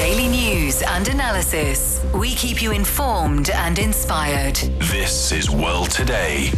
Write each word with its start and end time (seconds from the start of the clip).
Daily 0.00 0.28
news 0.28 0.80
and 0.80 1.06
analysis. 1.08 2.02
We 2.14 2.34
keep 2.34 2.62
you 2.62 2.72
informed 2.72 3.50
and 3.50 3.78
inspired. 3.78 4.56
This 4.78 5.30
is 5.30 5.50
World 5.50 5.90
Today. 5.90 6.50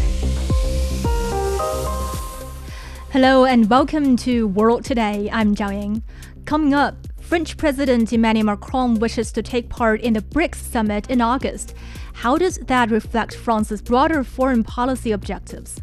Hello 3.11 3.45
and 3.45 3.69
welcome 3.69 4.15
to 4.19 4.47
World 4.47 4.85
Today. 4.85 5.29
I'm 5.33 5.57
Zhao 5.57 5.73
Ying. 5.73 6.05
Coming 6.45 6.73
up, 6.73 6.95
French 7.21 7.57
President 7.57 8.13
Emmanuel 8.13 8.47
Macron 8.47 9.01
wishes 9.01 9.33
to 9.33 9.43
take 9.43 9.69
part 9.69 10.01
in 10.01 10.13
the 10.13 10.23
BRICS 10.23 10.55
summit 10.55 11.11
in 11.11 11.21
August. 11.21 11.75
How 12.13 12.39
does 12.39 12.59
that 12.59 12.93
reflect 12.93 13.35
France's 13.35 13.83
broader 13.83 14.23
foreign 14.23 14.63
policy 14.63 15.11
objectives? 15.11 15.83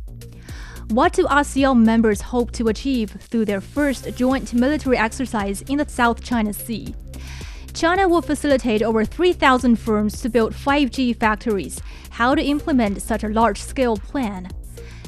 What 0.87 1.11
do 1.11 1.25
ASEAN 1.25 1.83
members 1.83 2.21
hope 2.21 2.51
to 2.53 2.69
achieve 2.69 3.11
through 3.19 3.43
their 3.43 3.59
first 3.59 4.15
joint 4.15 4.53
military 4.53 4.97
exercise 4.97 5.61
in 5.63 5.79
the 5.79 5.89
South 5.89 6.23
China 6.23 6.53
Sea? 6.53 6.95
China 7.73 8.07
will 8.07 8.21
facilitate 8.21 8.81
over 8.81 9.05
3,000 9.05 9.75
firms 9.77 10.21
to 10.21 10.29
build 10.29 10.53
5G 10.53 11.15
factories. 11.15 11.81
How 12.09 12.35
to 12.35 12.41
implement 12.41 13.01
such 13.01 13.23
a 13.23 13.29
large 13.29 13.61
scale 13.61 13.97
plan? 13.97 14.49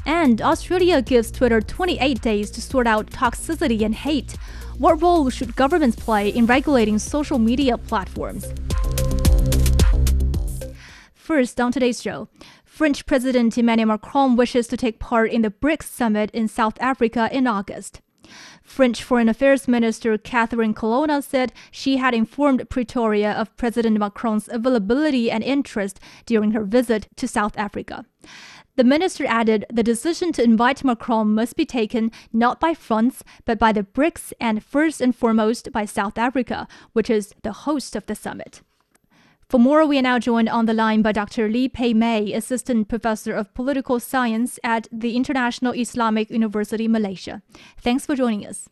And 0.06 0.40
Australia 0.42 1.02
gives 1.02 1.30
Twitter 1.30 1.60
28 1.60 2.20
days 2.20 2.50
to 2.52 2.62
sort 2.62 2.86
out 2.86 3.06
toxicity 3.10 3.82
and 3.84 3.94
hate. 3.94 4.36
What 4.78 5.00
role 5.02 5.30
should 5.30 5.54
governments 5.54 5.96
play 5.96 6.28
in 6.28 6.46
regulating 6.46 6.98
social 6.98 7.38
media 7.38 7.78
platforms? 7.78 8.46
First, 11.14 11.60
on 11.60 11.70
today's 11.70 12.02
show, 12.02 12.28
French 12.64 13.06
President 13.06 13.56
Emmanuel 13.56 13.88
Macron 13.88 14.34
wishes 14.34 14.66
to 14.68 14.76
take 14.76 14.98
part 14.98 15.30
in 15.30 15.42
the 15.42 15.50
BRICS 15.50 15.84
summit 15.84 16.30
in 16.32 16.48
South 16.48 16.74
Africa 16.80 17.28
in 17.30 17.46
August. 17.46 18.00
French 18.72 19.02
Foreign 19.02 19.28
Affairs 19.28 19.68
Minister 19.68 20.16
Catherine 20.16 20.72
Colonna 20.72 21.20
said 21.20 21.52
she 21.70 21.98
had 21.98 22.14
informed 22.14 22.70
Pretoria 22.70 23.32
of 23.32 23.54
President 23.58 23.98
Macron's 23.98 24.48
availability 24.48 25.30
and 25.30 25.44
interest 25.44 26.00
during 26.24 26.52
her 26.52 26.64
visit 26.64 27.06
to 27.16 27.28
South 27.28 27.52
Africa. 27.58 28.06
The 28.76 28.84
minister 28.84 29.26
added 29.26 29.66
the 29.70 29.82
decision 29.82 30.32
to 30.32 30.42
invite 30.42 30.84
Macron 30.84 31.34
must 31.34 31.54
be 31.54 31.66
taken 31.66 32.10
not 32.32 32.60
by 32.60 32.72
France, 32.72 33.22
but 33.44 33.58
by 33.58 33.72
the 33.72 33.82
BRICS 33.82 34.32
and 34.40 34.64
first 34.64 35.02
and 35.02 35.14
foremost 35.14 35.70
by 35.70 35.84
South 35.84 36.16
Africa, 36.16 36.66
which 36.94 37.10
is 37.10 37.34
the 37.42 37.52
host 37.52 37.94
of 37.94 38.06
the 38.06 38.14
summit. 38.14 38.62
For 39.52 39.60
more, 39.60 39.84
we 39.84 39.98
are 39.98 40.02
now 40.02 40.18
joined 40.18 40.48
on 40.48 40.64
the 40.64 40.72
line 40.72 41.02
by 41.02 41.12
Dr. 41.12 41.46
Lee 41.46 41.68
Pei 41.68 41.92
May, 41.92 42.32
Assistant 42.32 42.88
Professor 42.88 43.34
of 43.34 43.52
Political 43.52 44.00
Science 44.00 44.58
at 44.64 44.88
the 44.90 45.14
International 45.14 45.74
Islamic 45.74 46.30
University, 46.30 46.88
Malaysia. 46.88 47.42
Thanks 47.76 48.06
for 48.06 48.16
joining 48.16 48.46
us. 48.46 48.70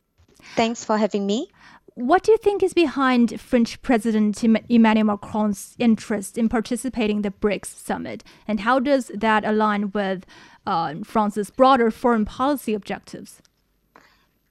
Thanks 0.56 0.82
for 0.82 0.96
having 0.96 1.26
me. 1.26 1.50
What 1.96 2.22
do 2.22 2.32
you 2.32 2.38
think 2.38 2.62
is 2.62 2.72
behind 2.72 3.38
French 3.38 3.82
President 3.82 4.42
Emmanuel 4.42 5.04
Macron's 5.04 5.76
interest 5.78 6.38
in 6.38 6.48
participating 6.48 7.16
in 7.16 7.22
the 7.24 7.30
BRICS 7.30 7.66
summit, 7.66 8.24
and 8.48 8.60
how 8.60 8.78
does 8.78 9.10
that 9.12 9.44
align 9.44 9.90
with 9.90 10.24
uh, 10.66 10.94
France's 11.04 11.50
broader 11.50 11.90
foreign 11.90 12.24
policy 12.24 12.72
objectives? 12.72 13.42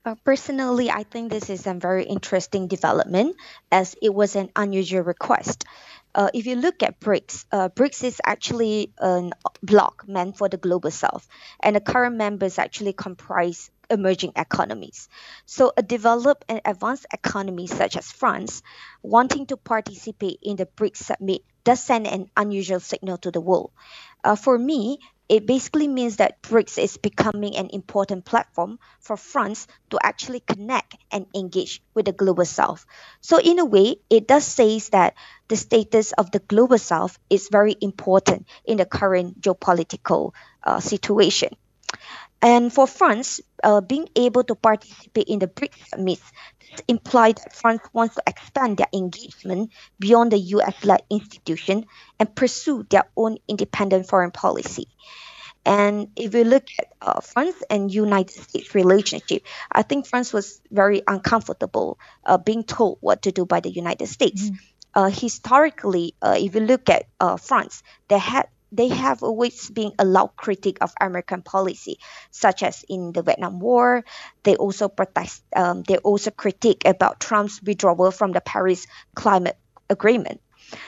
Uh, 0.06 0.16
personally, 0.24 0.90
I 0.90 1.04
think 1.04 1.32
this 1.32 1.50
is 1.50 1.68
a 1.68 1.74
very 1.74 2.06
interesting 2.06 2.68
development 2.68 3.36
as 3.72 3.96
it 4.02 4.14
was 4.14 4.36
an 4.36 4.50
unusual 4.56 5.02
request. 5.02 5.66
Uh, 6.16 6.30
if 6.34 6.46
you 6.46 6.56
look 6.56 6.82
at 6.82 7.00
BRICS, 7.00 7.46
uh, 7.52 7.70
BRICS 7.70 8.04
is 8.04 8.22
actually 8.26 8.92
a 8.98 9.30
bloc 9.62 10.08
meant 10.08 10.38
for 10.38 10.50
the 10.50 10.58
global 10.58 10.92
south, 10.92 11.28
and 11.60 11.76
the 11.76 11.80
current 11.80 12.16
members 12.16 12.58
actually 12.58 12.94
comprise 12.94 13.70
emerging 13.90 14.34
economies. 14.36 15.08
So, 15.46 15.72
a 15.78 15.84
developed 15.84 16.46
and 16.50 16.62
advanced 16.66 17.06
economy 17.14 17.68
such 17.68 17.98
as 17.98 18.12
France 18.12 18.62
wanting 19.04 19.48
to 19.48 19.58
participate 19.58 20.40
in 20.42 20.56
the 20.56 20.66
BRICS 20.66 20.98
summit 20.98 21.44
does 21.64 21.80
send 21.80 22.08
an 22.08 22.30
unusual 22.36 22.80
signal 22.80 23.18
to 23.20 23.32
the 23.32 23.42
world. 23.42 23.72
Uh, 24.24 24.36
for 24.36 24.58
me, 24.58 25.00
it 25.30 25.46
basically 25.46 25.88
means 25.88 26.18
that 26.18 26.42
BRICS 26.42 26.82
is 26.82 26.98
becoming 26.98 27.56
an 27.56 27.70
important 27.72 28.26
platform 28.26 28.80
for 29.00 29.16
France 29.16 29.68
to 29.92 30.00
actually 30.02 30.40
connect 30.40 30.98
and 31.12 31.28
engage 31.36 31.82
with 31.94 32.06
the 32.06 32.12
global 32.12 32.46
south. 32.46 32.86
So 33.22 33.40
in 33.40 33.60
a 33.60 33.66
way, 33.66 33.98
it 34.10 34.28
does 34.28 34.44
say 34.44 34.80
that 34.92 35.14
the 35.48 35.56
status 35.56 36.12
of 36.14 36.32
the 36.32 36.40
global 36.40 36.80
south 36.80 37.20
is 37.30 37.50
very 37.52 37.76
important 37.80 38.48
in 38.66 38.78
the 38.78 38.86
current 38.86 39.40
geopolitical 39.40 40.34
uh, 40.64 40.80
situation. 40.80 41.54
And 42.42 42.72
for 42.72 42.88
France, 42.88 43.42
uh, 43.64 43.82
being 43.82 44.08
able 44.16 44.44
to 44.46 44.56
participate 44.56 45.28
in 45.28 45.40
the 45.40 45.48
BRICS 45.48 45.90
summit 45.90 46.20
implies 46.88 47.36
that 47.36 47.56
France 47.56 47.82
wants 47.94 48.16
to 48.16 48.24
expand 48.28 48.78
their 48.78 48.88
engagement 48.94 49.72
beyond 50.00 50.32
the 50.32 50.38
US-led 50.38 51.04
institution 51.10 51.86
and 52.20 52.34
pursue 52.34 52.86
their 52.90 53.06
own 53.18 53.38
independent 53.48 54.08
foreign 54.08 54.32
policy. 54.32 54.88
And 55.66 56.08
if 56.16 56.34
you 56.34 56.46
look 56.46 56.68
at 56.80 56.88
uh, 57.02 57.20
France 57.20 57.62
and 57.70 57.94
United 57.94 58.42
States 58.42 58.74
relationship, 58.74 59.44
I 59.72 59.84
think 59.84 60.08
France 60.08 60.32
was 60.32 60.62
very 60.72 61.02
uncomfortable 61.06 62.00
uh, 62.26 62.38
being 62.38 62.64
told 62.64 62.98
what 63.02 63.24
to 63.24 63.32
do 63.32 63.46
by 63.46 63.60
the 63.60 63.70
United 63.70 64.08
States. 64.08 64.44
Mm-hmm. 64.44 64.56
Uh, 64.96 65.10
historically, 65.10 66.16
uh, 66.22 66.36
if 66.38 66.56
you 66.56 66.62
look 66.62 66.90
at 66.90 67.08
uh, 67.20 67.38
France, 67.38 67.84
they 68.08 68.18
had 68.18 68.48
they 68.72 68.90
have 68.90 69.24
always 69.24 69.70
been 69.70 69.94
a 69.98 70.06
loud 70.06 70.36
critic 70.36 70.78
of 70.82 70.94
American 71.00 71.42
policy, 71.42 72.00
such 72.32 72.64
as 72.64 72.86
in 72.88 73.12
the 73.12 73.24
Vietnam 73.24 73.60
War. 73.60 74.06
They 74.44 74.56
also 74.56 74.88
protest. 74.90 75.44
Um, 75.56 75.84
they 75.84 75.98
also 75.98 76.32
critique 76.32 76.84
about 76.86 77.20
Trump's 77.20 77.62
withdrawal 77.62 78.12
from 78.12 78.32
the 78.32 78.42
Paris 78.42 78.86
Climate 79.16 79.58
Agreement. 79.90 80.42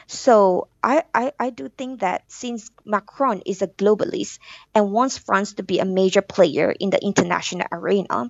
So 0.06 0.68
I, 0.84 1.04
I, 1.14 1.34
I 1.40 1.50
do 1.50 1.70
think 1.70 2.02
that 2.02 2.24
since 2.28 2.70
Macron 2.86 3.42
is 3.46 3.62
a 3.62 3.68
globalist 3.68 4.38
and 4.76 4.92
wants 4.92 5.18
France 5.18 5.54
to 5.54 5.64
be 5.64 5.80
a 5.80 5.86
major 5.86 6.22
player 6.22 6.72
in 6.72 6.92
the 6.92 7.04
international 7.04 7.68
arena, 7.72 8.30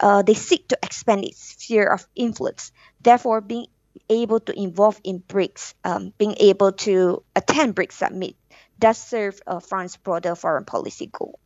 uh, 0.00 0.22
they 0.22 0.34
seek 0.34 0.68
to 0.68 0.78
expand 0.82 1.24
its 1.24 1.40
sphere 1.40 1.86
of 1.86 2.06
influence. 2.14 2.72
Therefore, 3.00 3.40
being 3.40 3.66
able 4.08 4.40
to 4.40 4.58
involve 4.58 5.00
in 5.04 5.20
BRICS, 5.20 5.74
um, 5.84 6.12
being 6.18 6.34
able 6.40 6.72
to 6.72 7.22
attend 7.36 7.76
BRICS 7.76 7.92
summit 7.92 8.36
does 8.82 8.98
serve 8.98 9.40
uh, 9.46 9.60
France's 9.60 9.96
broader 9.96 10.34
foreign 10.34 10.64
policy 10.64 11.06
goal. 11.06 11.38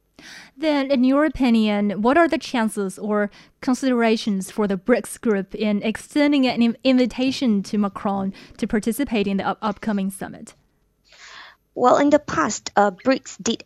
Then, 0.56 0.90
in 0.90 1.04
your 1.04 1.26
opinion, 1.26 2.00
what 2.00 2.16
are 2.16 2.26
the 2.26 2.38
chances 2.38 2.98
or 2.98 3.30
considerations 3.60 4.50
for 4.50 4.66
the 4.66 4.78
BRICS 4.78 5.20
group 5.20 5.54
in 5.54 5.82
extending 5.82 6.46
an 6.46 6.74
invitation 6.82 7.62
to 7.64 7.76
Macron 7.76 8.32
to 8.56 8.66
participate 8.66 9.26
in 9.26 9.36
the 9.36 9.46
up- 9.46 9.58
upcoming 9.60 10.10
summit? 10.10 10.54
Well, 11.74 11.98
in 11.98 12.08
the 12.08 12.18
past, 12.18 12.72
uh, 12.74 12.90
BRICS 12.90 13.36
did 13.42 13.62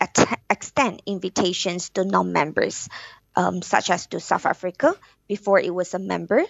extend 0.50 1.02
invitations 1.06 1.90
to 1.90 2.04
non 2.04 2.32
members, 2.32 2.88
um, 3.36 3.62
such 3.62 3.88
as 3.88 4.08
to 4.08 4.18
South 4.18 4.46
Africa 4.46 4.94
before 5.28 5.60
it 5.60 5.72
was 5.72 5.94
a 5.94 6.00
member, 6.00 6.42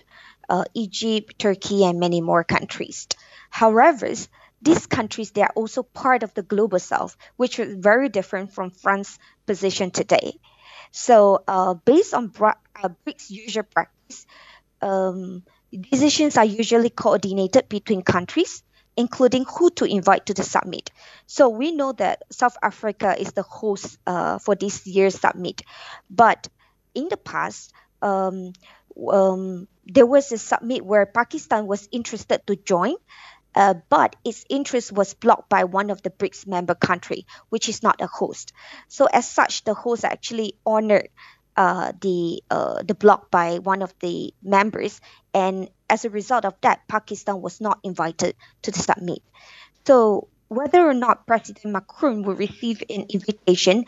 uh, 0.49 0.65
Egypt, 0.73 1.39
Turkey, 1.39 1.85
and 1.85 2.01
many 2.01 2.23
more 2.23 2.45
countries. 2.45 3.07
However, 3.51 4.09
these 4.63 4.87
countries 4.87 5.31
they 5.33 5.43
are 5.43 5.53
also 5.55 5.83
part 5.83 6.23
of 6.23 6.35
the 6.35 6.43
global 6.43 6.79
south 6.79 7.17
which 7.37 7.59
is 7.59 7.77
very 7.79 8.09
different 8.09 8.53
from 8.53 8.71
france's 8.71 9.19
position 9.47 9.91
today. 9.91 10.35
So 10.93 11.43
uh, 11.49 11.75
based 11.75 12.15
on 12.15 12.29
bra- 12.29 12.55
uh, 12.83 12.91
brics 13.07 13.31
usual 13.31 13.65
practice 13.65 14.27
um, 14.83 15.45
decisions 15.73 16.37
are 16.37 16.45
usually 16.45 16.91
coordinated 16.91 17.69
between 17.69 18.03
countries 18.03 18.63
including 18.97 19.45
who 19.45 19.71
to 19.71 19.85
invite 19.85 20.27
to 20.27 20.35
the 20.35 20.43
summit. 20.43 20.91
So 21.27 21.49
we 21.49 21.73
know 21.73 21.93
that 21.93 22.23
south 22.31 22.57
africa 22.63 23.17
is 23.19 23.33
the 23.33 23.43
host 23.43 23.99
uh, 24.07 24.39
for 24.39 24.55
this 24.57 24.87
year's 24.87 25.19
summit. 25.19 25.63
But 26.11 26.49
in 26.95 27.09
the 27.09 27.17
past 27.17 27.73
um, 28.03 28.53
um, 29.11 29.69
there 29.87 30.07
was 30.07 30.31
a 30.33 30.39
summit 30.39 30.85
where 30.85 31.07
pakistan 31.07 31.67
was 31.67 31.89
interested 31.93 32.47
to 32.47 32.57
join 32.57 32.95
uh, 33.55 33.75
but 33.89 34.17
its 34.25 34.45
interest 34.49 34.93
was 34.93 35.15
blocked 35.15 35.49
by 35.49 35.65
one 35.65 35.91
of 35.91 36.03
the 36.03 36.11
BRICS 36.11 36.47
member 36.47 36.75
country, 36.75 37.27
which 37.49 37.69
is 37.69 37.83
not 37.83 38.01
a 38.01 38.07
host. 38.07 38.53
So 38.89 39.07
as 39.07 39.29
such, 39.29 39.65
the 39.65 39.75
host 39.75 40.05
actually 40.05 40.55
honored 40.65 41.09
uh, 41.57 41.93
the 42.01 42.43
uh, 42.51 42.83
the 42.83 42.95
block 42.95 43.31
by 43.31 43.59
one 43.59 43.83
of 43.83 43.93
the 44.01 44.33
members, 44.43 45.01
and 45.35 45.69
as 45.89 46.05
a 46.05 46.11
result 46.11 46.45
of 46.45 46.55
that, 46.63 46.87
Pakistan 46.89 47.43
was 47.43 47.61
not 47.61 47.81
invited 47.83 48.37
to 48.63 48.71
the 48.71 48.79
summit. 48.79 49.23
So 49.85 50.29
whether 50.49 50.81
or 50.89 50.95
not 50.95 51.27
President 51.27 51.73
Macron 51.73 52.23
will 52.23 52.35
receive 52.35 52.83
an 52.91 53.07
invitation, 53.09 53.85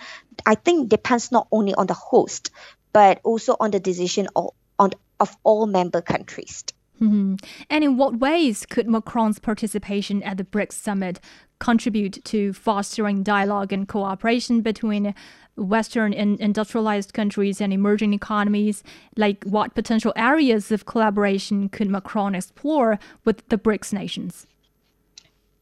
I 0.46 0.54
think 0.54 0.88
depends 0.88 1.32
not 1.32 1.48
only 1.50 1.74
on 1.74 1.86
the 1.86 1.94
host, 1.94 2.50
but 2.92 3.20
also 3.24 3.56
on 3.58 3.72
the 3.72 3.80
decision 3.80 4.28
of, 4.36 4.50
on, 4.78 4.90
of 5.18 5.36
all 5.42 5.66
member 5.66 6.00
countries. 6.02 6.64
Mm-hmm. 7.02 7.34
And 7.68 7.84
in 7.84 7.96
what 7.96 8.20
ways 8.20 8.64
could 8.64 8.88
Macron's 8.88 9.40
participation 9.40 10.22
at 10.22 10.36
the 10.36 10.44
BRICS 10.44 10.74
summit 10.74 11.20
contribute 11.58 12.24
to 12.24 12.52
fostering 12.52 13.24
dialogue 13.24 13.72
and 13.72 13.88
cooperation 13.88 14.60
between 14.60 15.12
Western 15.56 16.14
and 16.14 16.40
industrialized 16.40 17.12
countries 17.12 17.60
and 17.60 17.72
emerging 17.72 18.14
economies? 18.14 18.84
Like, 19.16 19.42
what 19.44 19.74
potential 19.74 20.12
areas 20.14 20.70
of 20.70 20.86
collaboration 20.86 21.68
could 21.68 21.88
Macron 21.90 22.36
explore 22.36 23.00
with 23.24 23.48
the 23.48 23.58
BRICS 23.58 23.92
nations? 23.92 24.46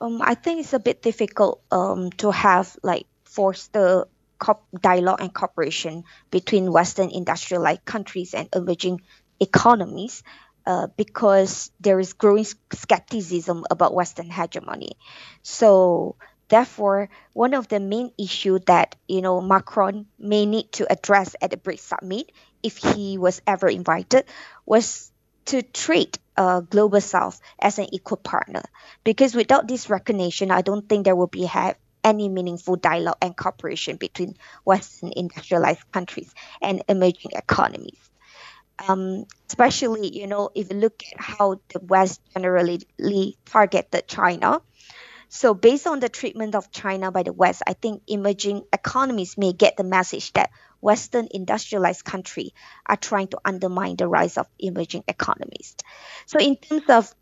Um, 0.02 0.20
I 0.20 0.34
think 0.34 0.60
it's 0.60 0.74
a 0.74 0.78
bit 0.78 1.00
difficult 1.00 1.62
um, 1.70 2.10
to 2.18 2.30
have 2.30 2.76
like 2.82 3.06
force 3.24 3.68
the 3.68 4.06
dialogue 4.80 5.20
and 5.20 5.32
cooperation 5.32 6.04
between 6.30 6.72
Western 6.72 7.10
industrialized 7.10 7.84
countries 7.84 8.34
and 8.34 8.48
emerging 8.54 9.00
economies 9.40 10.22
uh, 10.66 10.88
because 10.96 11.70
there 11.80 11.98
is 12.00 12.12
growing 12.12 12.44
skepticism 12.72 13.64
about 13.70 13.94
Western 13.94 14.30
hegemony. 14.30 14.92
So 15.42 16.16
therefore, 16.48 17.08
one 17.32 17.54
of 17.54 17.68
the 17.68 17.80
main 17.80 18.12
issues 18.18 18.62
that 18.66 18.96
you 19.08 19.22
know 19.22 19.40
Macron 19.40 20.06
may 20.18 20.46
need 20.46 20.72
to 20.72 20.90
address 20.90 21.34
at 21.40 21.50
the 21.50 21.56
BRICS 21.56 21.80
summit, 21.80 22.32
if 22.62 22.76
he 22.78 23.18
was 23.18 23.40
ever 23.46 23.68
invited, 23.68 24.24
was 24.66 25.10
to 25.46 25.62
treat 25.62 26.18
uh, 26.36 26.60
global 26.60 27.00
south 27.00 27.40
as 27.60 27.78
an 27.78 27.92
equal 27.92 28.16
partner 28.16 28.62
because 29.04 29.34
without 29.34 29.66
this 29.68 29.90
recognition 29.90 30.50
i 30.50 30.62
don't 30.62 30.88
think 30.88 31.04
there 31.04 31.16
will 31.16 31.26
be 31.26 31.44
have 31.44 31.76
any 32.02 32.28
meaningful 32.28 32.76
dialogue 32.76 33.16
and 33.20 33.36
cooperation 33.36 33.96
between 33.96 34.34
western 34.64 35.12
industrialized 35.16 35.90
countries 35.92 36.32
and 36.62 36.82
emerging 36.88 37.32
economies 37.34 38.09
um, 38.88 39.24
especially 39.48 40.08
you 40.16 40.26
know 40.26 40.50
if 40.54 40.70
you 40.70 40.78
look 40.78 41.02
at 41.12 41.20
how 41.20 41.60
the 41.68 41.80
west 41.80 42.20
generally 42.32 43.36
targeted 43.44 44.08
china. 44.08 44.60
So 45.32 45.54
based 45.54 45.86
on 45.86 46.00
the 46.00 46.08
treatment 46.08 46.56
of 46.56 46.72
china 46.72 47.12
by 47.12 47.22
the 47.22 47.32
west 47.32 47.62
i 47.66 47.72
think 47.74 48.02
emerging 48.08 48.64
economies 48.72 49.38
may 49.38 49.52
get 49.52 49.76
the 49.76 49.84
message 49.84 50.32
that 50.32 50.50
western 50.80 51.28
industrialized 51.30 52.04
countries 52.04 52.50
are 52.86 52.96
trying 52.96 53.28
to 53.28 53.38
undermine 53.44 53.96
the 53.96 54.08
rise 54.08 54.38
of 54.38 54.48
emerging 54.58 55.04
economies. 55.06 55.76
So 56.26 56.40
in 56.40 56.56
terms 56.56 56.88
of 56.88 57.14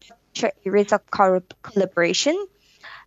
areas 0.65 0.93
of 0.93 1.03
collaboration 1.11 2.47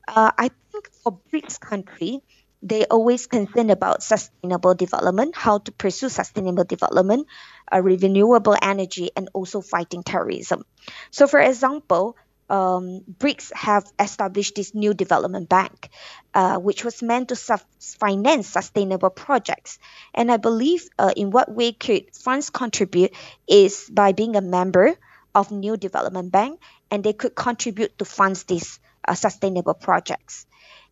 uh, 0.07 0.31
i 0.37 0.49
think 0.71 0.89
for 1.03 1.19
brics 1.31 1.59
country 1.59 2.21
they 2.61 2.85
always 2.85 3.27
concerned 3.27 3.71
about 3.71 4.03
sustainable 4.03 4.75
development, 4.75 5.35
how 5.35 5.57
to 5.59 5.71
pursue 5.71 6.09
sustainable 6.09 6.63
development, 6.63 7.27
uh, 7.71 7.81
renewable 7.81 8.55
energy, 8.61 9.09
and 9.15 9.29
also 9.33 9.61
fighting 9.61 10.03
terrorism. 10.03 10.63
So, 11.09 11.27
for 11.27 11.39
example, 11.39 12.15
um, 12.49 13.01
BRICS 13.07 13.53
have 13.55 13.85
established 13.97 14.55
this 14.55 14.75
new 14.75 14.93
development 14.93 15.47
bank, 15.47 15.89
uh, 16.33 16.57
which 16.57 16.83
was 16.83 17.01
meant 17.01 17.29
to 17.29 17.35
su- 17.35 17.55
finance 17.79 18.47
sustainable 18.49 19.09
projects. 19.09 19.79
And 20.13 20.29
I 20.29 20.37
believe 20.37 20.87
uh, 20.99 21.13
in 21.15 21.31
what 21.31 21.49
way 21.49 21.71
could 21.71 22.13
France 22.13 22.49
contribute 22.49 23.11
is 23.47 23.89
by 23.89 24.11
being 24.11 24.35
a 24.35 24.41
member 24.41 24.95
of 25.33 25.51
new 25.51 25.77
development 25.77 26.31
bank, 26.31 26.59
and 26.91 27.03
they 27.03 27.13
could 27.13 27.35
contribute 27.35 27.97
to 27.99 28.05
fund 28.05 28.35
these 28.47 28.79
uh, 29.07 29.15
sustainable 29.15 29.73
projects. 29.73 30.45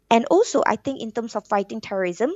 And 0.10 0.26
also, 0.26 0.64
I 0.66 0.76
think 0.76 1.02
in 1.02 1.12
terms 1.12 1.36
of 1.36 1.48
fighting 1.48 1.82
terrorism, 1.82 2.34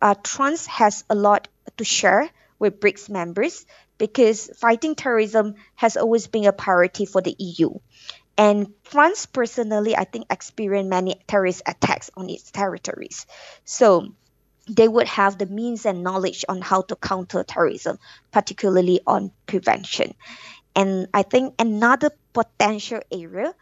uh, 0.00 0.14
France 0.24 0.66
has 0.66 1.04
a 1.10 1.14
lot 1.14 1.48
to 1.76 1.84
share 1.84 2.30
with 2.58 2.80
BRICS 2.80 3.10
members 3.10 3.66
because 3.98 4.50
fighting 4.56 4.94
terrorism 4.94 5.54
has 5.74 5.96
always 5.96 6.26
been 6.26 6.46
a 6.46 6.52
priority 6.52 7.04
for 7.04 7.20
the 7.20 7.34
EU. 7.38 7.70
And 8.38 8.72
France 8.84 9.26
personally, 9.26 9.94
I 9.94 10.04
think, 10.04 10.26
experienced 10.30 10.88
many 10.88 11.20
terrorist 11.26 11.62
attacks 11.66 12.10
on 12.16 12.30
its 12.30 12.50
territories. 12.50 13.26
So 13.64 14.14
they 14.68 14.88
would 14.88 15.08
have 15.08 15.36
the 15.36 15.46
means 15.46 15.84
and 15.84 16.02
knowledge 16.02 16.44
on 16.48 16.62
how 16.62 16.82
to 16.82 16.96
counter 16.96 17.44
terrorism, 17.44 17.98
particularly 18.30 19.00
on 19.06 19.32
prevention. 19.46 20.14
And 20.74 21.08
I 21.12 21.22
think 21.22 21.54
another 21.58 22.12
potential 22.32 23.00
area 23.10 23.54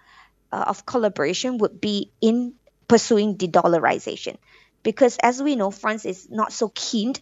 uh, 0.53 0.65
of 0.69 0.87
collaboration 0.87 1.59
would 1.59 1.81
be 1.81 2.13
in 2.21 2.55
pursuing 2.89 3.35
de-dollarization. 3.35 4.37
Because 4.83 5.19
as 5.23 5.43
we 5.43 5.57
know 5.57 5.71
france 5.71 6.05
is 6.05 6.29
not 6.31 6.53
so 6.53 6.71
keen 6.75 7.15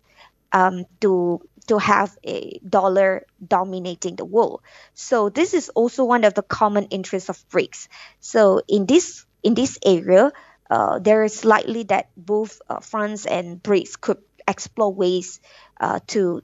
um, 0.53 0.85
to 1.01 1.41
to 1.67 1.79
have 1.79 2.17
a 2.25 2.61
dollar 2.69 3.27
dominating 3.45 4.15
the 4.15 4.25
world. 4.25 4.63
So 4.95 5.29
this 5.29 5.53
is 5.53 5.69
also 5.71 6.05
one 6.05 6.23
of 6.23 6.35
the 6.35 6.43
common 6.43 6.85
interests 6.85 7.29
of 7.29 7.43
brics. 7.49 7.89
So 8.21 8.63
in 8.69 8.87
this 8.87 9.27
in 9.43 9.55
this 9.55 9.79
area 9.85 10.33
uh, 10.71 10.99
there 10.99 11.25
is 11.25 11.45
likely 11.45 11.85
that 11.85 12.11
both 12.17 12.61
uh, 12.69 12.81
france 12.81 13.27
and 13.27 13.62
brics 13.62 14.01
could 14.01 14.19
explore 14.49 14.93
ways 14.93 15.41
uh, 15.81 16.01
to 16.09 16.43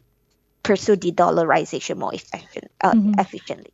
pursue 0.63 0.97
de-dollarization 0.97 1.97
more 1.97 2.15
efficient, 2.15 2.71
uh, 2.81 2.93
mm-hmm. 2.93 3.19
efficiently 3.19 3.73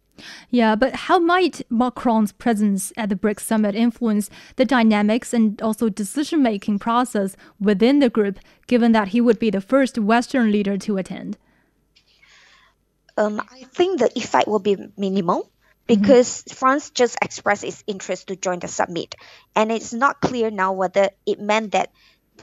yeah, 0.51 0.75
but 0.75 0.95
how 0.95 1.19
might 1.19 1.63
Macron's 1.71 2.33
presence 2.33 2.93
at 2.97 3.09
the 3.09 3.17
BRICS 3.17 3.41
summit 3.41 3.75
influence 3.75 4.31
the 4.57 4.65
dynamics 4.65 5.33
and 5.33 5.61
also 5.63 5.89
decision 5.89 6.43
making 6.43 6.79
process 6.79 7.37
within 7.61 7.99
the 7.99 8.11
group, 8.11 8.39
given 8.67 8.93
that 8.93 9.09
he 9.09 9.21
would 9.21 9.39
be 9.39 9.51
the 9.51 9.61
first 9.61 9.99
Western 9.99 10.51
leader 10.53 10.77
to 10.79 10.97
attend? 10.97 11.37
Um, 13.17 13.41
I 13.51 13.65
think 13.65 13.99
the 13.99 14.11
effect 14.17 14.47
will 14.47 14.61
be 14.61 14.77
minimal 14.97 15.51
because 15.89 16.43
mm-hmm. 16.43 16.55
France 16.55 16.91
just 16.91 17.19
expressed 17.21 17.65
its 17.65 17.83
interest 17.87 18.29
to 18.29 18.37
join 18.37 18.61
the 18.61 18.69
summit. 18.69 19.17
And 19.57 19.73
it's 19.73 19.93
not 19.93 20.21
clear 20.21 20.51
now 20.51 20.73
whether 20.73 21.11
it 21.27 21.41
meant 21.41 21.73
that 21.73 21.91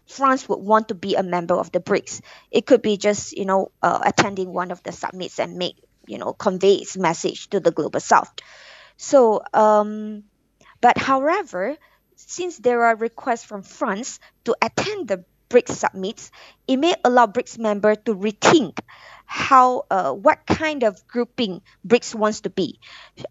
France 0.08 0.50
would 0.50 0.60
want 0.60 0.90
to 0.90 0.96
be 0.96 1.16
a 1.16 1.24
member 1.24 1.56
of 1.56 1.72
the 1.72 1.80
BRICS. 1.80 2.22
It 2.52 2.66
could 2.66 2.82
be 2.82 2.98
just, 2.98 3.38
you 3.38 3.46
know, 3.46 3.72
uh, 3.82 4.00
attending 4.04 4.52
one 4.52 4.72
of 4.72 4.84
the 4.84 4.92
summits 4.92 5.40
and 5.40 5.56
make 5.58 5.78
you 6.08 6.18
know 6.18 6.34
convey 6.34 6.76
its 6.76 6.98
message 6.98 7.50
to 7.50 7.60
the 7.60 7.72
global 7.72 8.00
south. 8.00 8.34
So 8.98 9.42
um, 9.54 10.24
but 10.82 10.98
however 10.98 11.78
since 12.16 12.58
there 12.58 12.84
are 12.86 12.96
requests 12.96 13.44
from 13.44 13.62
france 13.62 14.20
to 14.46 14.56
attend 14.62 15.08
the 15.10 15.26
brics 15.50 15.76
summits 15.76 16.32
it 16.68 16.78
may 16.78 16.94
allow 17.04 17.28
brics 17.28 17.60
member 17.60 17.94
to 17.96 18.16
rethink 18.16 18.80
how 19.26 19.84
uh, 19.90 20.12
what 20.14 20.46
kind 20.46 20.84
of 20.84 21.06
grouping 21.08 21.62
brics 21.86 22.14
wants 22.14 22.42
to 22.42 22.50
be. 22.50 22.80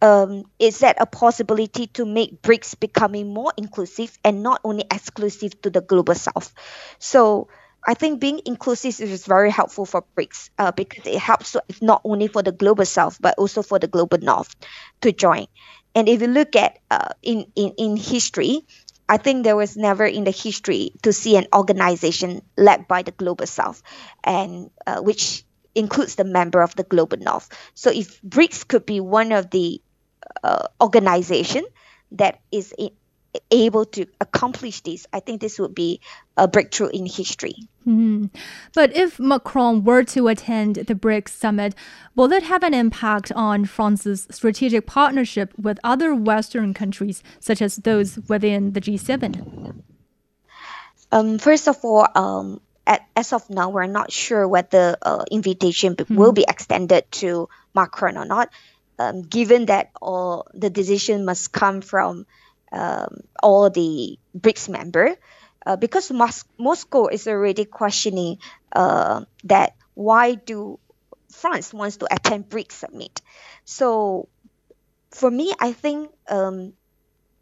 Um, 0.03 0.45
is 0.59 0.81
that 0.81 0.97
a 1.01 1.07
possibility 1.07 1.87
to 1.99 2.05
make 2.05 2.43
brics 2.43 2.79
becoming 2.79 3.33
more 3.33 3.53
inclusive 3.57 4.17
and 4.25 4.43
not 4.43 4.61
only 4.65 4.85
exclusive 4.91 5.61
to 5.63 5.71
the 5.71 5.81
global 5.81 6.15
south? 6.15 6.53
So 6.99 7.49
I 7.87 7.95
think 7.95 8.21
being 8.21 8.41
inclusive 8.47 9.01
is 9.01 9.27
very 9.27 9.51
helpful 9.51 9.85
for 9.85 10.05
BRICS 10.17 10.51
uh, 10.59 10.73
because 10.73 11.07
it 11.07 11.19
helps 11.19 11.57
not 11.83 12.01
only 12.05 12.29
for 12.29 12.43
the 12.43 12.53
global 12.53 12.85
south 12.85 13.19
but 13.21 13.35
also 13.37 13.63
for 13.63 13.79
the 13.79 13.89
global 13.89 14.19
north 14.19 14.55
to 15.03 15.13
join. 15.13 15.47
And 15.95 16.09
if 16.09 16.23
you 16.23 16.29
look 16.29 16.57
at 16.57 16.79
uh, 16.91 17.11
in, 17.23 17.47
in, 17.55 17.75
in 17.77 17.97
history, 17.97 18.67
I 19.09 19.19
think 19.19 19.45
there 19.45 19.57
was 19.57 19.77
never 19.77 20.07
in 20.07 20.25
the 20.25 20.31
history 20.31 20.93
to 21.03 21.13
see 21.13 21.37
an 21.37 21.47
organization 21.55 22.41
led 22.57 22.89
by 22.89 23.03
the 23.03 23.13
global 23.13 23.47
south 23.47 23.83
and 24.25 24.71
uh, 24.87 25.01
which 25.03 25.45
includes 25.75 26.15
the 26.15 26.25
member 26.25 26.63
of 26.63 26.75
the 26.75 26.85
global 26.85 27.19
north. 27.19 27.49
So 27.75 27.91
if 27.91 28.21
BRICS 28.23 28.67
could 28.67 28.87
be 28.87 29.01
one 29.01 29.33
of 29.33 29.51
the 29.51 29.83
uh, 30.43 30.69
organization 30.81 31.65
that 32.13 32.41
is 32.51 32.73
able 33.51 33.85
to 33.87 34.07
accomplish 34.21 34.81
this, 34.81 35.07
I 35.13 35.21
think 35.21 35.41
this 35.41 35.59
would 35.59 35.75
be 35.75 36.01
a 36.37 36.49
breakthrough 36.49 36.89
in 36.89 37.07
history. 37.07 37.69
Mm-hmm. 37.87 38.27
But 38.75 38.97
if 38.97 39.19
Macron 39.19 39.85
were 39.85 40.05
to 40.05 40.29
attend 40.29 40.77
the 40.77 40.95
BRICS 40.95 41.29
summit, 41.29 41.75
will 42.15 42.33
it 42.33 42.43
have 42.45 42.63
an 42.63 42.75
impact 42.75 43.33
on 43.33 43.65
France's 43.65 44.27
strategic 44.31 44.87
partnership 44.87 45.53
with 45.59 45.79
other 45.85 46.15
Western 46.15 46.75
countries, 46.75 47.23
such 47.41 47.61
as 47.61 47.77
those 47.77 48.19
within 48.29 48.73
the 48.73 48.81
G7? 48.81 49.83
Um, 51.13 51.39
first 51.39 51.69
of 51.69 51.79
all, 51.85 52.07
um, 52.15 52.61
at, 52.87 53.07
as 53.17 53.33
of 53.33 53.49
now, 53.51 53.71
we're 53.71 53.87
not 53.87 54.13
sure 54.13 54.47
whether 54.47 54.97
uh, 55.03 55.25
invitation 55.31 55.95
mm-hmm. 55.97 56.17
will 56.17 56.33
be 56.33 56.45
extended 56.47 57.11
to 57.13 57.49
Macron 57.75 58.17
or 58.17 58.25
not. 58.25 58.51
Um, 58.97 59.23
given 59.23 59.67
that 59.67 59.91
all 60.01 60.47
the 60.55 60.71
decision 60.71 61.25
must 61.25 61.51
come 61.51 61.81
from 61.81 62.27
um, 62.75 63.23
all 63.43 63.71
the 63.71 64.19
BRICS 64.37 64.69
member, 64.69 65.17
uh, 65.67 65.77
because 65.77 66.11
Mos- 66.13 66.45
Moscow 66.59 67.09
is 67.09 67.29
already 67.29 67.65
questioning 67.65 68.39
uh, 68.73 69.25
that 69.45 69.77
why 69.95 70.35
do 70.35 70.81
France 71.33 71.73
wants 71.73 71.99
to 71.99 72.09
attend 72.13 72.51
BRICS 72.51 72.73
summit. 72.73 73.23
So 73.65 74.29
for 75.11 75.31
me, 75.31 75.53
I 75.61 75.73
think 75.73 76.11
um, 76.29 76.73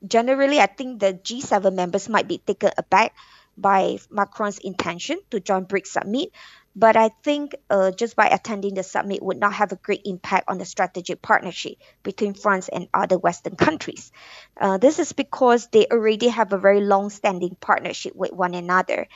generally, 0.06 0.60
I 0.60 0.66
think 0.66 1.00
the 1.00 1.14
G7 1.14 1.74
members 1.74 2.08
might 2.08 2.28
be 2.28 2.38
taken 2.38 2.70
aback 2.78 3.14
by 3.56 3.98
Macron's 4.10 4.58
intention 4.58 5.18
to 5.30 5.40
join 5.40 5.66
BRICS 5.66 5.88
summit. 5.88 6.30
But 6.74 6.96
I 6.96 7.10
think 7.22 7.54
uh, 7.68 7.90
just 7.90 8.16
by 8.16 8.28
attending 8.28 8.74
the 8.74 8.82
summit 8.82 9.22
would 9.22 9.38
not 9.38 9.52
have 9.52 9.72
a 9.72 9.76
great 9.76 10.02
impact 10.04 10.48
on 10.48 10.58
the 10.58 10.64
strategic 10.64 11.20
partnership 11.20 11.74
between 12.02 12.34
France 12.34 12.68
and 12.68 12.88
other 12.94 13.18
Western 13.18 13.56
countries. 13.56 14.10
Uh, 14.58 14.78
this 14.78 14.98
is 14.98 15.12
because 15.12 15.68
they 15.68 15.86
already 15.86 16.28
have 16.28 16.52
a 16.52 16.58
very 16.58 16.80
long 16.80 17.10
standing 17.10 17.56
partnership 17.60 18.16
with 18.16 18.32
one 18.32 18.54
another. 18.54 19.06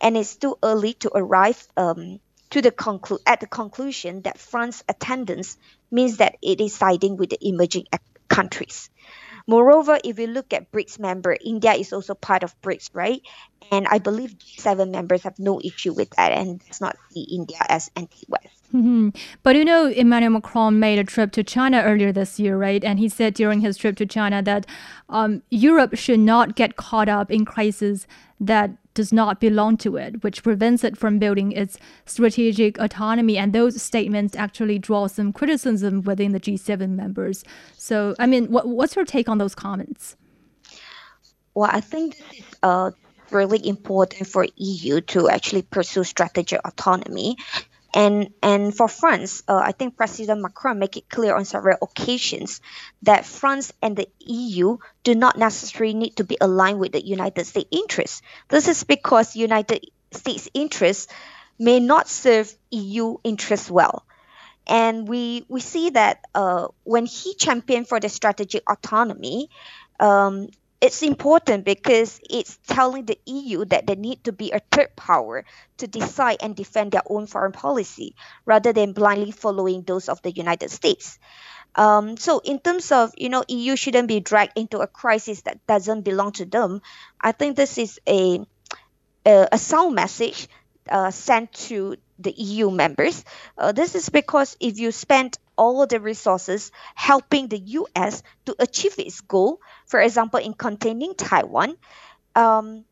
And 0.00 0.16
it's 0.16 0.36
too 0.36 0.56
early 0.62 0.94
to 0.94 1.10
arrive 1.14 1.66
um, 1.76 2.18
to 2.50 2.62
the 2.62 2.72
conclu- 2.72 3.22
at 3.26 3.40
the 3.40 3.46
conclusion 3.46 4.22
that 4.22 4.38
France's 4.38 4.84
attendance 4.88 5.56
means 5.90 6.16
that 6.16 6.36
it 6.42 6.60
is 6.60 6.74
siding 6.74 7.16
with 7.16 7.30
the 7.30 7.38
emerging 7.40 7.86
countries. 8.28 8.90
Moreover, 9.46 9.98
if 10.02 10.18
you 10.18 10.26
look 10.26 10.52
at 10.54 10.72
BRICS 10.72 10.98
member, 10.98 11.36
India 11.38 11.74
is 11.74 11.92
also 11.92 12.14
part 12.14 12.42
of 12.44 12.58
BRICS, 12.62 12.90
right? 12.94 13.20
And 13.70 13.86
I 13.88 13.98
believe 13.98 14.38
G7 14.38 14.90
members 14.90 15.22
have 15.22 15.38
no 15.38 15.60
issue 15.62 15.92
with 15.92 16.10
that 16.10 16.32
and 16.32 16.64
does 16.66 16.80
not 16.80 16.96
see 17.10 17.22
India 17.22 17.58
as 17.68 17.90
anti-West. 17.96 18.64
Mm-hmm. 18.74 19.10
But 19.42 19.56
you 19.56 19.64
know, 19.64 19.86
Emmanuel 19.86 20.32
Macron 20.32 20.80
made 20.80 20.98
a 20.98 21.04
trip 21.04 21.30
to 21.32 21.44
China 21.44 21.82
earlier 21.82 22.10
this 22.10 22.40
year, 22.40 22.56
right? 22.56 22.82
And 22.82 22.98
he 22.98 23.08
said 23.08 23.34
during 23.34 23.60
his 23.60 23.76
trip 23.76 23.96
to 23.96 24.06
China 24.06 24.42
that 24.42 24.66
um, 25.08 25.42
Europe 25.50 25.96
should 25.96 26.20
not 26.20 26.56
get 26.56 26.76
caught 26.76 27.08
up 27.08 27.30
in 27.30 27.44
crises 27.44 28.06
that 28.40 28.70
does 28.94 29.12
not 29.12 29.40
belong 29.40 29.76
to 29.76 29.96
it, 29.96 30.22
which 30.22 30.42
prevents 30.42 30.84
it 30.84 30.96
from 30.96 31.18
building 31.18 31.52
its 31.52 31.78
strategic 32.06 32.78
autonomy. 32.78 33.36
And 33.36 33.52
those 33.52 33.80
statements 33.80 34.34
actually 34.36 34.78
draw 34.78 35.06
some 35.06 35.32
criticism 35.32 36.02
within 36.02 36.32
the 36.32 36.40
G7 36.40 36.90
members. 36.90 37.44
So, 37.76 38.14
I 38.18 38.26
mean, 38.26 38.46
what, 38.46 38.66
what's 38.66 38.96
your 38.96 39.04
take 39.04 39.28
on 39.28 39.38
those 39.38 39.54
comments? 39.54 40.16
Well, 41.54 41.70
I 41.72 41.80
think 41.80 42.18
this 42.18 42.38
is 42.38 42.44
uh, 42.62 42.90
really 43.34 43.66
important 43.68 44.26
for 44.28 44.46
EU 44.56 45.00
to 45.00 45.28
actually 45.28 45.62
pursue 45.62 46.04
strategic 46.04 46.60
autonomy 46.64 47.36
and 47.94 48.34
and 48.42 48.76
for 48.76 48.88
France, 48.88 49.44
uh, 49.46 49.54
I 49.54 49.70
think 49.70 49.96
President 49.96 50.42
Macron 50.42 50.80
make 50.80 50.96
it 50.96 51.08
clear 51.08 51.36
on 51.36 51.44
several 51.44 51.78
occasions 51.80 52.60
that 53.02 53.24
France 53.24 53.72
and 53.80 53.96
the 53.96 54.08
EU 54.18 54.78
do 55.04 55.14
not 55.14 55.38
necessarily 55.38 55.94
need 55.94 56.16
to 56.16 56.24
be 56.24 56.36
aligned 56.40 56.80
with 56.80 56.90
the 56.90 57.06
United 57.06 57.46
States 57.46 57.68
interests. 57.70 58.20
This 58.48 58.66
is 58.66 58.82
because 58.82 59.36
United 59.36 59.86
States 60.10 60.48
interests 60.54 61.06
may 61.56 61.78
not 61.78 62.08
serve 62.08 62.52
EU 62.72 63.18
interests 63.22 63.70
well. 63.70 64.04
And 64.66 65.06
we 65.06 65.46
we 65.48 65.60
see 65.60 65.90
that 65.90 66.18
uh, 66.34 66.68
when 66.82 67.06
he 67.06 67.34
championed 67.34 67.86
for 67.86 68.00
the 68.00 68.08
strategic 68.08 68.68
autonomy, 68.68 69.50
um, 70.00 70.48
it's 70.80 71.02
important 71.02 71.64
because 71.64 72.20
it's 72.28 72.58
telling 72.66 73.06
the 73.06 73.18
EU 73.26 73.64
that 73.66 73.86
they 73.86 73.94
need 73.94 74.22
to 74.24 74.32
be 74.32 74.52
a 74.52 74.60
third 74.70 74.94
power 74.96 75.44
to 75.78 75.86
decide 75.86 76.38
and 76.42 76.54
defend 76.56 76.92
their 76.92 77.02
own 77.08 77.26
foreign 77.26 77.52
policy 77.52 78.14
rather 78.44 78.72
than 78.72 78.92
blindly 78.92 79.30
following 79.30 79.82
those 79.82 80.08
of 80.08 80.20
the 80.22 80.30
United 80.32 80.70
States. 80.70 81.18
Um, 81.74 82.16
so 82.16 82.40
in 82.44 82.60
terms 82.60 82.92
of 82.92 83.12
you 83.16 83.28
know 83.28 83.44
EU 83.48 83.76
shouldn't 83.76 84.08
be 84.08 84.20
dragged 84.20 84.52
into 84.56 84.78
a 84.80 84.86
crisis 84.86 85.42
that 85.42 85.66
doesn't 85.66 86.02
belong 86.02 86.32
to 86.32 86.44
them. 86.44 86.82
I 87.20 87.32
think 87.32 87.56
this 87.56 87.78
is 87.78 88.00
a 88.08 88.40
a, 89.26 89.48
a 89.52 89.58
sound 89.58 89.94
message 89.94 90.48
uh, 90.88 91.10
sent 91.10 91.52
to 91.52 91.96
the 92.18 92.32
EU 92.32 92.70
members. 92.70 93.24
Uh, 93.58 93.72
this 93.72 93.94
is 93.94 94.08
because 94.08 94.56
if 94.60 94.78
you 94.78 94.92
spend 94.92 95.38
all 95.56 95.86
the 95.86 96.00
resources 96.00 96.70
helping 96.94 97.48
the 97.48 97.58
US 97.58 98.22
to 98.46 98.54
achieve 98.58 98.98
its 98.98 99.20
goal, 99.20 99.60
for 99.86 100.00
example, 100.00 100.40
in 100.40 100.54
containing 100.54 101.14
Taiwan, 101.14 101.76
um, 102.34 102.84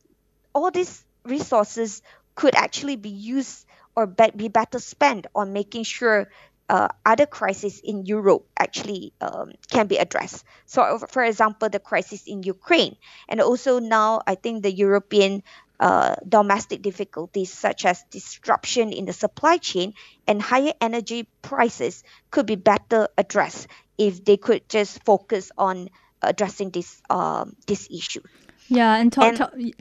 all 0.54 0.70
these 0.70 1.04
resources 1.24 2.02
could 2.34 2.54
actually 2.54 2.96
be 2.96 3.10
used 3.10 3.66
or 3.94 4.06
be, 4.06 4.30
be 4.34 4.48
better 4.48 4.78
spent 4.78 5.26
on 5.34 5.52
making 5.52 5.84
sure 5.84 6.28
uh, 6.68 6.88
other 7.04 7.26
crises 7.26 7.80
in 7.84 8.06
Europe 8.06 8.46
actually 8.58 9.12
um, 9.20 9.52
can 9.70 9.86
be 9.86 9.96
addressed. 9.96 10.44
So, 10.64 10.98
for 11.10 11.22
example, 11.22 11.68
the 11.68 11.78
crisis 11.78 12.26
in 12.26 12.42
Ukraine, 12.44 12.96
and 13.28 13.40
also 13.40 13.78
now 13.78 14.22
I 14.26 14.36
think 14.36 14.62
the 14.62 14.72
European 14.72 15.42
uh, 15.80 16.16
domestic 16.26 16.82
difficulties 16.82 17.52
such 17.52 17.84
as 17.84 18.04
disruption 18.10 18.92
in 18.92 19.04
the 19.04 19.12
supply 19.12 19.56
chain 19.56 19.94
and 20.26 20.40
higher 20.40 20.72
energy 20.80 21.28
prices 21.42 22.04
could 22.30 22.46
be 22.46 22.54
better 22.54 23.08
addressed 23.18 23.66
if 23.98 24.24
they 24.24 24.36
could 24.36 24.68
just 24.68 25.04
focus 25.04 25.50
on 25.58 25.88
addressing 26.22 26.70
this 26.70 27.02
um, 27.10 27.56
this 27.66 27.88
issue. 27.90 28.22
Yeah, 28.68 28.94
and 28.94 29.12
talk. 29.12 29.40
And, 29.54 29.74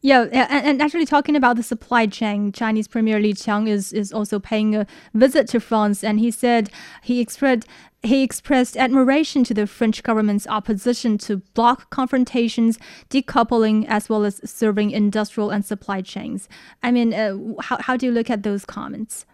yeah, 0.00 0.22
and, 0.22 0.66
and, 0.66 0.82
actually 0.82 1.06
talking 1.06 1.36
about 1.36 1.56
the 1.56 1.62
supply 1.62 2.06
chain, 2.06 2.52
Chinese 2.52 2.88
Premier 2.88 3.18
Li 3.20 3.34
Qiang 3.34 3.68
is, 3.68 3.92
is 3.92 4.12
also 4.12 4.38
paying 4.38 4.74
a 4.74 4.86
visit 5.14 5.48
to 5.48 5.60
France, 5.60 6.02
and 6.02 6.18
he 6.20 6.30
said 6.30 6.70
he 7.02 7.20
expressed 7.20 7.66
he 8.02 8.22
expressed 8.22 8.76
admiration 8.76 9.42
to 9.44 9.54
the 9.54 9.66
French 9.66 10.02
government's 10.02 10.46
opposition 10.46 11.18
to 11.18 11.38
bloc 11.54 11.90
confrontations, 11.90 12.78
decoupling, 13.10 13.84
as 13.88 14.08
well 14.08 14.24
as 14.24 14.40
serving 14.48 14.92
industrial 14.92 15.50
and 15.50 15.64
supply 15.64 16.02
chains. 16.02 16.48
I 16.82 16.92
mean, 16.92 17.12
uh, 17.12 17.36
how, 17.60 17.78
how 17.80 17.96
do 17.96 18.06
you 18.06 18.12
look 18.12 18.30
at 18.30 18.44
those 18.44 18.64
comments? 18.64 19.26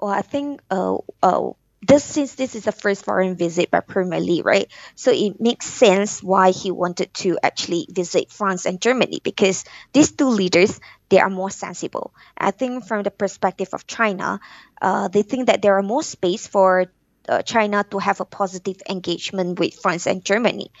Well, 0.00 0.10
I 0.10 0.22
think 0.22 0.60
uh, 0.70 0.98
uh, 1.22 1.50
this 1.92 2.04
since 2.04 2.34
this 2.36 2.54
is 2.54 2.64
the 2.64 2.72
first 2.72 3.04
foreign 3.04 3.36
visit 3.36 3.70
by 3.70 3.80
Premier 3.80 4.18
Li, 4.18 4.40
right? 4.40 4.72
So 4.94 5.12
it 5.12 5.38
makes 5.38 5.66
sense 5.66 6.22
why 6.22 6.50
he 6.50 6.70
wanted 6.70 7.12
to 7.20 7.38
actually 7.42 7.86
visit 7.90 8.32
France 8.32 8.64
and 8.64 8.80
Germany 8.80 9.20
because 9.22 9.64
these 9.92 10.12
two 10.12 10.28
leaders 10.28 10.80
they 11.10 11.20
are 11.20 11.28
more 11.28 11.50
sensible. 11.50 12.14
I 12.38 12.50
think 12.50 12.86
from 12.86 13.02
the 13.02 13.10
perspective 13.10 13.68
of 13.74 13.86
China, 13.86 14.40
uh, 14.80 15.08
they 15.08 15.20
think 15.20 15.48
that 15.48 15.60
there 15.60 15.76
are 15.76 15.82
more 15.82 16.02
space 16.02 16.46
for 16.46 16.86
uh, 17.28 17.42
China 17.42 17.84
to 17.90 17.98
have 17.98 18.20
a 18.20 18.24
positive 18.24 18.80
engagement 18.88 19.58
with 19.58 19.74
France 19.74 20.06
and 20.06 20.24
Germany. 20.24 20.72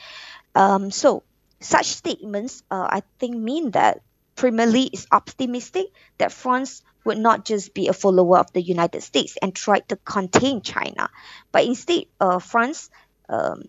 Um, 0.54 0.90
so 0.90 1.24
such 1.60 1.86
statements, 1.86 2.62
uh, 2.70 2.88
I 2.88 3.02
think, 3.18 3.36
mean 3.36 3.72
that 3.72 4.00
Premier 4.34 4.66
Li 4.66 4.88
is 4.90 5.06
optimistic 5.12 5.92
that 6.16 6.32
France 6.32 6.82
would 7.04 7.18
not 7.18 7.44
just 7.44 7.74
be 7.74 7.88
a 7.88 7.92
follower 7.92 8.38
of 8.38 8.52
the 8.52 8.62
United 8.62 9.02
States 9.02 9.36
and 9.40 9.54
try 9.54 9.80
to 9.80 9.96
contain 9.96 10.62
China, 10.62 11.08
but 11.50 11.64
instead, 11.64 12.04
uh, 12.20 12.38
France 12.38 12.90
um, 13.28 13.64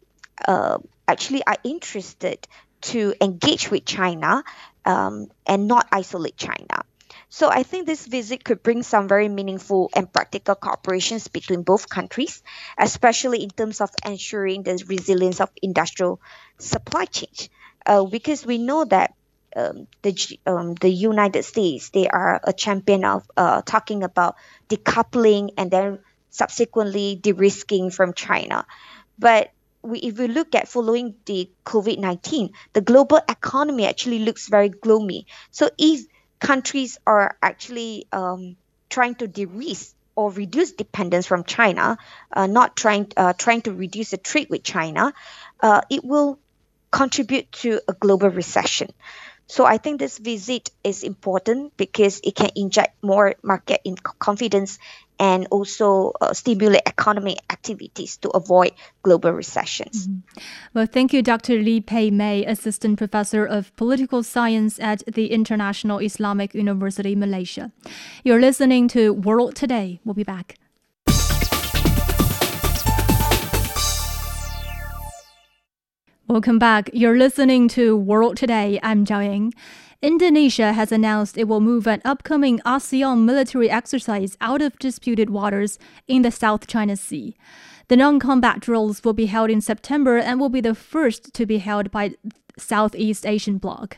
uh, 0.47 0.77
actually 1.07 1.43
are 1.45 1.57
interested 1.63 2.47
to 2.81 3.13
engage 3.21 3.71
with 3.71 3.85
China 3.85 4.43
um, 4.85 5.27
and 5.45 5.67
not 5.67 5.87
isolate 5.91 6.37
China. 6.37 6.83
So 7.29 7.49
I 7.49 7.63
think 7.63 7.87
this 7.87 8.05
visit 8.05 8.43
could 8.43 8.61
bring 8.61 8.83
some 8.83 9.07
very 9.07 9.27
meaningful 9.27 9.89
and 9.95 10.11
practical 10.11 10.55
cooperations 10.55 11.31
between 11.31 11.63
both 11.63 11.89
countries, 11.89 12.43
especially 12.77 13.41
in 13.41 13.49
terms 13.49 13.81
of 13.81 13.89
ensuring 14.05 14.61
the 14.61 14.83
resilience 14.87 15.41
of 15.41 15.49
industrial 15.61 16.21
supply 16.59 17.05
chains. 17.05 17.49
Uh, 17.85 18.05
because 18.05 18.45
we 18.45 18.59
know 18.59 18.85
that 18.85 19.15
um, 19.55 19.87
the 20.01 20.39
um, 20.45 20.75
the 20.75 20.89
United 20.89 21.43
States 21.43 21.89
they 21.89 22.07
are 22.07 22.41
a 22.43 22.53
champion 22.53 23.05
of 23.05 23.23
uh, 23.37 23.61
talking 23.61 24.03
about 24.03 24.35
decoupling 24.69 25.51
and 25.57 25.69
then 25.71 25.99
subsequently 26.29 27.15
de-risking 27.15 27.91
from 27.91 28.13
China, 28.13 28.65
but 29.19 29.51
we, 29.83 29.99
if 29.99 30.17
we 30.17 30.27
look 30.27 30.55
at 30.55 30.67
following 30.67 31.15
the 31.25 31.49
COVID 31.65 31.99
nineteen, 31.99 32.51
the 32.73 32.81
global 32.81 33.19
economy 33.29 33.85
actually 33.85 34.19
looks 34.19 34.47
very 34.47 34.69
gloomy. 34.69 35.27
So 35.51 35.69
if 35.77 36.05
countries 36.39 36.97
are 37.05 37.37
actually 37.41 38.07
um, 38.11 38.55
trying 38.89 39.15
to 39.15 39.27
de-risk 39.27 39.95
or 40.15 40.31
reduce 40.31 40.71
dependence 40.71 41.27
from 41.27 41.43
China, 41.43 41.97
uh, 42.31 42.47
not 42.47 42.75
trying 42.75 43.11
uh, 43.17 43.33
trying 43.33 43.61
to 43.61 43.73
reduce 43.73 44.11
the 44.11 44.17
trade 44.17 44.47
with 44.49 44.63
China, 44.63 45.13
uh, 45.59 45.81
it 45.89 46.03
will 46.03 46.39
contribute 46.91 47.51
to 47.51 47.81
a 47.87 47.93
global 47.93 48.29
recession. 48.29 48.89
So 49.53 49.65
I 49.65 49.77
think 49.77 49.99
this 49.99 50.17
visit 50.17 50.71
is 50.83 51.03
important 51.03 51.77
because 51.77 52.19
it 52.23 52.33
can 52.33 52.49
inject 52.55 52.97
more 53.03 53.35
market 53.43 53.81
in 53.85 53.95
confidence 53.95 54.79
and 55.19 55.45
also 55.51 56.13
uh, 56.19 56.33
stimulate 56.33 56.81
economic 56.87 57.37
activities 57.51 58.17
to 58.25 58.29
avoid 58.29 58.71
global 59.03 59.29
recessions. 59.29 60.07
Mm-hmm. 60.07 60.41
Well, 60.73 60.87
thank 60.87 61.13
you, 61.13 61.21
Dr. 61.21 61.61
Lee 61.61 61.81
Pei 61.81 62.09
May, 62.09 62.43
Assistant 62.45 62.97
Professor 62.97 63.45
of 63.45 63.69
Political 63.75 64.23
Science 64.23 64.79
at 64.79 65.03
the 65.05 65.29
International 65.29 65.99
Islamic 65.99 66.55
University, 66.55 67.13
Malaysia. 67.13 67.71
You're 68.23 68.41
listening 68.41 68.87
to 68.87 69.13
World 69.13 69.55
Today. 69.55 69.99
We'll 70.03 70.15
be 70.15 70.23
back. 70.23 70.57
Welcome 76.33 76.57
back. 76.57 76.89
You're 76.93 77.19
listening 77.19 77.67
to 77.77 77.95
World 77.95 78.37
Today. 78.37 78.79
I'm 78.81 79.05
Zhao 79.05 79.23
Ying. 79.23 79.53
Indonesia 80.01 80.73
has 80.73 80.91
announced 80.91 81.37
it 81.37 81.47
will 81.47 81.61
move 81.61 81.85
an 81.85 82.01
upcoming 82.03 82.59
ASEAN 82.65 83.23
military 83.23 83.69
exercise 83.69 84.35
out 84.41 84.59
of 84.59 84.79
disputed 84.79 85.29
waters 85.29 85.77
in 86.07 86.23
the 86.23 86.31
South 86.31 86.65
China 86.65 86.97
Sea. 86.97 87.35
The 87.87 87.97
non 87.97 88.19
combat 88.19 88.61
drills 88.61 89.03
will 89.03 89.13
be 89.13 89.27
held 89.27 89.51
in 89.51 89.61
September 89.61 90.17
and 90.17 90.39
will 90.39 90.49
be 90.49 90.59
the 90.59 90.73
first 90.73 91.35
to 91.35 91.45
be 91.45 91.59
held 91.59 91.91
by 91.91 92.15
Southeast 92.57 93.25
Asian 93.25 93.57
bloc. 93.57 93.97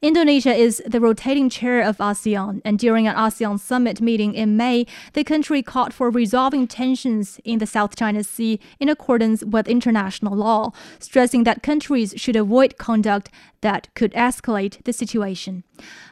Indonesia 0.00 0.52
is 0.52 0.82
the 0.84 1.00
rotating 1.00 1.48
chair 1.48 1.80
of 1.80 1.98
ASEAN, 1.98 2.60
and 2.64 2.78
during 2.78 3.06
an 3.06 3.14
ASEAN 3.14 3.60
summit 3.60 4.00
meeting 4.00 4.34
in 4.34 4.56
May, 4.56 4.84
the 5.12 5.22
country 5.22 5.62
called 5.62 5.94
for 5.94 6.10
resolving 6.10 6.66
tensions 6.66 7.40
in 7.44 7.60
the 7.60 7.66
South 7.66 7.94
China 7.94 8.24
Sea 8.24 8.58
in 8.80 8.88
accordance 8.88 9.44
with 9.44 9.68
international 9.68 10.34
law, 10.34 10.72
stressing 10.98 11.44
that 11.44 11.62
countries 11.62 12.14
should 12.16 12.34
avoid 12.34 12.78
conduct 12.78 13.30
that 13.60 13.88
could 13.94 14.12
escalate 14.14 14.82
the 14.82 14.92
situation. 14.92 15.62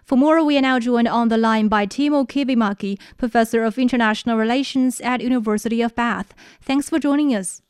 For 0.04 0.16
more, 0.16 0.44
we 0.44 0.56
are 0.56 0.62
now 0.62 0.78
joined 0.78 1.09
on 1.09 1.28
the 1.28 1.37
line 1.37 1.66
by 1.66 1.87
Timo 1.87 2.28
Kivimäki, 2.28 2.99
Professor 3.16 3.64
of 3.64 3.78
International 3.78 4.37
Relations 4.37 5.00
at 5.00 5.20
University 5.20 5.82
of 5.82 5.97
Bath. 5.97 6.32
Thanks 6.62 6.88
for 6.88 7.00
joining 7.00 7.35
us. 7.35 7.62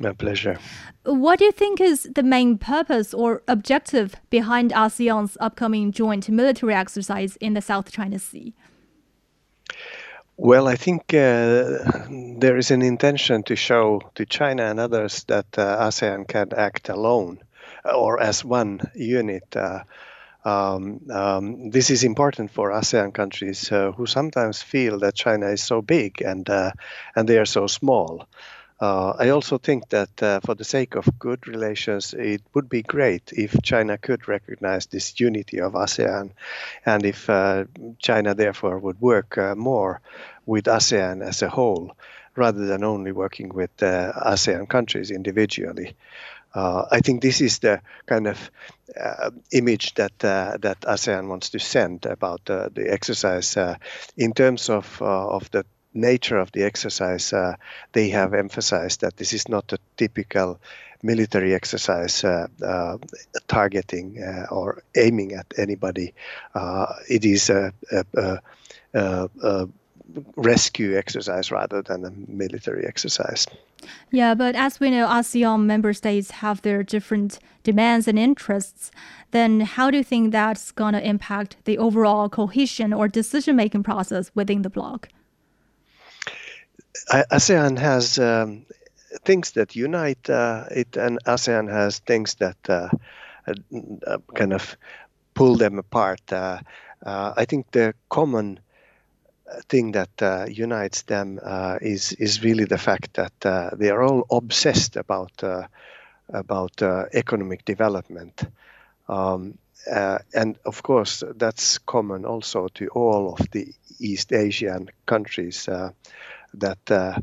My 0.00 0.12
pleasure. 0.12 0.58
What 1.04 1.38
do 1.38 1.44
you 1.44 1.52
think 1.52 1.80
is 1.80 2.08
the 2.14 2.24
main 2.24 2.58
purpose 2.58 3.14
or 3.14 3.42
objective 3.46 4.16
behind 4.28 4.72
ASEAN's 4.72 5.36
upcoming 5.40 5.92
joint 5.92 6.28
military 6.28 6.74
exercise 6.74 7.36
in 7.36 7.54
the 7.54 7.60
South 7.60 7.92
China 7.92 8.18
Sea? 8.18 8.54
Well, 10.36 10.66
I 10.66 10.74
think 10.74 11.14
uh, 11.14 11.78
there 12.38 12.56
is 12.56 12.72
an 12.72 12.82
intention 12.82 13.44
to 13.44 13.54
show 13.54 14.00
to 14.16 14.26
China 14.26 14.64
and 14.64 14.80
others 14.80 15.22
that 15.24 15.46
uh, 15.56 15.86
ASEAN 15.86 16.26
can 16.26 16.48
act 16.56 16.88
alone 16.88 17.38
or 17.84 18.20
as 18.20 18.44
one 18.44 18.80
unit. 18.96 19.44
Uh, 19.54 19.84
um, 20.44 21.00
um, 21.10 21.70
this 21.70 21.88
is 21.88 22.02
important 22.02 22.50
for 22.50 22.70
ASEAN 22.70 23.14
countries 23.14 23.70
uh, 23.70 23.92
who 23.92 24.06
sometimes 24.06 24.60
feel 24.60 24.98
that 24.98 25.14
China 25.14 25.50
is 25.50 25.62
so 25.62 25.80
big 25.80 26.20
and 26.20 26.50
uh, 26.50 26.72
and 27.14 27.28
they 27.28 27.38
are 27.38 27.46
so 27.46 27.68
small. 27.68 28.26
Uh, 28.80 29.14
I 29.18 29.28
also 29.28 29.58
think 29.58 29.88
that 29.90 30.22
uh, 30.22 30.40
for 30.40 30.54
the 30.54 30.64
sake 30.64 30.96
of 30.96 31.18
good 31.18 31.46
relations, 31.46 32.12
it 32.12 32.42
would 32.54 32.68
be 32.68 32.82
great 32.82 33.32
if 33.32 33.62
China 33.62 33.96
could 33.96 34.26
recognize 34.26 34.86
this 34.86 35.18
unity 35.20 35.60
of 35.60 35.74
ASEAN, 35.74 36.30
and 36.84 37.04
if 37.04 37.30
uh, 37.30 37.64
China 37.98 38.34
therefore 38.34 38.78
would 38.78 39.00
work 39.00 39.38
uh, 39.38 39.54
more 39.54 40.00
with 40.44 40.64
ASEAN 40.64 41.22
as 41.22 41.42
a 41.42 41.48
whole, 41.48 41.96
rather 42.34 42.66
than 42.66 42.82
only 42.82 43.12
working 43.12 43.48
with 43.50 43.70
uh, 43.80 44.12
ASEAN 44.26 44.68
countries 44.68 45.12
individually. 45.12 45.94
Uh, 46.52 46.86
I 46.90 47.00
think 47.00 47.22
this 47.22 47.40
is 47.40 47.60
the 47.60 47.80
kind 48.06 48.26
of 48.26 48.50
image 49.50 49.94
that 49.94 50.18
that 50.18 50.80
ASEAN 50.82 51.28
wants 51.28 51.50
to 51.50 51.58
send 51.58 52.06
about 52.06 52.44
the 52.44 52.86
exercise 52.88 53.56
in 54.16 54.32
terms 54.32 54.70
of 54.70 55.02
of 55.02 55.50
the 55.50 55.64
nature 55.94 56.38
of 56.38 56.52
the 56.52 56.62
exercise, 56.62 57.32
uh, 57.32 57.54
they 57.92 58.08
have 58.10 58.34
emphasized 58.34 59.00
that 59.00 59.16
this 59.16 59.32
is 59.32 59.48
not 59.48 59.72
a 59.72 59.78
typical 59.96 60.60
military 61.02 61.54
exercise 61.54 62.24
uh, 62.24 62.48
uh, 62.64 62.96
targeting 63.46 64.22
uh, 64.22 64.46
or 64.50 64.82
aiming 64.96 65.32
at 65.32 65.46
anybody. 65.58 66.14
Uh, 66.54 66.86
it 67.08 67.24
is 67.24 67.50
a, 67.50 67.72
a, 67.92 68.40
a, 68.94 69.28
a, 69.42 69.68
rescue 70.36 70.96
exercise 70.96 71.50
rather 71.50 71.82
than 71.82 72.04
a 72.04 72.10
military 72.28 72.86
exercise. 72.86 73.46
Yeah, 74.10 74.34
but 74.34 74.54
as 74.54 74.80
we 74.80 74.90
know, 74.90 75.06
ASEAN 75.06 75.64
member 75.64 75.92
states 75.92 76.30
have 76.30 76.62
their 76.62 76.82
different 76.82 77.38
demands 77.62 78.06
and 78.06 78.18
interests. 78.18 78.90
Then, 79.30 79.60
how 79.60 79.90
do 79.90 79.96
you 79.98 80.04
think 80.04 80.32
that's 80.32 80.70
going 80.70 80.94
to 80.94 81.06
impact 81.06 81.56
the 81.64 81.78
overall 81.78 82.28
cohesion 82.28 82.92
or 82.92 83.08
decision 83.08 83.56
making 83.56 83.82
process 83.82 84.30
within 84.34 84.62
the 84.62 84.70
bloc? 84.70 85.08
ASEAN 87.30 87.78
has 87.78 88.18
um, 88.18 88.66
things 89.24 89.52
that 89.52 89.76
unite 89.76 90.30
uh, 90.30 90.64
it, 90.70 90.96
and 90.96 91.18
ASEAN 91.26 91.70
has 91.70 91.98
things 91.98 92.34
that 92.36 92.56
uh, 92.68 92.88
uh, 93.46 94.18
kind 94.34 94.52
of 94.52 94.76
pull 95.34 95.56
them 95.56 95.78
apart. 95.78 96.32
Uh, 96.32 96.60
uh, 97.04 97.34
I 97.36 97.44
think 97.44 97.70
the 97.72 97.94
common 98.08 98.60
thing 99.68 99.92
that 99.92 100.22
uh, 100.22 100.46
unites 100.48 101.02
them 101.02 101.38
is 101.80 102.12
is 102.12 102.42
really 102.42 102.64
the 102.64 102.78
fact 102.78 103.14
that 103.14 103.76
they 103.78 103.90
are 103.90 104.02
all 104.02 104.26
obsessed 104.30 104.96
about 104.96 105.42
about 106.28 106.82
economic 107.12 107.64
development. 107.64 108.44
Um, 109.08 109.58
uh, 109.90 110.18
and 110.32 110.56
of 110.64 110.82
course, 110.82 111.22
that's 111.36 111.78
common 111.78 112.24
also 112.24 112.68
to 112.68 112.88
all 112.88 113.34
of 113.34 113.50
the 113.50 113.72
East 113.98 114.32
Asian 114.32 114.90
countries. 115.06 115.68
Uh, 115.68 115.90
that 116.58 116.90
uh, 116.90 117.18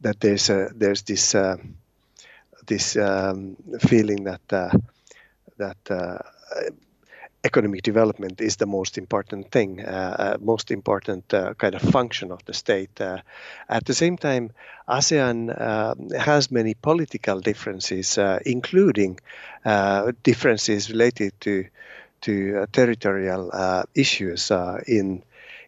that 0.00 0.20
there's 0.20 0.50
a, 0.50 0.70
there's 0.74 1.02
this 1.02 1.34
uh, 1.34 1.56
this 2.66 2.96
um, 2.96 3.56
feeling 3.80 4.24
that 4.24 4.52
uh, 4.52 4.70
that 5.58 6.22
economic 7.44 7.82
development 7.82 8.40
is 8.40 8.56
the 8.56 8.66
most 8.66 8.96
important 8.96 9.50
thing, 9.50 9.84
uh, 9.84 10.16
uh, 10.18 10.36
most 10.40 10.70
important 10.70 11.34
uh, 11.34 11.52
kind 11.54 11.74
of 11.74 11.82
function 11.82 12.32
of 12.32 12.42
the 12.46 12.54
state. 12.54 13.00
at 13.68 13.84
the 13.84 13.94
same 13.94 14.16
time, 14.16 14.50
ASEAN 14.88 15.50
has 16.18 16.50
many 16.50 16.74
political 16.74 17.40
differences, 17.40 18.18
including 18.46 19.20
differences 20.22 20.90
related 20.90 21.32
to 21.40 21.64
to 22.20 22.66
territorial 22.72 23.50
issues 23.94 24.50
in 24.86 25.22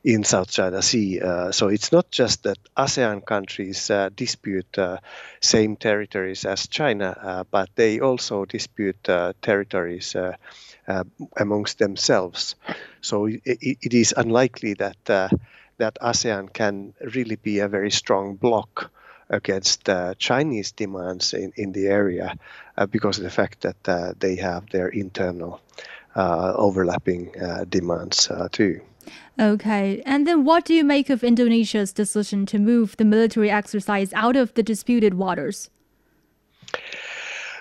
in 0.07 0.23
South 0.23 0.49
China 0.49 0.83
Sea. 0.83 1.21
Uh, 1.21 1.51
so 1.51 1.67
it's 1.67 1.91
not 1.91 2.13
just 2.13 2.45
that 2.45 2.59
ASEAN 2.77 3.27
countries 3.27 3.91
uh, 3.91 4.09
dispute 4.15 4.79
uh, 4.79 4.99
same 5.41 5.75
territories 5.75 6.45
as 6.45 6.69
China, 6.69 7.19
uh, 7.21 7.45
but 7.51 7.69
they 7.75 7.99
also 7.99 8.45
dispute 8.45 9.09
uh, 9.09 9.33
territories 9.43 10.15
uh, 10.15 10.37
amongst 11.37 11.81
themselves. 11.81 12.55
So 13.01 13.27
it, 13.27 13.43
it 13.45 13.95
is 13.95 14.15
unlikely 14.17 14.75
that 14.75 15.05
that 15.79 15.99
ASEAN 16.01 16.53
can 16.53 16.95
really 17.01 17.37
be 17.37 17.59
a 17.59 17.69
very 17.69 17.91
strong 17.91 18.37
bloc 18.37 18.93
against 19.29 19.89
Chinese 20.19 20.71
demands 20.71 21.35
in, 21.35 21.53
in 21.57 21.73
the 21.73 21.89
area 21.89 22.37
because 22.91 23.19
of 23.19 23.25
the 23.25 23.31
fact 23.31 23.63
that 23.63 24.15
they 24.21 24.37
have 24.37 24.71
their 24.71 24.89
internal 24.89 25.61
overlapping 26.15 27.33
demands 27.69 28.31
too. 28.53 28.81
Okay, 29.39 30.03
and 30.07 30.27
then 30.27 30.45
what 30.45 30.65
do 30.65 30.75
you 30.75 30.85
make 30.85 31.11
of 31.11 31.23
Indonesia's 31.23 31.93
decision 31.93 32.47
to 32.47 32.59
move 32.59 32.97
the 32.97 33.05
military 33.05 33.51
exercise 33.51 34.13
out 34.15 34.37
of 34.37 34.55
the 34.55 34.63
disputed 34.63 35.15
waters? 35.15 35.71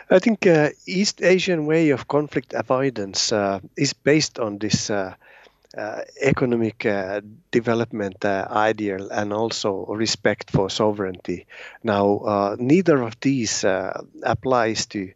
I 0.10 0.20
think 0.20 0.46
uh, 0.46 0.70
East 0.88 1.22
Asian 1.24 1.66
way 1.66 1.90
of 1.90 2.08
conflict 2.08 2.54
avoidance 2.54 3.32
uh, 3.32 3.60
is 3.76 3.94
based 3.94 4.40
on 4.40 4.58
this 4.60 4.90
uh, 4.90 5.16
uh 5.78 6.02
economic 6.22 6.86
uh, 6.86 7.20
development 7.52 8.24
uh, 8.24 8.48
ideal 8.50 9.10
and 9.12 9.34
also 9.34 9.86
respect 9.88 10.52
for 10.52 10.70
sovereignty. 10.70 11.48
Now, 11.84 12.56
neither 12.60 13.02
of 13.02 13.20
these 13.20 13.66
applies 14.24 14.86
to 14.88 15.12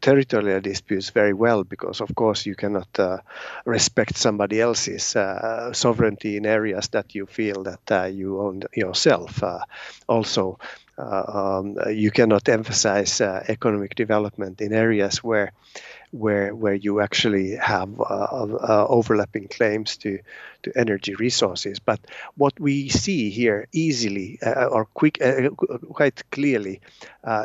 territorial 0.00 0.60
disputes 0.60 1.10
very 1.10 1.32
well 1.32 1.64
because, 1.64 2.00
of 2.00 2.14
course, 2.14 2.46
you 2.46 2.54
cannot 2.54 2.88
uh, 2.98 3.18
respect 3.64 4.16
somebody 4.16 4.60
else's 4.60 5.16
uh, 5.16 5.72
sovereignty 5.72 6.36
in 6.36 6.46
areas 6.46 6.88
that 6.88 7.14
you 7.14 7.26
feel 7.26 7.64
that 7.64 8.14
you 8.14 8.40
own 8.40 8.62
yourself. 8.74 9.42
also, 10.08 10.58
um, 10.98 11.76
you 11.88 12.10
cannot 12.10 12.48
emphasize 12.48 13.20
economic 13.20 13.94
development 13.94 14.60
in 14.60 14.72
areas 14.72 15.24
where 15.24 15.52
where 16.12 16.54
where 16.54 16.74
you 16.74 17.00
actually 17.00 17.56
have 17.56 18.00
uh, 18.00 18.04
uh, 18.04 18.86
overlapping 18.88 19.48
claims 19.48 19.96
to 19.96 20.18
to 20.62 20.72
energy 20.76 21.14
resources. 21.14 21.78
But 21.80 22.00
what 22.36 22.58
we 22.60 22.88
see 22.88 23.30
here 23.30 23.66
easily 23.72 24.38
uh, 24.42 24.66
or 24.66 24.84
quick, 24.84 25.18
quite 25.92 26.22
clearly, 26.30 26.80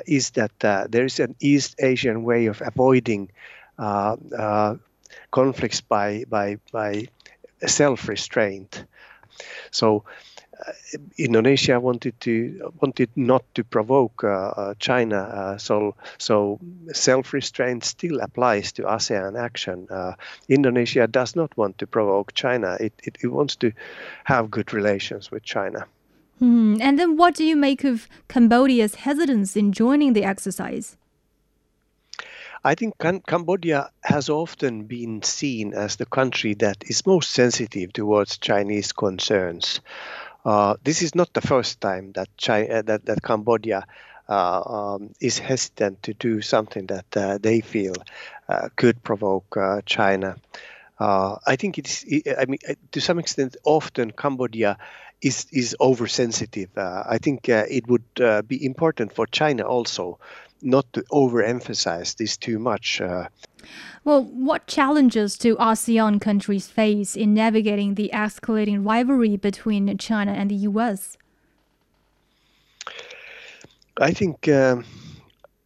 is 0.06 0.32
that 0.32 0.51
there 0.91 1.06
is 1.06 1.19
an 1.19 1.36
East 1.39 1.75
Asian 1.80 2.23
way 2.23 2.47
of 2.47 2.62
avoiding 2.62 3.32
conflicts 5.32 5.82
by 5.82 6.25
by 6.30 6.58
by 6.71 7.08
self-restraint. 7.65 8.86
So 9.71 10.03
uh, 10.06 10.37
Indonesia 11.17 11.80
wanted 11.80 12.20
to 12.22 12.72
wanted 12.82 13.10
not 13.15 13.43
to 13.54 13.63
provoke 13.63 14.24
uh, 14.24 14.28
uh, 14.28 14.74
China, 14.80 15.17
uh, 15.17 15.58
so 15.58 15.96
so 16.17 16.60
self-restraint 16.91 17.84
still 17.84 18.20
applies 18.22 18.72
to 18.74 18.84
ASEAN 18.84 19.38
action. 19.38 19.88
Uh, 19.89 20.13
Indonesia 20.50 21.08
does 21.08 21.36
not 21.36 21.56
want 21.58 21.78
to 21.78 21.88
provoke 21.88 22.34
China; 22.34 22.78
it, 22.80 22.93
it, 23.04 23.17
it 23.22 23.28
wants 23.28 23.56
to 23.58 23.72
have 24.24 24.50
good 24.50 24.74
relations 24.74 25.32
with 25.32 25.43
China. 25.43 25.86
Hmm. 26.39 26.78
And 26.82 26.98
then, 26.98 27.17
what 27.17 27.36
do 27.36 27.43
you 27.43 27.56
make 27.56 27.84
of 27.84 28.08
Cambodia's 28.28 28.96
hesitance 28.96 29.56
in 29.56 29.72
joining 29.72 30.13
the 30.13 30.24
exercise? 30.24 30.98
I 32.63 32.76
think 32.76 32.98
Cam- 32.98 33.22
Cambodia 33.22 33.91
has 34.04 34.30
often 34.30 34.86
been 34.86 35.22
seen 35.22 35.74
as 35.74 35.96
the 35.96 36.06
country 36.06 36.54
that 36.56 36.78
is 36.88 37.06
most 37.06 37.32
sensitive 37.32 37.93
towards 37.93 38.38
Chinese 38.38 38.91
concerns. 38.91 39.80
Uh, 40.47 40.77
this 40.81 41.01
is 41.01 41.13
not 41.13 41.33
the 41.33 41.41
first 41.41 41.81
time 41.81 42.13
that 42.13 42.29
China, 42.38 42.75
uh, 42.75 42.81
that, 42.83 43.05
that 43.05 43.21
Cambodia 43.21 43.86
uh, 44.29 44.62
um, 44.62 45.10
is 45.19 45.38
hesitant 45.39 46.01
to 46.03 46.13
do 46.13 46.41
something 46.41 46.86
that 46.86 47.17
uh, 47.17 47.38
they 47.38 47.60
feel 47.60 47.93
uh, 48.47 48.69
could 48.77 49.03
provoke 49.03 49.57
uh, 49.57 49.81
China. 49.86 50.38
I 50.99 51.57
think 51.57 51.77
it's, 51.77 52.05
I 52.39 52.45
mean, 52.45 52.60
to 52.93 53.01
some 53.01 53.19
extent, 53.19 53.57
often 53.65 54.12
Cambodia 54.12 54.77
is 55.21 55.45
is 55.51 55.75
oversensitive. 55.79 56.69
I 56.77 57.17
think 57.21 57.49
it 57.49 57.88
would 57.88 58.47
be 58.47 58.65
important 58.65 59.13
for 59.13 59.27
China 59.27 59.63
also 59.63 60.17
not 60.62 60.91
to 60.93 61.03
overemphasize 61.12 62.15
this 62.15 62.38
too 62.38 62.57
much. 62.57 63.01
Well, 64.03 64.23
what 64.23 64.67
challenges 64.67 65.38
do 65.38 65.56
ASEAN 65.58 66.21
countries 66.21 66.67
face 66.67 67.15
in 67.15 67.34
navigating 67.34 67.95
the 67.95 68.10
escalating 68.13 68.86
rivalry 68.86 69.36
between 69.38 69.97
China 69.97 70.32
and 70.32 70.49
the 70.49 70.56
U.S.? 70.56 71.17
I 73.99 74.12
think 74.12 74.47
um, 74.47 74.86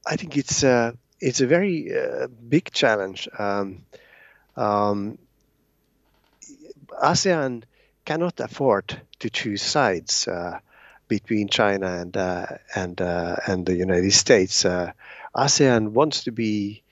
I 0.07 0.15
think 0.15 0.37
it's 0.37 0.63
uh, 0.63 0.93
it's 1.19 1.41
a 1.41 1.47
very 1.47 1.95
uh, 1.95 2.27
big 2.27 2.71
challenge. 2.71 3.27
Um, 3.37 3.83
um, 4.55 5.17
ASEAN 7.03 7.63
cannot 8.05 8.39
afford 8.39 8.99
to 9.19 9.29
choose 9.29 9.61
sides 9.61 10.27
uh, 10.27 10.59
between 11.07 11.47
China 11.47 11.87
and 11.87 12.15
uh, 12.17 12.45
and 12.75 12.99
uh, 13.01 13.35
and 13.45 13.65
the 13.65 13.75
United 13.75 14.13
States. 14.13 14.65
Uh, 14.65 14.91
ASEAN 15.35 15.89
wants 15.89 16.23
to 16.23 16.31
be 16.31 16.83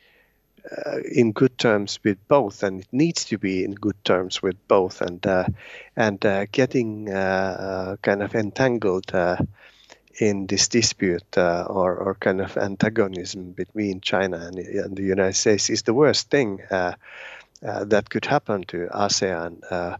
in 1.11 1.31
good 1.31 1.57
terms 1.57 1.99
with 2.03 2.17
both, 2.27 2.63
and 2.63 2.81
it 2.81 2.87
needs 2.91 3.25
to 3.25 3.37
be 3.37 3.63
in 3.63 3.73
good 3.73 4.03
terms 4.03 4.41
with 4.41 4.55
both, 4.67 5.01
and 5.01 5.25
and 5.95 6.19
getting 6.51 7.05
kind 7.05 8.23
of 8.23 8.35
entangled 8.35 9.11
in 10.19 10.47
this 10.47 10.67
dispute 10.67 11.37
uh, 11.37 11.65
or, 11.69 11.95
or 11.95 12.15
kind 12.15 12.41
of 12.41 12.57
antagonism 12.57 13.51
between 13.51 14.01
China 14.01 14.37
and, 14.37 14.57
and 14.57 14.97
the 14.97 15.03
United 15.03 15.35
States 15.35 15.69
is 15.69 15.83
the 15.83 15.93
worst 15.93 16.29
thing 16.29 16.61
uh, 16.69 16.93
uh, 17.65 17.85
that 17.85 18.09
could 18.09 18.25
happen 18.25 18.63
to 18.63 18.87
ASEAN. 18.91 19.61
Uh, 19.69 19.97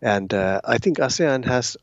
and 0.00 0.32
uh, 0.32 0.60
I 0.64 0.78
think 0.78 0.98
ASEAN 0.98 1.44
has 1.44 1.76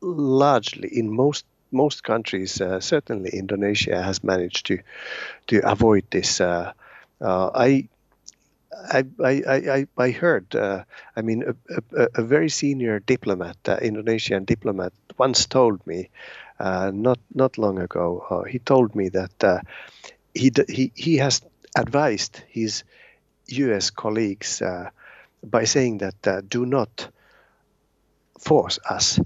largely, 0.00 0.88
in 0.88 1.10
most 1.10 1.44
most 1.72 2.02
countries, 2.02 2.60
uh, 2.60 2.80
certainly 2.80 3.30
Indonesia 3.30 4.02
has 4.02 4.24
managed 4.24 4.66
to 4.66 4.78
to 5.46 5.60
avoid 5.70 6.04
this. 6.10 6.40
I 7.22 7.88
I, 8.72 9.04
I, 9.22 9.32
I, 9.46 9.86
I 9.98 10.10
heard, 10.10 10.54
uh, 10.54 10.84
I 11.16 11.22
mean, 11.22 11.44
a, 11.92 12.22
very 12.22 12.48
senior 12.48 13.00
diplomat, 13.00 13.56
uh, 13.66 13.78
Indonesian 13.82 14.44
diplomat, 14.44 14.92
once 15.18 15.46
told 15.46 15.84
me 15.86 16.08
uh, 16.60 16.90
not 16.94 17.18
not 17.34 17.58
long 17.58 17.78
ago. 17.78 18.24
Uh, 18.30 18.42
he 18.42 18.58
told 18.58 18.94
me 18.94 19.08
that 19.08 19.44
uh, 19.44 19.60
he 20.34 20.52
he 20.68 20.92
he 20.94 21.16
has 21.16 21.42
advised 21.76 22.42
his 22.48 22.84
U.S. 23.48 23.90
colleagues 23.90 24.62
uh, 24.62 24.90
by 25.42 25.64
saying 25.64 25.98
that 25.98 26.26
uh, 26.26 26.42
do 26.46 26.66
not 26.66 27.08
force 28.38 28.78
us 28.88 29.18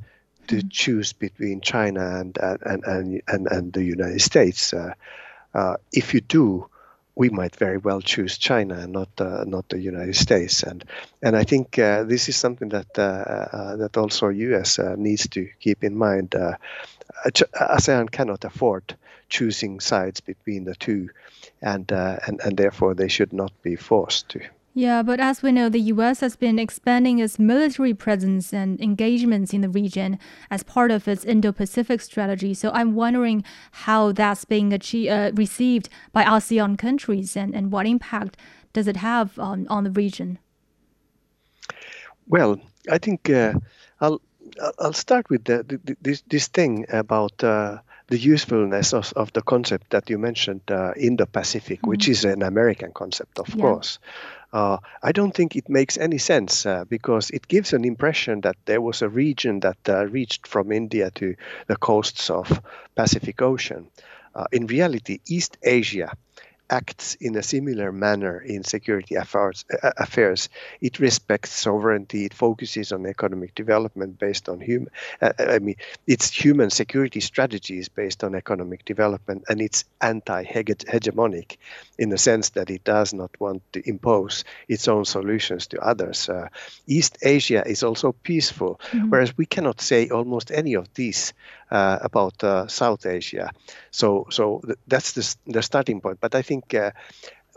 to 0.46 0.56
mm-hmm. 0.56 0.68
choose 0.68 1.12
between 1.12 1.60
China 1.60 2.20
and 2.20 2.38
and 2.38 2.84
and 2.84 3.22
and, 3.26 3.46
and 3.48 3.72
the 3.72 3.82
United 3.82 4.20
States. 4.20 4.72
if 5.92 6.14
you 6.14 6.20
do, 6.20 6.68
we 7.16 7.30
might 7.30 7.56
very 7.56 7.78
well 7.78 8.00
choose 8.00 8.38
China 8.38 8.74
and 8.74 8.92
not 8.92 9.08
uh, 9.18 9.44
not 9.46 9.68
the 9.68 9.78
United 9.78 10.16
States. 10.16 10.62
And 10.62 10.84
and 11.22 11.36
I 11.36 11.44
think 11.44 11.78
uh, 11.78 12.04
this 12.04 12.28
is 12.28 12.36
something 12.36 12.70
that 12.70 12.98
uh, 12.98 13.02
uh 13.02 13.76
that 13.76 13.96
also 13.96 14.28
U.S. 14.28 14.78
Uh, 14.78 14.94
needs 14.96 15.28
to 15.28 15.48
keep 15.60 15.84
in 15.84 15.96
mind. 15.96 16.34
Uh, 16.34 16.56
ASEAN 17.24 18.10
cannot 18.10 18.44
afford 18.44 18.96
choosing 19.28 19.80
sides 19.80 20.20
between 20.20 20.64
the 20.64 20.74
two, 20.74 21.10
and 21.62 21.90
and 21.92 22.40
and 22.40 22.56
therefore 22.56 22.94
they 22.94 23.08
should 23.08 23.32
not 23.32 23.52
be 23.62 23.76
forced 23.76 24.28
to. 24.30 24.40
Yeah, 24.76 25.04
but 25.04 25.20
as 25.20 25.40
we 25.40 25.52
know, 25.52 25.68
the 25.68 25.80
U.S. 25.94 26.18
has 26.18 26.34
been 26.34 26.58
expanding 26.58 27.20
its 27.20 27.38
military 27.38 27.94
presence 27.94 28.52
and 28.52 28.80
engagements 28.80 29.52
in 29.52 29.60
the 29.60 29.68
region 29.68 30.18
as 30.50 30.64
part 30.64 30.90
of 30.90 31.06
its 31.06 31.24
Indo 31.24 31.52
Pacific 31.52 32.00
strategy. 32.00 32.54
So 32.54 32.72
I'm 32.72 32.96
wondering 32.96 33.44
how 33.70 34.10
that's 34.10 34.44
being 34.44 34.72
achieved, 34.72 35.12
uh, 35.12 35.30
received 35.34 35.88
by 36.12 36.24
ASEAN 36.24 36.76
countries 36.76 37.36
and, 37.36 37.54
and 37.54 37.70
what 37.70 37.86
impact 37.86 38.36
does 38.72 38.88
it 38.88 38.96
have 38.96 39.38
on, 39.38 39.68
on 39.68 39.84
the 39.84 39.92
region? 39.92 40.40
Well, 42.26 42.60
I 42.90 42.98
think 42.98 43.30
uh, 43.30 43.54
I'll, 44.00 44.20
I'll 44.80 44.92
start 44.92 45.30
with 45.30 45.44
the, 45.44 45.62
the, 45.62 45.96
this, 46.02 46.24
this 46.26 46.48
thing 46.48 46.86
about. 46.88 47.44
Uh, 47.44 47.78
the 48.08 48.18
usefulness 48.18 48.92
of, 48.92 49.12
of 49.14 49.32
the 49.32 49.40
concept 49.40 49.90
that 49.90 50.10
you 50.10 50.18
mentioned, 50.18 50.60
uh, 50.70 50.92
Indo-Pacific, 50.96 51.78
mm-hmm. 51.78 51.88
which 51.88 52.08
is 52.08 52.24
an 52.24 52.42
American 52.42 52.92
concept, 52.92 53.38
of 53.38 53.48
yeah. 53.48 53.62
course. 53.62 53.98
Uh, 54.54 54.78
I 55.02 55.12
don't 55.12 55.34
think 55.34 55.56
it 55.56 55.68
makes 55.68 55.98
any 55.98 56.16
sense 56.18 56.64
uh, 56.64 56.84
because 56.84 57.30
it 57.30 57.48
gives 57.48 57.72
an 57.74 57.84
impression 57.84 58.40
that 58.42 58.56
there 58.66 58.80
was 58.80 59.02
a 59.02 59.08
region 59.08 59.60
that 59.60 59.78
uh, 59.88 60.06
reached 60.06 60.46
from 60.46 60.72
India 60.72 61.10
to 61.16 61.34
the 61.66 61.76
coasts 61.76 62.30
of 62.30 62.62
Pacific 62.94 63.42
Ocean. 63.42 63.88
Uh, 64.34 64.46
in 64.52 64.66
reality, 64.66 65.18
East 65.26 65.58
Asia 65.62 66.12
acts 66.70 67.14
in 67.16 67.36
a 67.36 67.42
similar 67.42 67.92
manner 67.92 68.38
in 68.38 68.64
security 68.64 69.14
affairs, 69.14 69.64
uh, 69.82 69.92
affairs. 69.98 70.48
It 70.80 70.98
respects 70.98 71.52
sovereignty. 71.52 72.24
It 72.24 72.34
focuses 72.34 72.92
on 72.92 73.06
economic 73.06 73.54
development 73.54 74.18
based 74.18 74.48
on 74.48 74.60
human. 74.60 74.90
Uh, 75.20 75.32
I 75.38 75.58
mean, 75.58 75.76
its 76.06 76.30
human 76.30 76.70
security 76.70 77.20
strategy 77.20 77.78
is 77.78 77.88
based 77.88 78.24
on 78.24 78.34
economic 78.34 78.84
development, 78.84 79.44
and 79.48 79.60
it's 79.60 79.84
anti-hegemonic 80.00 81.56
in 81.98 82.08
the 82.08 82.18
sense 82.18 82.50
that 82.50 82.70
it 82.70 82.84
does 82.84 83.12
not 83.12 83.30
want 83.40 83.62
to 83.72 83.88
impose 83.88 84.44
its 84.68 84.88
own 84.88 85.04
solutions 85.04 85.66
to 85.68 85.80
others. 85.80 86.28
Uh, 86.28 86.48
East 86.86 87.18
Asia 87.22 87.62
is 87.66 87.82
also 87.82 88.12
peaceful, 88.12 88.80
mm-hmm. 88.90 89.10
whereas 89.10 89.36
we 89.36 89.46
cannot 89.46 89.80
say 89.80 90.08
almost 90.08 90.50
any 90.50 90.74
of 90.74 90.92
these 90.94 91.32
uh, 91.74 91.98
about 92.02 92.42
uh, 92.44 92.68
South 92.68 93.04
Asia. 93.04 93.50
So, 93.90 94.26
so 94.30 94.60
th- 94.64 94.78
that's 94.86 95.12
the, 95.12 95.52
the 95.52 95.62
starting 95.62 96.00
point. 96.00 96.18
But 96.20 96.36
I 96.36 96.42
think 96.42 96.72
uh, 96.72 96.92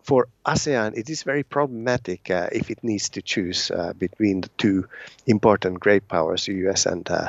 for 0.03 0.27
ASEAN, 0.45 0.97
it 0.97 1.07
is 1.09 1.21
very 1.21 1.43
problematic 1.43 2.31
uh, 2.31 2.49
if 2.51 2.71
it 2.71 2.83
needs 2.83 3.09
to 3.09 3.21
choose 3.21 3.69
uh, 3.69 3.93
between 3.93 4.41
the 4.41 4.49
two 4.57 4.87
important 5.27 5.79
great 5.79 6.07
powers, 6.07 6.45
the 6.45 6.53
U.S. 6.65 6.87
and 6.87 7.07
uh, 7.11 7.27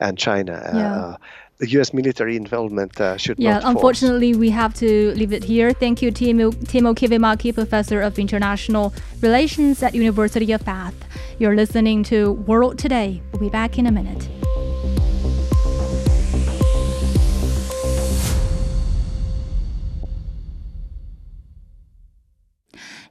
and 0.00 0.18
China. 0.18 0.54
Yeah. 0.74 1.16
the 1.58 1.68
U.S. 1.78 1.94
military 1.94 2.36
involvement 2.36 2.98
should 3.16 3.38
yeah, 3.38 3.52
not. 3.52 3.62
Yeah, 3.62 3.70
unfortunately, 3.70 4.32
force. 4.32 4.40
we 4.40 4.50
have 4.50 4.74
to 4.74 5.14
leave 5.14 5.32
it 5.32 5.44
here. 5.44 5.72
Thank 5.72 6.02
you, 6.02 6.10
Timo, 6.10 6.50
Timo 6.66 6.96
Kivimaki, 6.98 7.54
Professor 7.54 8.02
of 8.02 8.18
International 8.18 8.92
Relations 9.20 9.82
at 9.84 9.94
University 9.94 10.50
of 10.50 10.64
Bath. 10.64 10.98
You're 11.38 11.54
listening 11.54 12.02
to 12.10 12.32
World 12.32 12.76
Today. 12.76 13.22
We'll 13.30 13.40
be 13.40 13.50
back 13.50 13.78
in 13.78 13.86
a 13.86 13.92
minute. 13.92 14.33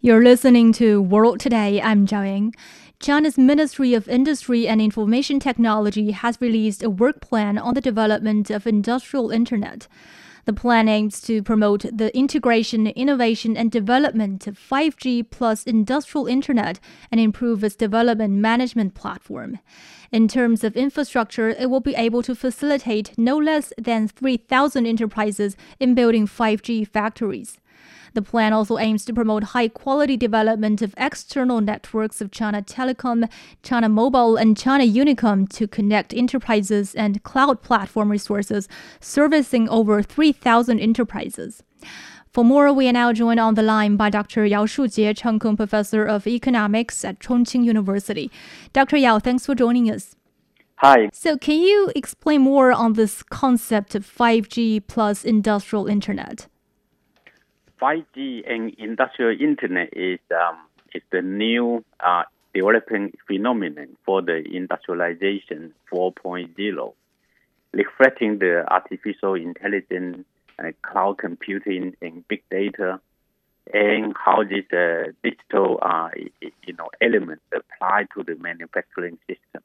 You're 0.05 0.21
listening 0.21 0.73
to 0.73 1.01
World 1.01 1.39
Today. 1.39 1.81
I'm 1.81 2.05
Zhao 2.05 2.25
Ying. 2.25 2.53
China's 2.99 3.37
Ministry 3.37 3.93
of 3.93 4.09
Industry 4.09 4.67
and 4.67 4.81
Information 4.81 5.39
Technology 5.39 6.11
has 6.11 6.41
released 6.41 6.83
a 6.83 6.89
work 6.89 7.21
plan 7.21 7.57
on 7.57 7.73
the 7.73 7.79
development 7.79 8.49
of 8.49 8.67
industrial 8.67 9.31
internet. 9.31 9.87
The 10.43 10.51
plan 10.51 10.89
aims 10.89 11.21
to 11.21 11.41
promote 11.41 11.85
the 11.89 12.13
integration, 12.13 12.87
innovation, 12.87 13.55
and 13.55 13.71
development 13.71 14.45
of 14.45 14.59
5G 14.59 15.29
plus 15.31 15.63
industrial 15.63 16.27
internet 16.27 16.81
and 17.09 17.21
improve 17.21 17.63
its 17.63 17.77
development 17.77 18.33
management 18.33 18.95
platform. 18.95 19.59
In 20.11 20.27
terms 20.27 20.65
of 20.65 20.75
infrastructure, 20.75 21.47
it 21.47 21.69
will 21.69 21.79
be 21.79 21.95
able 21.95 22.23
to 22.23 22.35
facilitate 22.35 23.17
no 23.17 23.37
less 23.37 23.71
than 23.77 24.09
3,000 24.09 24.85
enterprises 24.85 25.55
in 25.79 25.95
building 25.95 26.27
5G 26.27 26.85
factories. 26.89 27.57
The 28.13 28.21
plan 28.21 28.54
also 28.54 28.78
aims 28.78 29.06
to 29.06 29.13
promote 29.13 29.43
high 29.56 29.67
quality 29.67 30.17
development 30.17 30.82
of 30.82 30.93
external 30.97 31.62
networks 31.62 32.21
of 32.21 32.30
China 32.30 32.62
Telecom, 32.62 33.28
China 33.63 33.89
Mobile, 33.89 34.36
and 34.36 34.56
China 34.56 34.84
Unicom 34.84 35.49
to 35.49 35.67
connect 35.67 36.13
enterprises 36.13 36.93
and 36.93 37.23
cloud 37.23 37.63
platform 37.63 38.12
resources, 38.12 38.69
servicing 38.99 39.67
over 39.67 40.04
3,000 40.04 40.80
enterprises. 40.80 41.63
For 42.32 42.43
more, 42.43 42.71
we 42.71 42.88
are 42.88 42.93
now 42.93 43.13
joined 43.13 43.39
on 43.39 43.56
the 43.56 43.63
line 43.63 43.95
by 43.95 44.10
Dr. 44.10 44.45
Yao 44.45 44.65
Shujie, 44.65 45.13
Cheung 45.13 45.39
Kong 45.39 45.58
Professor 45.58 46.04
of 46.04 46.28
Economics 46.28 47.06
at 47.06 47.19
Chongqing 47.19 47.63
University. 47.63 48.32
Dr. 48.73 48.97
Yao, 48.97 49.19
thanks 49.19 49.45
for 49.45 49.54
joining 49.56 49.89
us. 49.89 50.15
Hi. 50.78 51.10
So, 51.13 51.38
can 51.38 51.62
you 51.62 51.91
explain 51.95 52.41
more 52.41 52.71
on 52.71 52.93
this 52.93 53.23
concept 53.23 53.95
of 53.95 54.06
5G 54.06 54.82
plus 54.88 55.23
industrial 55.23 55.88
internet? 55.88 56.47
5G 57.81 58.49
and 58.49 58.73
industrial 58.77 59.39
internet 59.39 59.89
is 59.93 60.19
um, 60.31 60.57
is 60.93 61.01
the 61.12 61.21
new 61.21 61.83
uh, 61.99 62.23
developing 62.53 63.13
phenomenon 63.27 63.97
for 64.05 64.21
the 64.21 64.43
industrialization 64.51 65.73
4.0, 65.91 66.93
reflecting 67.73 68.39
the 68.39 68.63
artificial 68.71 69.33
intelligence 69.33 70.25
uh, 70.59 70.71
cloud 70.83 71.17
computing 71.17 71.95
and 72.01 72.27
big 72.27 72.43
data, 72.51 72.99
and 73.73 74.13
how 74.23 74.43
this 74.43 74.65
uh, 74.71 75.12
digital 75.23 75.79
uh, 75.81 76.09
you 76.41 76.73
know 76.73 76.89
elements 77.01 77.43
apply 77.53 78.05
to 78.15 78.23
the 78.23 78.36
manufacturing 78.36 79.17
system. 79.27 79.63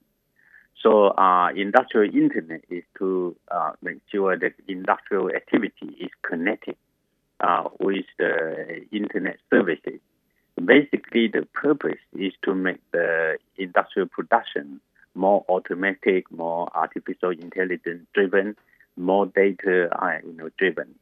So 0.82 1.08
uh, 1.08 1.50
industrial 1.56 2.14
internet 2.14 2.62
is 2.70 2.84
to 2.98 3.36
uh, 3.50 3.72
make 3.82 3.98
sure 4.12 4.38
that 4.38 4.52
industrial 4.68 5.28
activity 5.30 5.96
is 6.00 6.10
connected 6.22 6.76
uh, 7.40 7.64
with 7.80 8.06
the 8.18 8.84
internet 8.92 9.38
services. 9.50 10.00
Basically, 10.62 11.28
the 11.28 11.46
purpose 11.54 12.00
is 12.16 12.32
to 12.44 12.54
make 12.54 12.80
the 12.90 13.38
industrial 13.56 14.08
production 14.08 14.80
more 15.14 15.44
automatic, 15.48 16.30
more 16.30 16.68
artificial 16.74 17.30
intelligence 17.30 18.06
driven, 18.14 18.56
more 18.96 19.26
data 19.26 19.88
uh, 19.92 20.18
you 20.24 20.32
know 20.32 20.50
driven. 20.58 20.94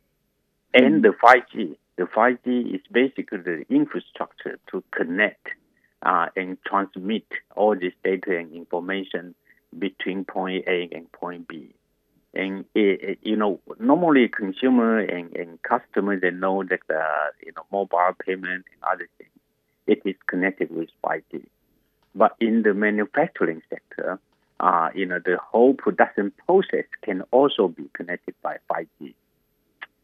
And 0.75 1.03
the 1.03 1.15
5G, 1.23 1.77
the 1.97 2.05
5G 2.05 2.75
is 2.75 2.83
basically 2.93 3.39
the 3.39 3.65
infrastructure 3.71 4.59
to 4.71 4.85
connect 4.91 5.49
uh, 6.03 6.27
and 6.37 6.59
transmit 6.67 7.25
all 7.55 7.75
this 7.75 7.95
data 8.05 8.37
and 8.37 8.53
information 8.53 9.35
between 9.79 10.25
point 10.25 10.65
A 10.69 10.89
and 10.93 11.11
point 11.13 11.49
B. 11.49 11.75
And 12.35 12.65
it, 12.75 13.03
it, 13.03 13.19
you 13.23 13.37
know, 13.37 13.61
normally 13.79 14.29
consumer 14.29 14.99
and, 14.99 15.35
and 15.37 15.63
customers 15.63 16.21
they 16.21 16.31
know 16.31 16.63
that 16.65 16.81
the 16.89 17.03
you 17.45 17.53
know 17.57 17.65
mobile 17.73 18.13
payment 18.25 18.65
and 18.73 18.83
other 18.83 19.09
things, 19.17 19.31
it 19.87 20.03
is 20.05 20.17
connected 20.27 20.71
with 20.71 20.91
5G. 21.05 21.47
But 22.15 22.37
in 22.41 22.63
the 22.63 22.75
manufacturing 22.75 23.63
sector, 23.71 24.19
uh, 24.61 24.89
you 24.95 25.07
know, 25.07 25.19
the 25.25 25.39
whole 25.43 25.75
production 25.75 26.33
process 26.47 26.85
can 27.03 27.23
also 27.31 27.69
be 27.69 27.89
connected 27.93 28.35
by 28.43 28.57
5G 28.71 29.15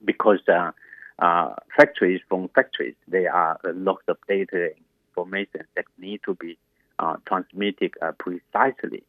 because 0.04 0.40
uh, 0.48 0.72
uh, 1.18 1.54
factories 1.76 2.20
from 2.28 2.48
factories, 2.54 2.94
there 3.08 3.34
are 3.34 3.58
lots 3.74 4.02
of 4.08 4.16
data 4.28 4.70
and 4.74 4.84
information 5.10 5.62
that 5.76 5.84
need 5.98 6.20
to 6.24 6.34
be 6.34 6.58
uh, 6.98 7.16
transmitted 7.26 7.92
uh, 8.02 8.12
precisely. 8.12 9.02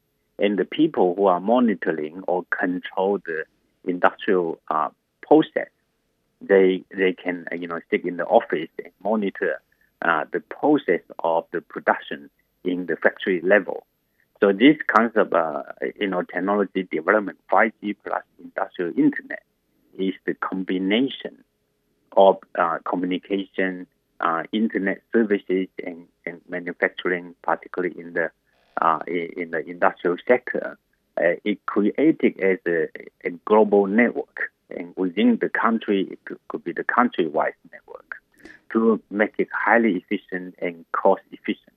And 0.43 0.59
the 0.59 0.65
people 0.65 1.15
who 1.15 1.27
are 1.27 1.39
monitoring 1.39 2.21
or 2.27 2.43
control 2.51 3.19
the 3.25 3.45
industrial 3.85 4.59
uh, 4.69 4.89
process, 5.21 5.69
they 6.41 6.83
they 6.95 7.13
can 7.13 7.45
you 7.57 7.67
know 7.67 7.79
stick 7.87 8.03
in 8.05 8.17
the 8.17 8.25
office 8.25 8.67
and 8.83 8.91
monitor 9.01 9.61
the 10.01 10.41
process 10.49 10.99
of 11.19 11.45
the 11.53 11.61
production 11.61 12.29
in 12.65 12.87
the 12.87 12.97
factory 12.97 13.39
level. 13.41 13.85
So 14.41 14.51
this 14.51 14.75
concept, 14.93 15.33
uh, 15.33 15.63
you 15.97 16.07
know, 16.07 16.23
technology 16.23 16.85
development, 16.91 17.37
5G 17.49 17.95
plus 18.05 18.23
industrial 18.43 18.91
internet, 18.97 19.43
is 19.97 20.13
the 20.25 20.33
combination 20.33 21.45
of 22.17 22.39
uh, 22.59 22.79
communication, 22.83 23.87
uh, 24.19 24.43
internet 24.51 25.01
services, 25.13 25.67
and, 25.85 26.07
and, 26.25 26.41
manufacturing, 26.49 27.35
particularly 27.41 27.97
in 27.97 28.11
the 28.13 28.31
uh, 28.81 28.99
in 29.07 29.51
the 29.51 29.63
industrial 29.65 30.17
sector. 30.27 30.77
Uh, 31.15 31.35
it 31.43 31.63
created 31.67 32.39
as 32.39 32.57
a, 32.67 32.87
a, 33.23 33.29
global 33.45 33.85
network, 33.85 34.51
and 34.75 34.93
within 34.97 35.37
the 35.39 35.49
country, 35.49 36.07
it 36.09 36.25
could, 36.25 36.39
could 36.47 36.63
be 36.63 36.71
the 36.71 36.83
countrywide 36.83 37.53
network 37.71 38.15
to 38.71 38.99
make 39.11 39.33
it 39.37 39.47
highly 39.53 39.97
efficient 39.97 40.55
and 40.59 40.85
cost 40.91 41.21
efficient. 41.31 41.75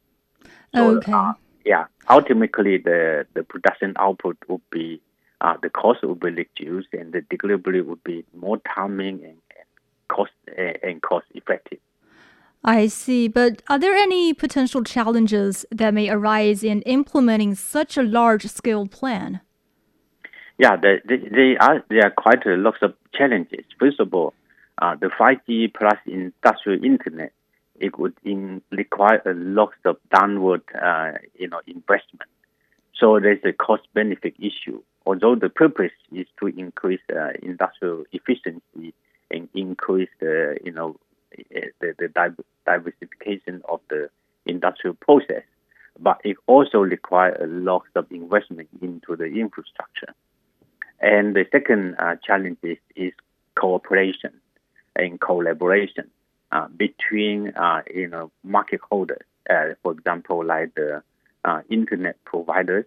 So, 0.75 0.97
okay. 0.97 1.13
Uh, 1.13 1.35
yeah, 1.67 1.87
ultimately 2.09 2.79
the, 2.79 3.27
the 3.35 3.43
production 3.43 3.93
output 3.99 4.39
would 4.49 4.63
be 4.71 5.01
uh, 5.41 5.55
the 5.63 5.69
cost 5.69 6.03
would 6.03 6.21
be 6.21 6.31
reduced 6.31 6.89
and 6.93 7.13
the 7.13 7.23
delivery 7.37 7.83
would 7.83 8.03
be 8.05 8.25
more 8.35 8.59
timing 8.75 9.23
and, 9.23 9.37
and 9.57 9.67
cost 10.09 10.31
and 10.83 11.03
cost 11.03 11.27
effective. 11.35 11.79
I 12.67 12.89
see, 12.89 13.29
but 13.29 13.63
are 13.69 13.79
there 13.79 13.95
any 13.95 14.35
potential 14.35 14.83
challenges 14.83 15.65
that 15.71 15.95
may 15.95 16.11
arise 16.11 16.65
in 16.65 16.83
implementing 16.83 17.55
such 17.55 17.97
a 17.97 18.03
large 18.03 18.47
scale 18.47 18.89
plan? 18.89 19.41
Yeah, 20.59 20.75
they, 20.75 21.01
they 21.07 21.57
are 21.59 21.85
there 21.89 22.07
are 22.07 22.11
quite 22.11 22.45
a 22.45 22.57
lot 22.57 22.83
of 22.83 22.95
challenges. 23.15 23.65
First 23.79 24.01
of 24.01 24.13
all, 24.13 24.35
uh, 24.83 24.97
the 24.97 25.11
5G 25.17 25.75
plus 25.75 25.99
industrial 26.07 26.85
internet 26.85 27.33
it 27.79 27.99
would 27.99 28.15
in, 28.25 28.63
require 28.73 29.23
a 29.27 29.35
lot 29.35 29.75
of 29.85 29.97
downward, 30.13 30.63
uh, 30.75 31.13
you 31.39 31.49
know, 31.49 31.61
investment. 31.67 32.29
So 32.99 33.21
there's 33.21 33.45
a 33.45 33.53
cost 33.53 33.83
benefit 33.95 34.35
issue. 34.39 34.83
Although 35.05 35.37
the 35.37 35.51
purpose 35.51 35.93
is 36.11 36.27
to 36.41 36.47
increase 36.47 37.01
uh, 37.15 37.31
industrial 37.43 38.05
efficiency 38.13 38.95
and 39.31 39.49
increase 39.55 40.09
the, 40.21 40.57
you 40.65 40.73
know, 40.73 40.97
the, 41.81 41.95
the 41.99 42.35
diversification 42.65 43.63
of 43.69 43.81
the 43.91 44.09
industrial 44.47 44.95
process, 44.95 45.43
but 45.99 46.21
it 46.25 46.37
also 46.47 46.79
requires 46.79 47.37
a 47.41 47.47
lot 47.47 47.85
of 47.95 48.07
investment 48.11 48.69
into 48.81 49.17
the 49.17 49.25
infrastructure. 49.25 50.15
And 51.01 51.35
the 51.35 51.45
second 51.53 51.97
uh, 51.99 52.17
challenge 52.25 52.59
is, 52.63 52.79
is 52.95 53.13
cooperation 53.55 54.33
and 54.95 55.21
collaboration 55.21 56.11
uh, 56.53 56.69
between 56.69 57.49
uh, 57.51 57.83
you 57.93 58.09
know 58.09 58.31
market 58.43 58.81
holders, 58.89 59.27
uh, 59.51 59.75
for 59.83 59.93
example, 59.93 60.45
like 60.45 60.75
the 60.75 61.03
uh, 61.45 61.61
internet 61.69 62.17
providers, 62.25 62.87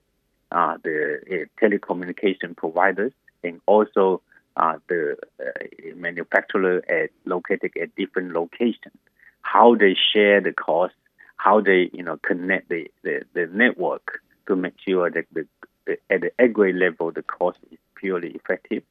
uh, 0.52 0.78
the 0.84 1.20
uh, 1.32 1.64
telecommunication 1.64 2.56
providers, 2.56 3.12
and 3.44 3.62
also 3.66 4.22
the 4.56 5.16
manufacturer 5.96 6.84
at, 6.90 7.10
located 7.26 7.72
at 7.82 7.96
different 7.96 8.34
locations. 8.34 8.96
How 9.42 9.76
they 9.76 9.96
share 10.14 10.42
the 10.42 10.52
cost, 10.52 10.94
how 11.38 11.62
they 11.62 11.90
you 11.94 12.04
know 12.04 12.18
connect 12.18 12.70
the, 12.70 12.92
the, 13.04 13.24
the 13.34 13.48
network 13.48 14.22
to 14.48 14.56
make 14.56 14.74
sure 14.86 15.10
that 15.10 15.26
the, 15.34 15.48
the, 15.86 15.98
at 16.10 16.22
the 16.22 16.32
aggregate 16.40 16.80
level 16.80 17.12
the 17.12 17.24
cost 17.24 17.58
is 17.72 17.78
purely 17.96 18.30
effective, 18.32 18.84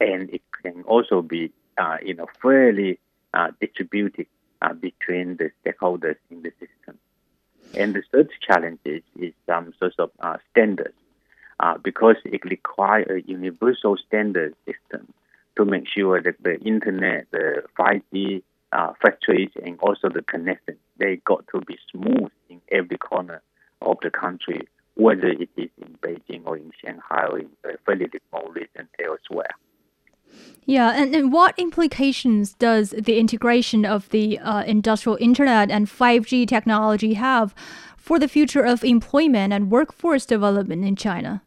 and 0.00 0.30
it 0.30 0.42
can 0.62 0.82
also 0.82 1.22
be 1.22 1.52
you 2.04 2.14
know 2.14 2.26
fairly 2.40 2.98
uh, 3.32 3.50
distributed 3.60 4.26
uh, 4.62 4.72
between 4.74 5.36
the 5.36 5.50
stakeholders 5.64 6.16
in 6.30 6.42
the 6.42 6.52
system. 6.60 6.98
And 7.76 7.94
the 7.94 8.02
third 8.12 8.30
challenge 8.40 8.78
is, 8.84 9.02
is 9.18 9.32
some 9.46 9.72
sort 9.80 9.94
of 9.98 10.10
uh, 10.20 10.36
standards 10.50 10.94
because 11.82 12.16
it 12.24 12.44
requires 12.44 13.06
a 13.08 13.28
universal 13.28 13.96
standard 13.96 14.54
system 14.66 15.12
to 15.56 15.64
make 15.64 15.88
sure 15.88 16.20
that 16.20 16.36
the 16.42 16.58
internet, 16.60 17.26
the 17.30 17.62
5G 17.78 18.42
uh, 18.72 18.92
factories, 19.00 19.50
and 19.64 19.78
also 19.80 20.08
the 20.08 20.22
connection, 20.22 20.76
they 20.98 21.16
got 21.24 21.46
to 21.48 21.60
be 21.60 21.78
smooth 21.90 22.30
in 22.50 22.60
every 22.70 22.98
corner 22.98 23.40
of 23.80 23.96
the 24.02 24.10
country, 24.10 24.66
whether 24.94 25.28
it 25.28 25.48
is 25.56 25.70
in 25.80 25.96
Beijing 26.02 26.42
or 26.44 26.56
in 26.56 26.72
Shanghai 26.82 27.26
or 27.30 27.38
in 27.38 27.50
a 27.64 27.78
fairly 27.86 28.06
remote 28.12 28.54
region 28.54 28.88
elsewhere. 29.02 29.54
Yeah, 30.66 30.92
and, 30.92 31.14
and 31.14 31.32
what 31.32 31.58
implications 31.58 32.54
does 32.54 32.90
the 32.90 33.18
integration 33.18 33.84
of 33.84 34.08
the 34.10 34.38
uh, 34.38 34.62
industrial 34.64 35.18
internet 35.20 35.70
and 35.70 35.86
5G 35.86 36.48
technology 36.48 37.14
have 37.14 37.54
for 37.96 38.18
the 38.18 38.28
future 38.28 38.62
of 38.62 38.82
employment 38.82 39.52
and 39.52 39.70
workforce 39.70 40.26
development 40.26 40.84
in 40.84 40.96
China? 40.96 41.42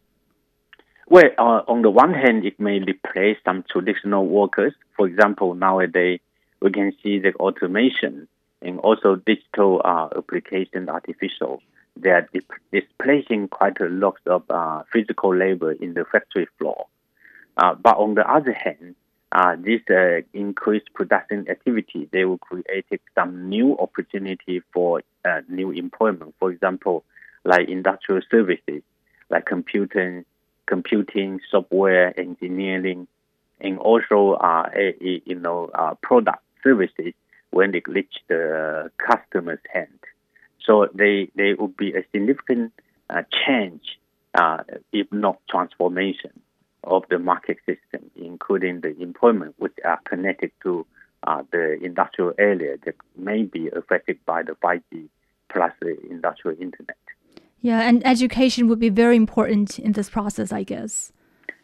Well, 1.09 1.29
uh, 1.37 1.61
on 1.69 1.83
the 1.83 1.89
one 1.89 2.13
hand, 2.13 2.45
it 2.45 2.59
may 2.59 2.79
replace 2.79 3.37
some 3.45 3.63
traditional 3.69 4.27
workers. 4.27 4.73
For 4.97 5.07
example, 5.07 5.55
nowadays 5.55 6.19
we 6.61 6.71
can 6.71 6.91
see 7.01 7.19
the 7.19 7.33
automation 7.35 8.27
and 8.61 8.79
also 8.79 9.15
digital 9.15 9.81
uh, 9.85 10.09
application, 10.17 10.89
artificial. 10.89 11.61
They 11.95 12.09
are 12.09 12.27
displacing 12.73 13.47
quite 13.47 13.79
a 13.79 13.87
lot 13.87 14.17
of 14.25 14.43
uh, 14.49 14.83
physical 14.91 15.33
labor 15.33 15.71
in 15.71 15.93
the 15.93 16.03
factory 16.03 16.47
floor. 16.57 16.87
Uh, 17.55 17.73
but 17.75 17.97
on 17.97 18.15
the 18.15 18.29
other 18.29 18.51
hand, 18.51 18.95
uh, 19.31 19.55
this 19.57 19.81
uh, 19.89 20.21
increased 20.33 20.93
production 20.93 21.47
activity, 21.49 22.09
they 22.11 22.25
will 22.25 22.37
create 22.37 22.85
some 23.15 23.47
new 23.47 23.77
opportunity 23.77 24.61
for 24.73 25.01
uh, 25.23 25.41
new 25.47 25.71
employment. 25.71 26.35
For 26.39 26.51
example, 26.51 27.05
like 27.45 27.69
industrial 27.69 28.21
services, 28.29 28.81
like 29.29 29.45
computing, 29.45 30.25
computing, 30.67 31.39
software 31.49 32.17
engineering, 32.19 33.07
and 33.59 33.79
also 33.79 34.33
uh, 34.33 34.69
you 34.99 35.35
know 35.35 35.69
uh, 35.73 35.95
product 36.03 36.43
services 36.63 37.13
when 37.49 37.71
they 37.71 37.81
reach 37.87 38.15
the 38.27 38.91
customer's 38.97 39.59
hand. 39.73 39.99
So 40.65 40.87
they 40.93 41.29
they 41.35 41.53
would 41.53 41.75
be 41.77 41.93
a 41.93 42.03
significant 42.11 42.73
uh, 43.09 43.23
change, 43.45 43.99
uh, 44.33 44.63
if 44.91 45.11
not 45.11 45.39
transformation 45.49 46.39
of 46.83 47.03
the 47.09 47.19
market 47.19 47.57
system, 47.65 48.09
including 48.15 48.81
the 48.81 48.95
employment, 49.01 49.55
which 49.57 49.73
are 49.83 49.99
connected 50.05 50.51
to 50.63 50.85
uh, 51.23 51.43
the 51.51 51.77
industrial 51.83 52.33
area 52.37 52.77
that 52.85 52.95
may 53.15 53.43
be 53.43 53.69
affected 53.69 54.17
by 54.25 54.43
the 54.43 54.53
5G 54.63 55.07
plus 55.49 55.71
the 55.81 55.97
industrial 56.09 56.57
internet. 56.61 56.97
Yeah, 57.61 57.81
and 57.81 58.05
education 58.05 58.67
would 58.67 58.79
be 58.79 58.89
very 58.89 59.15
important 59.15 59.79
in 59.79 59.93
this 59.93 60.09
process, 60.09 60.51
I 60.51 60.63
guess. 60.63 61.11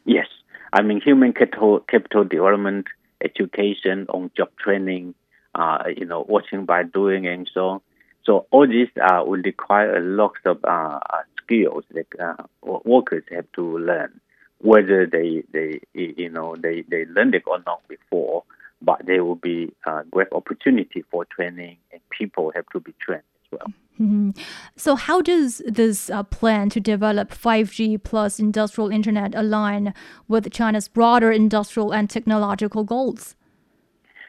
Yes. 0.05 0.27
I 0.73 0.81
mean, 0.81 0.99
human 0.99 1.33
capital, 1.33 1.81
capital 1.81 2.23
development 2.23 2.87
education, 3.23 4.07
on 4.09 4.31
job 4.35 4.49
training, 4.57 5.13
uh, 5.55 5.83
you 5.95 6.05
know, 6.05 6.25
watching 6.27 6.65
by 6.65 6.83
doing, 6.83 7.27
and 7.27 7.49
so 7.53 7.67
on. 7.67 7.81
So 8.25 8.47
all 8.51 8.67
these 8.67 8.87
uh, 9.01 9.23
will 9.25 9.41
require 9.41 9.97
a 9.97 10.01
lot 10.01 10.33
of 10.45 10.63
uh, 10.63 10.99
skills 11.43 11.83
that 11.91 12.07
uh, 12.19 12.43
workers 12.63 13.23
have 13.31 13.45
to 13.55 13.77
learn, 13.77 14.19
whether 14.59 15.05
they, 15.05 15.43
they 15.51 15.81
you 15.93 16.29
know 16.29 16.55
they, 16.55 16.83
they 16.89 17.05
learned 17.05 17.35
it 17.35 17.43
or 17.45 17.59
not 17.65 17.87
before. 17.87 18.43
But 18.81 19.05
there 19.05 19.23
will 19.23 19.35
be 19.35 19.73
a 19.85 20.03
great 20.11 20.27
opportunity 20.31 21.03
for 21.09 21.23
training, 21.25 21.77
and 21.91 22.01
people 22.09 22.51
have 22.55 22.65
to 22.73 22.79
be 22.79 22.93
trained 22.99 23.23
as 23.45 23.59
well. 23.59 23.73
Mm-hmm. 23.99 24.31
So, 24.75 24.95
how 24.95 25.21
does 25.21 25.61
this 25.67 26.09
uh, 26.09 26.23
plan 26.23 26.69
to 26.71 26.79
develop 26.79 27.29
5G 27.29 28.01
plus 28.01 28.39
industrial 28.39 28.89
internet 28.89 29.35
align 29.35 29.93
with 30.27 30.51
China's 30.51 30.87
broader 30.87 31.31
industrial 31.31 31.93
and 31.93 32.09
technological 32.09 32.83
goals? 32.83 33.35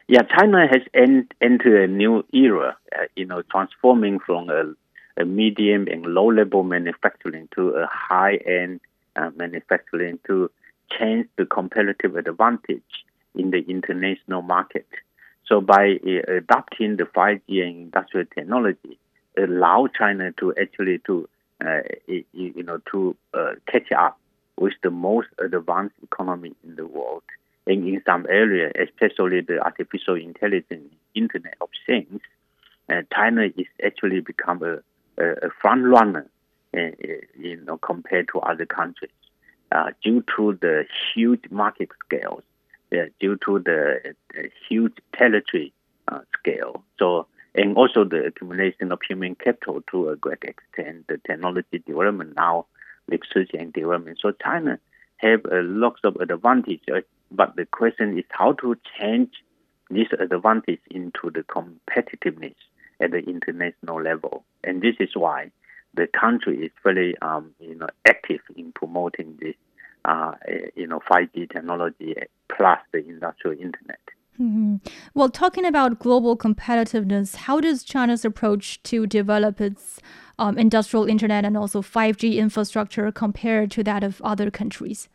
Yeah, 0.07 0.21
China 0.21 0.67
has 0.67 0.83
en- 0.93 1.27
entered 1.41 1.89
a 1.89 1.91
new 1.91 2.23
era, 2.31 2.77
uh, 2.95 3.05
you 3.15 3.25
know, 3.25 3.41
transforming 3.49 4.19
from 4.19 4.51
a, 4.51 4.73
a, 5.19 5.25
medium 5.25 5.87
and 5.87 6.05
low 6.05 6.27
level 6.27 6.61
manufacturing 6.61 7.49
to 7.55 7.69
a 7.69 7.87
high 7.91 8.35
end 8.45 8.81
uh, 9.15 9.31
manufacturing 9.35 10.19
to 10.27 10.51
change 10.99 11.27
the 11.37 11.45
competitive 11.47 12.15
advantage 12.15 12.83
in 13.33 13.49
the 13.49 13.65
international 13.67 14.43
market. 14.43 14.85
So, 15.47 15.59
by 15.59 15.97
uh, 16.05 16.33
adopting 16.33 16.97
the 16.97 17.05
5G 17.05 17.63
and 17.63 17.77
industrial 17.85 18.27
technology, 18.27 18.99
allow 19.37 19.87
China 19.87 20.31
to 20.39 20.53
actually 20.59 20.99
to 21.05 21.27
uh, 21.65 21.81
you 22.07 22.63
know 22.63 22.79
to 22.91 23.15
uh, 23.33 23.53
catch 23.67 23.91
up 23.91 24.19
with 24.57 24.73
the 24.83 24.89
most 24.89 25.27
advanced 25.39 25.95
economy 26.03 26.53
in 26.63 26.75
the 26.75 26.85
world. 26.85 27.23
And 27.67 27.87
in 27.87 28.01
some 28.05 28.25
areas, 28.29 28.73
especially 28.79 29.41
the 29.41 29.59
artificial 29.59 30.15
intelligence, 30.15 30.93
Internet 31.15 31.55
of 31.61 31.69
Things, 31.85 32.21
uh, 32.89 33.01
China 33.13 33.45
is 33.45 33.65
actually 33.83 34.21
become 34.21 34.61
a, 34.61 35.21
a, 35.21 35.49
front 35.61 35.85
runner, 35.85 36.27
uh, 36.77 36.79
uh, 36.79 36.91
you 37.37 37.59
know, 37.65 37.77
compared 37.77 38.27
to 38.33 38.39
other 38.39 38.65
countries, 38.65 39.11
uh, 39.71 39.91
due 40.03 40.23
to 40.35 40.57
the 40.61 40.85
huge 41.13 41.43
market 41.49 41.89
scales, 42.05 42.43
due 43.19 43.37
to 43.43 43.59
the 43.59 44.15
huge 44.69 44.93
territory 45.17 45.73
scale. 46.39 46.83
So 46.99 47.27
and 47.55 47.77
also 47.77 48.03
the 48.03 48.25
accumulation 48.25 48.91
of 48.91 48.99
human 49.07 49.35
capital 49.35 49.81
to 49.91 50.09
a 50.09 50.15
great 50.15 50.43
extent, 50.43 51.07
the 51.07 51.17
technology 51.25 51.81
development 51.85 52.35
now, 52.35 52.65
research 53.07 53.51
and 53.53 53.71
development. 53.71 54.19
So 54.21 54.33
China 54.43 54.79
have 55.17 55.45
a 55.45 55.61
lot 55.61 55.95
of 56.03 56.17
advantage, 56.17 56.81
uh, 56.93 57.01
but 57.31 57.55
the 57.55 57.65
question 57.65 58.17
is 58.17 58.25
how 58.29 58.53
to 58.53 58.75
change 58.99 59.31
this 59.89 60.07
advantage 60.19 60.81
into 60.91 61.31
the 61.31 61.43
competitiveness 61.43 62.55
at 62.99 63.11
the 63.11 63.19
international 63.19 64.01
level, 64.01 64.43
and 64.63 64.81
this 64.81 64.95
is 64.99 65.09
why 65.15 65.51
the 65.93 66.07
country 66.07 66.65
is 66.65 66.71
very, 66.83 67.17
um, 67.21 67.51
you 67.59 67.75
know, 67.75 67.87
active 68.05 68.41
in 68.55 68.71
promoting 68.73 69.37
this, 69.39 69.55
uh, 70.03 70.33
you 70.75 70.87
know, 70.87 70.99
5G 71.09 71.49
technology 71.51 72.15
plus 72.49 72.79
the 72.91 72.99
industrial 72.99 73.57
internet. 73.57 73.99
Mm-hmm. 74.39 74.75
Well, 75.13 75.29
talking 75.29 75.65
about 75.65 75.99
global 75.99 76.35
competitiveness, 76.37 77.35
how 77.35 77.61
does 77.61 77.83
China's 77.83 78.25
approach 78.25 78.83
to 78.83 79.07
develop 79.07 79.61
its 79.61 80.01
um, 80.37 80.57
industrial 80.57 81.05
internet 81.05 81.45
and 81.45 81.55
also 81.55 81.81
5G 81.81 82.35
infrastructure 82.35 83.09
compare 83.11 83.65
to 83.67 83.83
that 83.83 84.03
of 84.03 84.21
other 84.23 84.51
countries? 84.51 85.07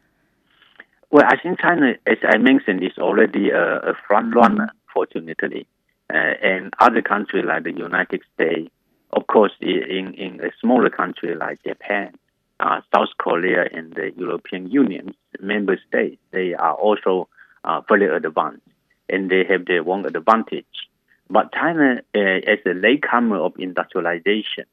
Well, 1.11 1.25
I 1.27 1.37
think 1.37 1.61
China, 1.61 1.95
as 2.07 2.19
I 2.23 2.39
mentioned, 2.39 2.83
is 2.83 2.97
already 2.99 3.51
a, 3.51 3.79
a 3.81 3.95
front 4.07 4.35
runner, 4.35 4.71
fortunately. 4.93 5.67
Uh, 6.09 6.17
and 6.43 6.75
other 6.79 7.03
countries 7.03 7.45
like 7.47 7.65
the 7.65 7.73
United 7.73 8.23
States, 8.35 8.71
of 9.13 9.27
course, 9.27 9.53
in, 9.61 10.15
in 10.15 10.41
a 10.41 10.51
smaller 10.61 10.89
country 10.89 11.35
like 11.35 11.63
Japan, 11.63 12.15
uh, 12.59 12.81
South 12.95 13.11
Korea, 13.19 13.67
and 13.73 13.93
the 13.93 14.13
European 14.17 14.71
Union 14.71 15.15
member 15.41 15.79
states, 15.89 16.21
they 16.31 16.55
are 16.55 16.75
also 16.75 17.29
uh, 17.65 17.83
very 17.89 18.07
advanced 18.17 18.63
and 19.11 19.31
they 19.31 19.45
have 19.45 19.67
their 19.67 19.87
own 19.89 20.07
advantage. 20.07 20.89
But 21.29 21.53
China, 21.53 22.03
uh, 22.15 22.19
as 22.19 22.59
a 22.67 22.75
latecomer 22.75 23.39
of 23.39 23.53
industrialization, 23.59 24.65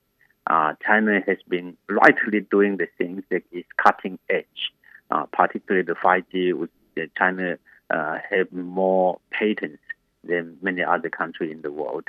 uh, 0.48 0.74
China 0.86 1.20
has 1.26 1.38
been 1.48 1.78
rightly 1.88 2.40
doing 2.40 2.78
the 2.78 2.88
things 2.98 3.24
that 3.30 3.44
is 3.52 3.66
cutting 3.78 4.18
edge, 4.30 4.72
uh, 5.12 5.26
particularly 5.32 5.86
the 5.86 5.94
5G. 5.94 6.54
With 6.54 6.70
China 7.18 7.58
uh, 7.90 8.18
have 8.30 8.52
more 8.52 9.20
patents 9.30 9.84
than 10.24 10.58
many 10.62 10.84
other 10.84 11.10
countries 11.10 11.52
in 11.52 11.62
the 11.62 11.72
world, 11.72 12.06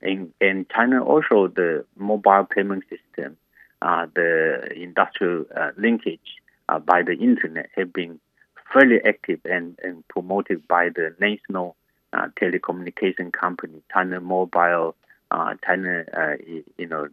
and, 0.00 0.32
and 0.40 0.68
China 0.70 1.04
also 1.04 1.48
the 1.48 1.84
mobile 1.96 2.44
payment 2.44 2.84
system, 2.88 3.36
uh, 3.82 4.06
the 4.14 4.72
industrial 4.74 5.44
uh, 5.54 5.70
linkage 5.76 6.38
by 6.86 7.02
the 7.02 7.12
internet 7.12 7.68
have 7.76 7.92
been 7.92 8.18
fairly 8.72 9.00
active 9.04 9.40
and, 9.44 9.78
and 9.82 10.06
promoted 10.08 10.66
by 10.66 10.88
the 10.88 11.14
national 11.20 11.76
uh, 12.12 12.28
telecommunication 12.40 13.32
company, 13.32 13.82
China 13.92 14.20
Mobile, 14.20 14.94
uh, 15.30 15.54
China, 15.64 16.04
uh, 16.16 16.34
you 16.76 16.86
know, 16.86 17.08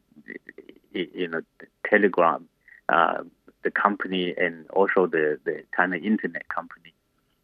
you 0.93 1.28
know, 1.28 1.41
Telecom, 1.86 2.43
uh, 2.89 3.24
the 3.63 3.72
company, 3.72 4.34
and 4.38 4.69
also 4.72 5.08
the, 5.08 5.39
the 5.45 5.63
China 5.76 5.98
Internet 5.98 6.48
company. 6.50 6.93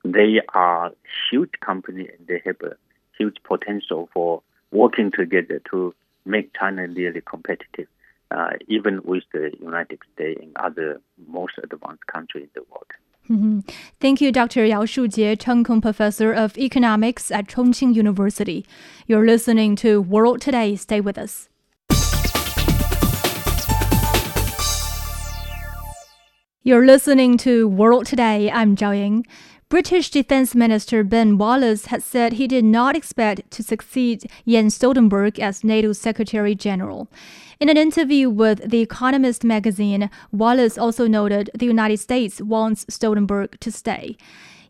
They 0.04 0.42
are 0.54 0.92
huge 1.32 1.54
company 1.62 2.08
and 2.08 2.28
they 2.28 2.42
have 2.46 2.58
a 2.62 2.76
huge 3.18 3.38
potential 3.44 4.10
for 4.14 4.42
working 4.72 5.12
together 5.12 5.62
to 5.72 5.96
make 6.26 6.54
China 6.58 6.88
really 6.88 7.22
competitive, 7.22 7.88
uh, 8.32 8.52
even 8.68 9.02
with 9.04 9.24
the 9.32 9.52
United 9.60 10.00
States 10.14 10.40
and 10.42 10.52
other 10.58 11.02
most 11.28 11.54
advanced 11.64 12.06
countries 12.08 12.44
in 12.56 12.62
the 12.62 12.66
world. 12.70 12.92
Mm-hmm. 13.30 13.62
Thank 14.00 14.22
you, 14.22 14.32
Dr. 14.32 14.66
Yao 14.66 14.84
Shujie, 14.84 15.36
Cheung 15.38 15.66
Kong 15.66 15.82
Professor 15.82 16.32
of 16.32 16.58
Economics 16.58 17.32
at 17.32 17.48
Chongqing 17.48 17.96
University. 17.96 18.66
You're 19.08 19.26
listening 19.26 19.76
to 19.78 20.02
World 20.02 20.42
Today. 20.42 20.76
Stay 20.76 21.02
with 21.02 21.18
us. 21.18 21.50
You're 26.62 26.86
listening 26.86 27.38
to 27.40 27.68
World 27.68 28.06
Today. 28.06 28.50
I'm 28.52 28.76
Zhao 28.76 28.96
Ying. 28.96 29.26
British 29.68 30.12
Defense 30.12 30.54
Minister 30.54 31.04
Ben 31.04 31.40
Wallace 31.40 31.88
had 31.88 32.04
said 32.04 32.34
he 32.34 32.48
did 32.48 32.64
not 32.64 32.96
expect 32.96 33.50
to 33.50 33.64
succeed 33.64 34.30
Jens 34.48 34.78
Stoltenberg 34.78 35.40
as 35.40 35.64
NATO 35.64 35.92
Secretary 35.92 36.54
General. 36.54 37.08
In 37.60 37.68
an 37.70 37.76
interview 37.76 38.30
with 38.30 38.70
The 38.70 38.82
Economist 38.82 39.44
magazine, 39.44 40.12
Wallace 40.32 40.78
also 40.78 41.08
noted 41.08 41.50
the 41.56 41.66
United 41.66 41.98
States 41.98 42.40
wants 42.40 42.86
Stoltenberg 42.86 43.60
to 43.60 43.72
stay. 43.72 44.18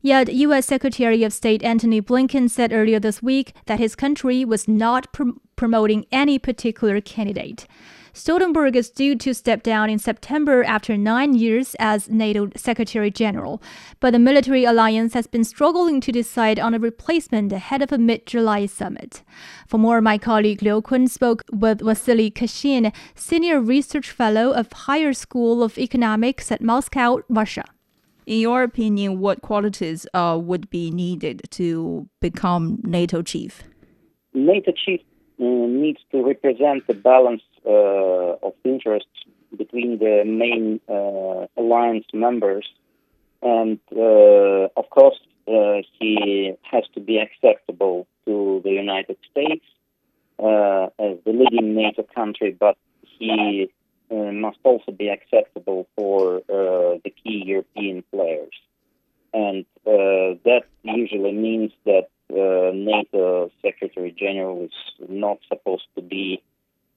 Yet, 0.01 0.34
U.S. 0.34 0.65
Secretary 0.65 1.23
of 1.23 1.34
State 1.34 1.62
Antony 1.62 2.01
Blinken 2.01 2.49
said 2.49 2.71
earlier 2.71 2.99
this 2.99 3.21
week 3.21 3.53
that 3.65 3.79
his 3.79 3.97
country 3.97 4.45
was 4.45 4.65
not 4.65 5.12
pr- 5.12 5.31
promoting 5.58 6.05
any 6.10 6.39
particular 6.39 7.01
candidate. 7.01 7.67
Stoltenberg 8.15 8.78
is 8.78 8.89
due 8.89 9.17
to 9.17 9.34
step 9.34 9.62
down 9.62 9.89
in 9.89 9.99
September 9.99 10.63
after 10.63 10.95
nine 10.95 11.36
years 11.36 11.75
as 11.80 12.10
NATO 12.10 12.49
Secretary 12.56 13.12
General, 13.12 13.62
but 13.99 14.12
the 14.12 14.19
military 14.19 14.63
alliance 14.63 15.13
has 15.13 15.28
been 15.28 15.43
struggling 15.43 15.99
to 15.99 16.13
decide 16.13 16.58
on 16.58 16.73
a 16.73 16.80
replacement 16.80 17.51
ahead 17.51 17.82
of 17.82 17.91
a 17.91 17.97
mid 17.97 18.25
July 18.25 18.67
summit. 18.67 19.21
For 19.67 19.78
more, 19.78 19.99
my 19.99 20.17
colleague 20.17 20.62
Liu 20.62 20.82
Kun 20.82 21.08
spoke 21.08 21.43
with 21.51 21.82
Vasily 21.82 22.32
Kashin, 22.32 22.93
Senior 23.15 23.60
Research 23.60 24.10
Fellow 24.10 24.54
of 24.54 24.71
Higher 24.71 25.12
School 25.12 25.62
of 25.62 25.78
Economics 25.78 26.54
at 26.54 26.62
Moscow, 26.62 27.19
Russia. 27.28 27.65
In 28.25 28.39
your 28.39 28.63
opinion, 28.63 29.19
what 29.19 29.41
qualities 29.41 30.08
uh, 30.13 30.39
would 30.41 30.69
be 30.69 30.89
needed 30.89 31.41
to 31.51 32.08
become 32.21 32.80
NATO 32.84 33.21
chief? 33.21 33.63
NATO 34.34 34.71
chief 34.71 35.01
uh, 35.38 35.43
needs 35.43 35.99
to 36.13 36.23
represent 36.23 36.88
the 36.88 36.93
balance 36.93 37.41
uh, 37.54 37.54
of 37.65 38.54
interests 38.63 39.10
between 39.58 39.99
the 39.99 40.23
main 40.25 40.80
uh, 40.89 41.47
alliance 41.58 42.06
members, 42.13 42.67
and 43.41 43.80
of 43.91 44.89
course 44.89 45.19
he 45.45 46.54
has 46.63 46.84
to 46.93 46.99
be 46.99 47.17
acceptable 47.17 48.08
to 48.25 48.62
the 48.63 48.71
United 48.71 49.17
States 49.32 49.65
as 50.39 51.17
the 51.25 51.32
leading 51.32 51.75
NATO 51.75 52.04
country, 52.04 52.56
but 52.60 52.78
he 53.17 53.69
uh, 54.12 54.32
must 54.32 54.60
also 54.63 54.91
be 54.91 55.10
acceptable 55.10 55.88
for 55.95 56.38
uh, 56.38 56.99
the 57.04 57.10
key 57.23 57.43
European 57.45 58.04
players. 58.12 58.54
And 59.34 59.66
uh, 59.86 60.38
that 60.45 60.63
usually 60.84 61.34
means 61.34 61.72
that 61.86 62.09
uh, 62.30 62.72
NATO 62.74 63.51
Secretary 63.61 64.16
General 64.18 64.66
is 64.66 65.09
not 65.09 65.39
supposed 65.47 65.88
to 65.95 66.01
be 66.01 66.43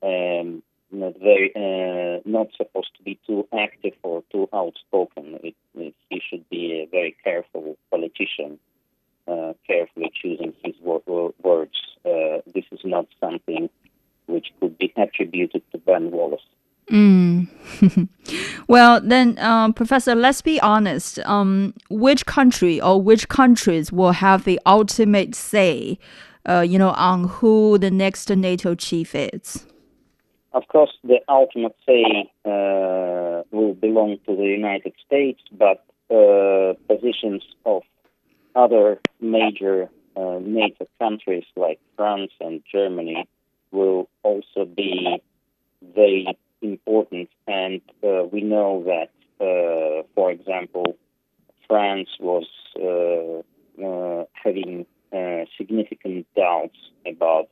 um, 0.02 0.62
not 0.90 1.14
very 1.18 1.52
uh, 1.54 2.20
not 2.24 2.48
supposed 2.56 2.90
to 2.96 3.02
be 3.02 3.18
too 3.26 3.46
active 3.52 3.94
or 4.02 4.22
too 4.32 4.48
outspoken. 4.52 5.38
It, 5.42 5.54
it, 5.74 5.94
he 6.08 6.20
should 6.28 6.48
be 6.48 6.82
a 6.82 6.86
very 6.90 7.16
careful 7.22 7.76
politician 7.90 8.58
uh, 9.28 9.52
carefully 9.66 10.10
choosing 10.14 10.54
his 10.64 10.74
wo- 10.80 11.02
wo- 11.06 11.34
words. 11.42 11.78
Uh, 12.04 12.40
this 12.54 12.64
is 12.72 12.80
not 12.84 13.06
something 13.20 13.68
which 14.26 14.48
could 14.60 14.78
be 14.78 14.92
attributed 14.96 15.62
to 15.72 15.78
Ben 15.78 16.10
Wallace. 16.10 16.40
Mm. 16.90 17.48
well, 18.68 19.00
then, 19.02 19.38
um, 19.38 19.74
Professor, 19.74 20.14
let's 20.14 20.40
be 20.40 20.58
honest. 20.60 21.18
Um, 21.20 21.74
which 21.90 22.24
country 22.24 22.80
or 22.80 23.00
which 23.00 23.28
countries 23.28 23.92
will 23.92 24.12
have 24.12 24.44
the 24.44 24.58
ultimate 24.64 25.34
say, 25.34 25.98
uh, 26.48 26.60
you 26.60 26.78
know, 26.78 26.90
on 26.90 27.24
who 27.24 27.76
the 27.78 27.90
next 27.90 28.30
NATO 28.30 28.74
chief 28.74 29.14
is? 29.14 29.66
Of 30.58 30.66
course, 30.66 30.90
the 31.04 31.20
ultimate 31.28 31.76
say 31.86 32.32
uh, 32.44 33.44
will 33.52 33.74
belong 33.74 34.18
to 34.26 34.34
the 34.34 34.48
United 34.60 34.92
States, 35.06 35.40
but 35.52 35.84
uh, 36.10 36.74
positions 36.92 37.44
of 37.64 37.82
other 38.56 38.98
major 39.20 39.88
uh, 40.16 40.40
NATO 40.42 40.88
countries 40.98 41.44
like 41.54 41.78
France 41.96 42.32
and 42.40 42.60
Germany 42.72 43.28
will 43.70 44.08
also 44.24 44.64
be 44.64 45.22
very 45.94 46.26
important. 46.60 47.28
And 47.46 47.80
uh, 48.02 48.24
we 48.24 48.40
know 48.40 48.82
that, 48.92 49.10
uh, 49.40 50.02
for 50.16 50.32
example, 50.32 50.96
France 51.68 52.08
was 52.18 52.48
uh, 52.74 54.24
having 54.32 54.86
significant 55.56 56.26
doubts 56.34 56.78
about 57.06 57.48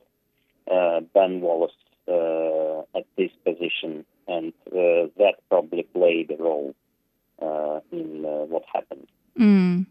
Ben 1.13 1.39
Wallace 1.39 1.71
at 2.07 3.05
this 3.17 3.31
position, 3.43 4.05
and 4.27 4.53
uh, 4.67 5.07
that 5.17 5.35
probably 5.49 5.83
played 5.83 6.31
a 6.31 6.41
role 6.41 6.73
uh, 7.41 7.79
in 7.91 8.25
uh, 8.25 8.45
what 8.45 8.63
happened. 8.73 9.07
Mm. 9.39 9.85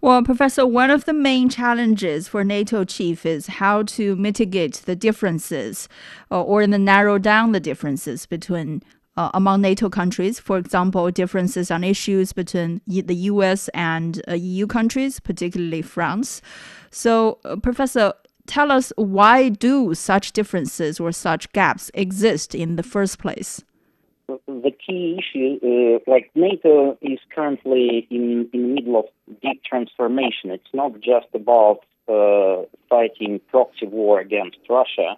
Well, 0.00 0.22
Professor, 0.22 0.66
one 0.66 0.90
of 0.90 1.04
the 1.06 1.12
main 1.12 1.48
challenges 1.48 2.28
for 2.28 2.44
NATO 2.44 2.84
chief 2.84 3.26
is 3.26 3.46
how 3.46 3.82
to 3.84 4.14
mitigate 4.16 4.82
the 4.84 4.94
differences 4.94 5.88
uh, 6.30 6.42
or 6.42 6.62
even 6.62 6.84
narrow 6.84 7.18
down 7.18 7.52
the 7.52 7.60
differences 7.60 8.26
between 8.26 8.82
uh, 9.16 9.30
among 9.34 9.62
NATO 9.62 9.88
countries. 9.88 10.38
For 10.38 10.58
example, 10.58 11.10
differences 11.10 11.70
on 11.70 11.82
issues 11.84 12.32
between 12.32 12.80
the 12.86 13.14
US 13.14 13.68
and 13.68 14.22
uh, 14.28 14.34
EU 14.34 14.66
countries, 14.66 15.20
particularly 15.20 15.82
France. 15.82 16.42
So, 16.90 17.38
uh, 17.44 17.56
Professor, 17.56 18.12
tell 18.46 18.70
us 18.72 18.92
why 18.96 19.48
do 19.48 19.94
such 19.94 20.32
differences 20.32 20.98
or 21.00 21.12
such 21.12 21.52
gaps 21.52 21.90
exist 21.94 22.54
in 22.54 22.76
the 22.76 22.82
first 22.82 23.18
place? 23.18 23.62
the 24.28 24.72
key 24.84 25.18
issue, 25.18 25.58
uh, 25.62 26.10
like 26.10 26.30
NATO 26.34 26.98
is 27.00 27.18
currently 27.34 28.06
in, 28.10 28.48
in 28.52 28.62
the 28.62 28.68
middle 28.68 28.98
of 28.98 29.04
deep 29.42 29.62
transformation. 29.64 30.50
It's 30.50 30.74
not 30.74 30.92
just 31.00 31.26
about 31.34 31.80
uh, 32.08 32.62
fighting 32.88 33.40
proxy 33.48 33.86
war 33.86 34.20
against 34.20 34.58
Russia. 34.68 35.16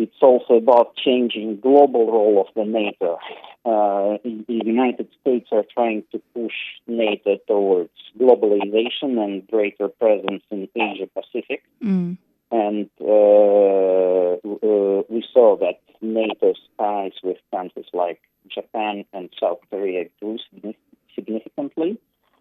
It's 0.00 0.22
also 0.22 0.54
about 0.54 0.96
changing 0.96 1.60
global 1.60 2.10
role 2.10 2.40
of 2.40 2.46
the 2.54 2.64
NATO. 2.64 3.18
Uh, 3.66 4.16
the 4.24 4.60
United 4.64 5.08
States 5.20 5.48
are 5.52 5.64
trying 5.74 6.04
to 6.12 6.22
push 6.34 6.54
NATO 6.86 7.36
towards 7.46 7.90
globalization 8.18 9.22
and 9.22 9.46
greater 9.46 9.88
presence 9.88 10.42
in 10.50 10.68
Asia 10.74 11.06
Pacific. 11.14 11.62
Mm. 11.84 12.16
And 12.50 12.88
uh, 12.98 14.40
uh, 14.40 15.02
we 15.10 15.22
saw 15.34 15.58
that 15.58 15.80
NATO's 16.00 16.60
ties 16.78 17.12
with 17.22 17.36
countries 17.50 17.90
like 17.92 18.22
Japan 18.48 19.04
and 19.12 19.28
South 19.38 19.58
Korea 19.70 20.06
grew 20.18 20.38
significantly. 21.14 21.98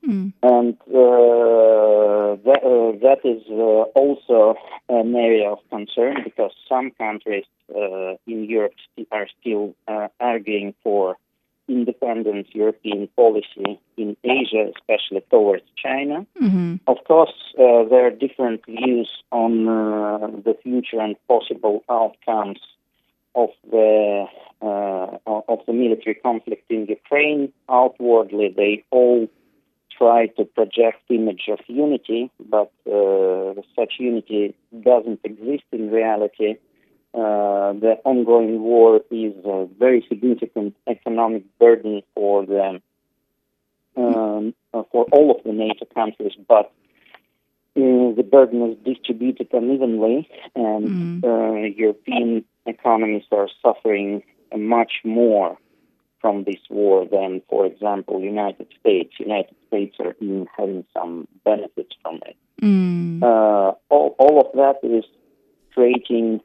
Mm. 0.08 0.34
And 0.42 0.78
uh, 0.88 2.36
that, 2.46 2.62
uh, 2.64 2.98
that 3.04 3.20
is 3.24 3.44
uh, 3.50 4.00
also 4.00 4.56
an 4.88 5.16
area 5.16 5.50
of 5.50 5.60
concern 5.70 6.18
because 6.24 6.52
some 6.68 6.92
countries 6.92 7.46
uh, 7.76 8.16
in 8.26 8.46
Europe 8.46 8.74
st- 8.94 9.08
are 9.12 9.28
still 9.40 9.76
uh, 9.88 10.08
arguing 10.20 10.74
for 10.84 11.18
independent 11.68 12.48
European 12.56 13.08
policy 13.16 13.80
in 13.96 14.18
Asia, 14.24 14.72
especially 14.76 15.22
towards 15.30 15.64
China. 15.76 16.26
Mm-hmm. 16.42 16.76
Of 16.88 16.98
course, 17.06 17.34
uh, 17.60 17.84
there 17.90 18.08
are 18.08 18.12
different 18.12 18.66
views 18.66 19.10
on 19.32 19.68
uh, 19.68 20.28
the 20.44 20.58
future 20.64 21.00
and 21.00 21.16
possible 21.28 21.84
outcomes 21.90 22.60
of 23.36 23.50
the 23.70 24.26
uh, 24.62 25.18
of 25.26 25.60
the 25.68 25.74
military 25.74 26.16
conflict 26.16 26.66
in 26.70 26.86
Ukraine. 26.88 27.54
Outwardly, 27.70 28.54
they 28.56 28.84
all 28.90 29.30
try 30.00 30.28
to 30.38 30.46
project 30.46 31.00
image 31.10 31.44
of 31.50 31.60
unity, 31.68 32.32
but 32.40 32.72
uh, 32.88 33.54
such 33.76 33.94
unity 34.00 34.56
doesn't 34.82 35.20
exist 35.24 35.66
in 35.72 35.92
reality. 35.92 36.56
Uh, 37.14 37.74
the 37.74 37.96
ongoing 38.06 38.62
war 38.62 39.02
is 39.12 39.34
a 39.46 39.68
very 39.78 40.06
significant 40.08 40.76
economic 40.88 41.44
burden 41.60 42.02
for 42.16 42.46
the 42.46 42.80
um, 43.98 44.54
uh, 44.74 44.84
for 44.92 45.06
all 45.12 45.32
of 45.32 45.44
the 45.44 45.52
NATO 45.52 45.86
countries, 45.94 46.34
but 46.48 46.72
uh, 47.76 48.14
the 48.16 48.28
burden 48.32 48.72
is 48.72 48.78
distributed 48.86 49.48
unevenly, 49.52 50.30
and 50.56 51.26
uh, 51.26 51.54
European 51.76 52.46
economies 52.66 53.24
are 53.32 53.50
suffering 53.62 54.24
much 54.56 54.94
more 55.04 55.58
from 56.22 56.44
this 56.44 56.60
war 56.70 57.06
than, 57.10 57.42
for 57.50 57.66
example, 57.66 58.20
United 58.22 58.68
States. 58.80 59.14
United 59.20 59.56
States 59.68 59.96
are 60.00 60.16
even 60.20 60.48
having 60.58 60.86
some 60.94 61.28
benefits 61.46 61.96
from 62.02 62.20
it. 62.26 62.36
Mm. 62.62 63.24
Uh, 63.24 63.74
all, 63.90 64.16
all 64.20 64.40
of 64.42 64.52
that 64.54 64.88
is 64.88 65.06
creating 65.74 66.42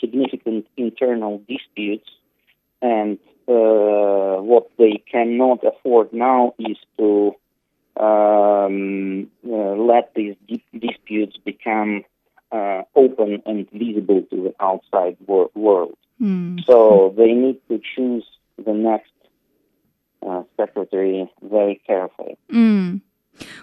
significant 0.00 0.66
internal 0.76 1.42
disputes, 1.48 2.08
and 2.82 3.18
uh, 3.48 4.42
what 4.42 4.70
they 4.76 5.02
cannot 5.10 5.64
afford 5.64 6.12
now 6.12 6.54
is 6.58 6.76
to 6.98 7.34
um, 7.98 9.30
uh, 9.46 9.74
let 9.74 10.12
these 10.14 10.36
di- 10.46 10.78
disputes 10.78 11.36
become 11.44 12.04
uh, 12.52 12.82
open 12.94 13.42
and 13.46 13.70
visible 13.70 14.22
to 14.30 14.36
the 14.42 14.54
outside 14.60 15.16
wor- 15.26 15.50
world. 15.54 15.96
Mm. 16.20 16.64
So 16.64 17.14
they 17.16 17.32
need 17.32 17.60
to 17.68 17.80
choose 17.94 18.24
the 18.64 18.72
next 18.72 19.12
uh, 20.26 20.42
secretary 20.56 21.30
very 21.42 21.80
carefully. 21.86 22.36
Mm. 22.52 23.00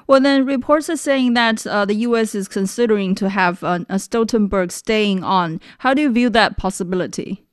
Well, 0.07 0.21
then 0.21 0.45
reports 0.45 0.89
are 0.89 0.97
saying 0.97 1.33
that 1.33 1.65
uh, 1.65 1.85
the 1.85 1.95
U.S. 1.95 2.35
is 2.35 2.47
considering 2.47 3.15
to 3.15 3.29
have 3.29 3.63
uh, 3.63 3.79
a 3.89 3.95
Stoltenberg 3.95 4.71
staying 4.71 5.23
on. 5.23 5.59
How 5.79 5.93
do 5.93 6.01
you 6.01 6.11
view 6.11 6.29
that 6.29 6.57
possibility, 6.57 7.43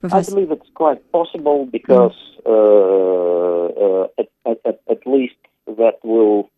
Professor? 0.00 0.32
I 0.32 0.34
believe 0.34 0.50
it's 0.50 0.70
quite 0.74 1.12
possible 1.12 1.66
because 1.66 2.16
uh, 2.44 2.50
uh, 2.50 4.08
at, 4.18 4.58
at, 4.64 4.80
at 4.90 5.06
least 5.06 5.36
that 5.66 5.98
will 6.02 6.50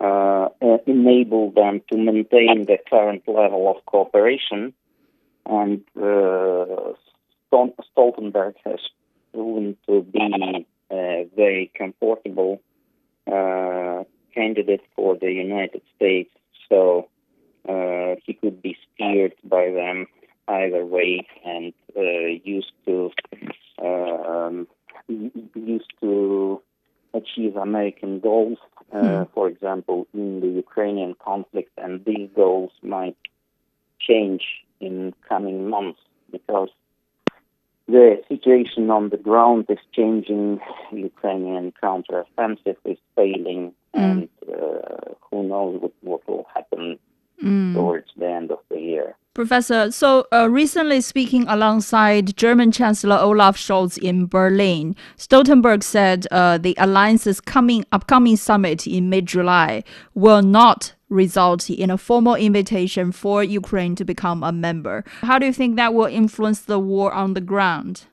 uh, 0.00 0.48
uh, 0.60 0.78
enable 0.86 1.50
them 1.50 1.80
to 1.90 1.96
maintain 1.96 2.66
the 2.66 2.78
current 2.88 3.26
level 3.26 3.74
of 3.74 3.84
cooperation. 3.86 4.72
And 5.46 5.82
uh, 5.96 6.92
Stoltenberg 7.52 8.54
has 8.64 8.80
proven 9.36 9.76
to 9.86 10.02
be 10.02 10.66
a 10.90 11.28
very 11.36 11.70
comfortable 11.76 12.62
uh, 13.30 14.04
candidate 14.34 14.80
for 14.94 15.14
the 15.16 15.30
United 15.30 15.82
States, 15.94 16.30
so 16.70 17.08
uh, 17.68 18.14
he 18.24 18.32
could 18.32 18.62
be 18.62 18.74
steered 18.84 19.34
by 19.44 19.70
them 19.70 20.06
either 20.48 20.86
way 20.86 21.26
and 21.44 21.74
uh, 21.96 22.00
used 22.44 22.72
to 22.86 23.10
um, 23.82 24.66
used 25.54 25.92
to 26.00 26.62
achieve 27.12 27.56
American 27.56 28.20
goals, 28.20 28.58
uh, 28.92 29.26
for 29.34 29.48
example, 29.48 30.06
in 30.14 30.40
the 30.40 30.48
Ukrainian 30.48 31.14
conflict, 31.22 31.72
and 31.76 32.04
these 32.06 32.30
goals 32.34 32.70
might 32.82 33.16
change 34.00 34.44
in 34.80 35.12
coming 35.28 35.68
months 35.68 36.00
because 36.30 36.70
the 37.88 38.20
situation 38.28 38.90
on 38.90 39.10
the 39.10 39.16
ground 39.16 39.66
is 39.68 39.78
changing. 39.92 40.60
Ukrainian 40.92 41.72
counteroffensive 41.82 42.76
is 42.84 42.98
failing, 43.14 43.72
and 43.94 44.28
uh, 44.48 45.14
who 45.30 45.44
knows 45.44 45.80
what, 45.80 45.92
what 46.02 46.28
will 46.28 46.46
happen 46.54 46.98
Mm. 47.44 47.74
towards 47.74 48.06
the 48.16 48.26
end 48.26 48.50
of 48.50 48.60
the 48.70 48.80
year. 48.80 49.14
Professor, 49.34 49.92
so 49.92 50.26
uh, 50.32 50.48
recently 50.48 51.02
speaking 51.02 51.44
alongside 51.48 52.34
German 52.34 52.72
Chancellor 52.72 53.18
Olaf 53.18 53.58
Scholz 53.58 53.98
in 53.98 54.26
Berlin, 54.26 54.96
Stoltenberg 55.18 55.82
said 55.82 56.26
uh, 56.30 56.56
the 56.56 56.74
alliance's 56.78 57.42
coming 57.42 57.84
upcoming 57.92 58.36
summit 58.38 58.86
in 58.86 59.10
mid-July 59.10 59.84
will 60.14 60.40
not 60.40 60.94
result 61.08 61.70
in 61.70 61.90
a 61.90 61.98
formal 61.98 62.34
invitation 62.34 63.12
for 63.12 63.42
Ukraine 63.44 63.94
to 63.96 64.04
become 64.04 64.42
a 64.42 64.52
member. 64.52 65.04
How 65.22 65.38
do 65.38 65.46
you 65.46 65.52
think 65.52 65.76
that 65.76 65.94
will 65.94 66.06
influence 66.06 66.60
the 66.60 66.78
war 66.78 67.12
on 67.12 67.34
the 67.34 67.40
ground? 67.40 68.04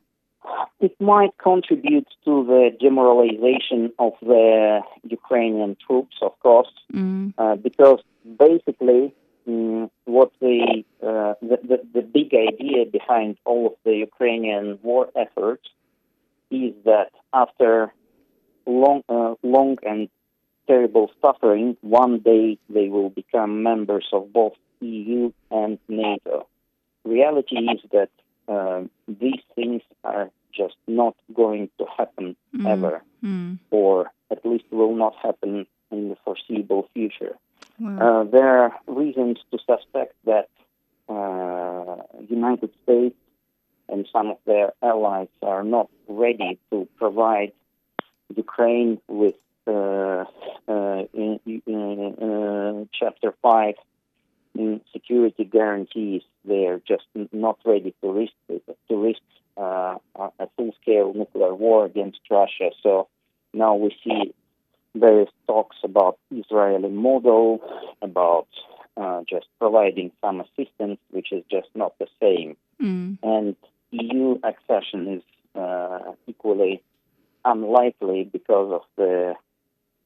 It 0.79 0.95
might 0.99 1.37
contribute 1.37 2.07
to 2.25 2.45
the 2.45 2.69
demoralization 2.79 3.91
of 3.99 4.13
the 4.21 4.81
Ukrainian 5.03 5.77
troops, 5.85 6.17
of 6.21 6.33
course, 6.41 6.73
Mm. 6.93 7.33
uh, 7.37 7.55
because 7.55 7.99
basically, 8.37 9.13
mm, 9.47 9.89
what 10.05 10.31
the, 10.41 10.83
uh, 11.01 11.33
the, 11.41 11.57
the 11.69 11.77
the 11.95 12.01
big 12.01 12.29
idea 12.49 12.85
behind 12.85 13.37
all 13.45 13.63
of 13.71 13.75
the 13.85 13.95
Ukrainian 14.09 14.77
war 14.83 15.03
efforts 15.15 15.65
is 16.51 16.73
that 16.85 17.09
after 17.33 17.71
long, 18.65 18.99
uh, 19.09 19.33
long 19.41 19.77
and 19.83 20.09
terrible 20.67 21.11
suffering, 21.21 21.77
one 21.81 22.19
day 22.19 22.57
they 22.69 22.87
will 22.89 23.09
become 23.09 23.63
members 23.63 24.07
of 24.13 24.31
both 24.31 24.53
EU 24.81 25.31
and 25.51 25.77
NATO. 25.87 26.47
Reality 27.03 27.57
is 27.57 27.81
that 27.91 28.09
uh, 28.47 28.83
these 29.07 29.41
things 29.55 29.81
are 30.03 30.29
just 30.53 30.75
not 30.87 31.15
going 31.33 31.69
to 31.79 31.85
happen 31.97 32.35
Mm. 32.55 32.67
ever, 32.67 33.01
Mm. 33.23 33.59
or 33.71 34.11
at 34.29 34.45
least 34.45 34.65
will 34.71 34.95
not 34.95 35.15
happen 35.15 35.65
in 35.91 36.09
the 36.09 36.15
foreseeable 36.23 36.83
future. 36.93 37.35
Wow. 37.79 37.97
Uh, 38.05 38.23
there 38.25 38.47
are 38.59 38.71
reasons 38.87 39.39
to 39.51 39.57
suspect 39.59 40.13
that 40.25 40.49
uh, 41.09 41.97
United 42.29 42.71
States 42.83 43.15
and 43.89 44.07
some 44.11 44.27
of 44.31 44.37
their 44.45 44.71
allies 44.81 45.27
are 45.41 45.63
not 45.63 45.89
ready 46.07 46.57
to 46.71 46.87
provide 46.97 47.51
Ukraine 48.35 48.99
with 49.07 49.35
in, 49.67 51.39
in, 51.45 52.15
uh, 52.21 52.85
Chapter 52.93 53.33
Five 53.41 53.75
mm, 54.57 54.81
security 54.91 55.43
guarantees. 55.43 56.21
They're 56.45 56.79
just 56.87 57.05
not 57.31 57.59
ready 57.65 57.93
to 58.01 58.11
risk 58.11 58.33
to 58.89 58.95
risk 58.95 59.21
uh, 59.57 59.95
a 60.15 60.29
a 60.39 60.47
full-scale 60.57 61.13
nuclear 61.13 61.53
war 61.53 61.85
against 61.85 62.19
Russia. 62.29 62.71
So 62.81 63.07
now 63.53 63.75
we 63.75 63.95
see 64.03 64.33
various 64.95 65.29
talks 65.47 65.77
about 65.83 66.17
Israeli 66.31 66.89
model, 66.89 67.61
about 68.01 68.47
uh, 68.97 69.21
just 69.27 69.47
providing 69.59 70.11
some 70.21 70.41
assistance, 70.41 70.99
which 71.11 71.31
is 71.31 71.43
just 71.49 71.67
not 71.75 71.97
the 71.99 72.07
same. 72.21 72.55
Mm. 72.81 73.17
And 73.23 73.55
EU 73.91 74.39
accession 74.43 75.07
is 75.07 75.23
uh, 75.55 76.13
equally 76.27 76.81
unlikely 77.45 78.29
because 78.31 78.71
of 78.73 78.81
the 78.95 79.35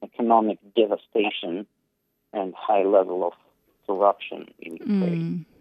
economic 0.04 0.60
devastation 0.76 1.66
and 2.34 2.54
high 2.56 2.84
level 2.84 3.26
of 3.26 3.34
corruption 3.86 4.48
in 4.60 4.74
Ukraine. 4.74 5.46
Mm. 5.46 5.58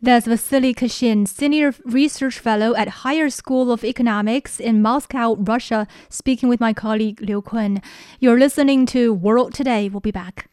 That's 0.00 0.26
Vasily 0.26 0.74
Kashin, 0.74 1.26
Senior 1.26 1.74
Research 1.84 2.38
Fellow 2.38 2.74
at 2.76 2.88
Higher 3.02 3.30
School 3.30 3.72
of 3.72 3.82
Economics 3.82 4.60
in 4.60 4.82
Moscow, 4.82 5.36
Russia, 5.36 5.86
speaking 6.08 6.48
with 6.48 6.60
my 6.60 6.72
colleague 6.72 7.20
Liu 7.20 7.42
Kun. 7.42 7.80
You're 8.20 8.38
listening 8.38 8.86
to 8.86 9.12
World 9.12 9.54
Today. 9.54 9.88
We'll 9.88 10.00
be 10.00 10.10
back. 10.10 10.48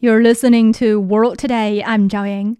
You're 0.00 0.22
listening 0.22 0.72
to 0.74 1.00
World 1.00 1.38
Today. 1.38 1.82
I'm 1.82 2.08
Zhao 2.08 2.24
Ying. 2.28 2.56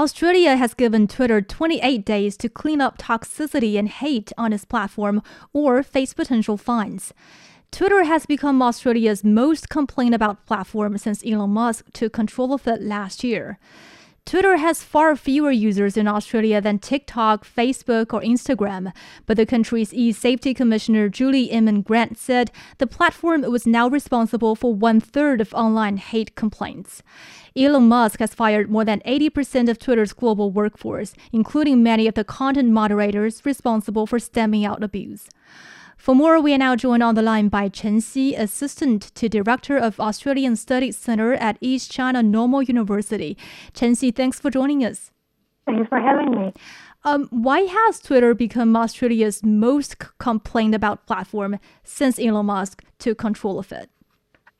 Australia 0.00 0.56
has 0.56 0.72
given 0.72 1.06
Twitter 1.06 1.42
28 1.42 2.06
days 2.06 2.34
to 2.38 2.48
clean 2.48 2.80
up 2.80 2.96
toxicity 2.96 3.78
and 3.78 3.86
hate 3.86 4.32
on 4.38 4.50
its 4.50 4.64
platform 4.64 5.22
or 5.52 5.82
face 5.82 6.14
potential 6.14 6.56
fines. 6.56 7.12
Twitter 7.70 8.04
has 8.04 8.24
become 8.24 8.62
Australia's 8.62 9.22
most 9.22 9.68
complained 9.68 10.14
about 10.14 10.46
platform 10.46 10.96
since 10.96 11.22
Elon 11.26 11.50
Musk 11.50 11.84
took 11.92 12.14
control 12.14 12.54
of 12.54 12.66
it 12.66 12.80
last 12.80 13.22
year. 13.22 13.58
Twitter 14.30 14.58
has 14.58 14.84
far 14.84 15.16
fewer 15.16 15.50
users 15.50 15.96
in 15.96 16.06
Australia 16.06 16.60
than 16.60 16.78
TikTok, 16.78 17.44
Facebook, 17.44 18.14
or 18.14 18.20
Instagram, 18.20 18.92
but 19.26 19.36
the 19.36 19.44
country's 19.44 19.92
e-safety 19.92 20.54
commissioner 20.54 21.08
Julie 21.08 21.46
Inman 21.46 21.82
Grant 21.82 22.16
said 22.16 22.52
the 22.78 22.86
platform 22.86 23.42
was 23.42 23.66
now 23.66 23.88
responsible 23.88 24.54
for 24.54 24.72
one 24.72 25.00
third 25.00 25.40
of 25.40 25.52
online 25.52 25.96
hate 25.96 26.36
complaints. 26.36 27.02
Elon 27.56 27.88
Musk 27.88 28.20
has 28.20 28.32
fired 28.32 28.70
more 28.70 28.84
than 28.84 29.00
80% 29.00 29.68
of 29.68 29.80
Twitter's 29.80 30.12
global 30.12 30.52
workforce, 30.52 31.12
including 31.32 31.82
many 31.82 32.06
of 32.06 32.14
the 32.14 32.22
content 32.22 32.70
moderators 32.70 33.44
responsible 33.44 34.06
for 34.06 34.20
stemming 34.20 34.64
out 34.64 34.84
abuse. 34.84 35.26
For 36.00 36.14
more, 36.14 36.40
we 36.40 36.54
are 36.54 36.58
now 36.58 36.76
joined 36.76 37.02
on 37.02 37.14
the 37.14 37.20
line 37.20 37.48
by 37.48 37.68
Chen 37.68 38.00
Xi, 38.00 38.34
Assistant 38.34 39.14
to 39.14 39.28
Director 39.28 39.76
of 39.76 40.00
Australian 40.00 40.56
Studies 40.56 40.96
Center 40.96 41.34
at 41.34 41.58
East 41.60 41.92
China 41.92 42.22
Normal 42.22 42.62
University. 42.62 43.36
Chen 43.74 43.94
Xi, 43.94 44.10
thanks 44.10 44.40
for 44.40 44.50
joining 44.50 44.82
us. 44.82 45.12
Thanks 45.66 45.86
for 45.90 46.00
having 46.00 46.30
me. 46.30 46.54
Um, 47.04 47.28
why 47.30 47.60
has 47.60 48.00
Twitter 48.00 48.32
become 48.32 48.74
Australia's 48.76 49.44
most 49.44 49.96
complained 50.16 50.74
about 50.74 51.06
platform 51.06 51.58
since 51.84 52.18
Elon 52.18 52.46
Musk 52.46 52.82
took 52.98 53.18
control 53.18 53.58
of 53.58 53.70
it? 53.70 53.90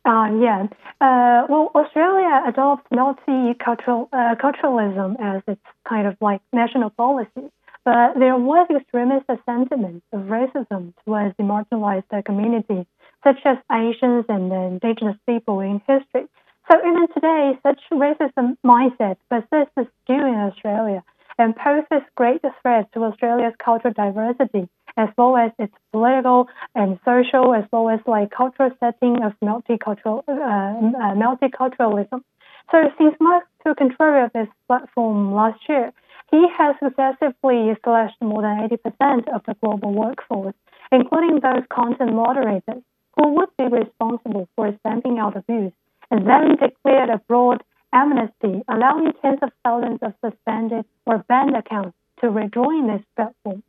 Uh, 0.05 0.29
yeah. 0.43 0.67
Uh, 1.01 1.47
well, 1.49 1.71
Australia 1.75 2.43
adopts 2.47 2.87
multicultural 2.93 4.09
uh, 4.13 4.35
culturalism 4.35 5.17
as 5.19 5.43
its 5.49 5.63
kind 5.89 6.07
of 6.07 6.19
like 6.21 6.43
national 6.53 6.91
policy. 6.91 7.51
But 7.85 8.19
there 8.19 8.37
was 8.37 8.69
extremist 8.71 9.27
sentiment 9.47 10.03
of 10.13 10.23
racism 10.23 10.93
towards 11.05 11.35
the 11.37 11.45
marginalized 11.45 12.25
communities, 12.25 12.85
such 13.25 13.39
as 13.45 13.57
Asians 13.73 14.27
and 14.29 14.53
indigenous 14.53 15.17
people 15.27 15.61
in 15.61 15.81
history. 15.87 16.27
So 16.71 16.79
even 16.79 17.09
today, 17.15 17.59
such 17.63 17.81
racism 17.91 18.57
mindset 18.65 19.17
persists 19.31 19.93
still 20.05 20.27
in 20.27 20.35
Australia 20.35 21.03
and 21.39 21.57
poses 21.57 22.07
great 22.17 22.43
threat 22.61 22.93
to 22.93 23.05
Australia's 23.05 23.55
cultural 23.59 23.95
diversity, 23.95 24.69
as 24.97 25.09
well 25.17 25.37
as 25.37 25.51
its 25.59 25.75
political 25.91 26.49
and 26.75 26.99
social, 27.05 27.55
as 27.55 27.65
well 27.73 27.89
as 27.89 28.01
like 28.07 28.31
cultural 28.31 28.71
setting 28.79 29.23
of 29.23 29.33
multicultural 29.43 30.23
uh, 30.29 30.33
uh, 30.33 31.15
multiculturalism. 31.15 32.23
So 32.71 32.79
since 32.99 33.17
Musk 33.21 33.47
took 33.67 33.79
control 33.79 34.25
of 34.25 34.33
this 34.33 34.49
platform 34.69 35.35
last 35.35 35.61
year, 35.69 35.93
he 36.31 36.47
has 36.57 36.77
successively 36.83 37.77
slashed 37.83 38.21
more 38.21 38.43
than 38.43 38.69
80% 38.69 39.29
of 39.35 39.43
the 39.47 39.55
global 39.63 39.93
workforce, 39.93 40.55
including 40.93 41.41
those 41.41 41.65
content 41.71 42.15
moderators 42.15 42.83
who 43.17 43.35
would 43.35 43.49
be 43.59 43.65
responsible 43.65 44.49
for 44.55 44.75
stamping 44.81 45.19
out 45.19 45.37
abuse, 45.37 45.73
and 46.11 46.27
then 46.27 46.57
declared 46.57 47.11
a 47.11 47.19
broad 47.27 47.63
amnesty, 47.93 48.63
allowing 48.69 49.13
tens 49.21 49.41
of 49.43 49.51
thousands 49.65 49.99
of 50.03 50.15
suspended 50.25 50.85
or 51.07 51.25
banned 51.29 51.57
accounts 51.57 51.97
to 52.21 52.31
rejoin 52.31 52.87
this 52.87 53.03
platform. 53.17 53.63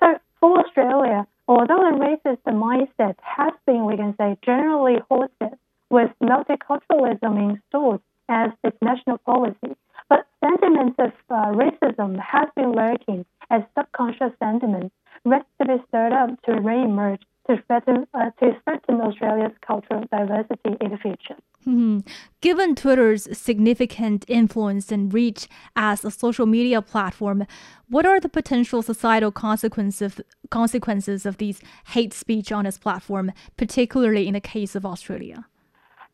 So 0.00 0.18
for 0.40 0.58
Australia, 0.60 1.26
although 1.46 1.84
the 1.90 1.98
racist 1.98 2.42
mindset 2.44 3.16
has 3.22 3.52
been, 3.66 3.86
we 3.86 3.96
can 3.96 4.14
say, 4.16 4.36
generally 4.44 4.98
halted 5.08 5.56
with 5.90 6.10
multiculturalism 6.22 7.50
installed 7.50 8.00
as 8.28 8.50
its 8.64 8.76
national 8.82 9.18
policy, 9.18 9.76
but 10.08 10.26
sentiments 10.44 10.96
of 10.98 11.12
uh, 11.30 11.52
racism 11.52 12.18
have 12.18 12.54
been 12.54 12.72
lurking 12.72 13.24
as 13.50 13.62
subconscious 13.76 14.32
sentiments 14.42 14.94
ready 15.24 15.44
to 15.60 15.66
be 15.66 15.74
stirred 15.88 16.12
up 16.12 16.30
to 16.42 16.60
re-emerge 16.60 17.22
to 17.48 17.62
threaten, 17.66 18.06
uh, 18.14 18.30
to 18.40 18.52
threaten 18.64 19.00
Australia's 19.00 19.52
cultural 19.66 20.04
diversity 20.12 20.76
in 20.80 20.90
the 20.90 20.98
future. 20.98 21.36
Hmm. 21.64 22.00
Given 22.40 22.74
Twitter's 22.74 23.36
significant 23.36 24.24
influence 24.28 24.92
and 24.92 25.12
reach 25.12 25.48
as 25.74 26.04
a 26.04 26.10
social 26.10 26.46
media 26.46 26.82
platform, 26.82 27.46
what 27.88 28.06
are 28.06 28.20
the 28.20 28.28
potential 28.28 28.82
societal 28.82 29.32
consequences 29.32 30.20
consequences 30.50 31.26
of 31.26 31.38
these 31.38 31.60
hate 31.88 32.12
speech 32.12 32.52
on 32.52 32.66
its 32.66 32.78
platform, 32.78 33.32
particularly 33.56 34.28
in 34.28 34.34
the 34.34 34.40
case 34.40 34.74
of 34.74 34.84
Australia? 34.86 35.46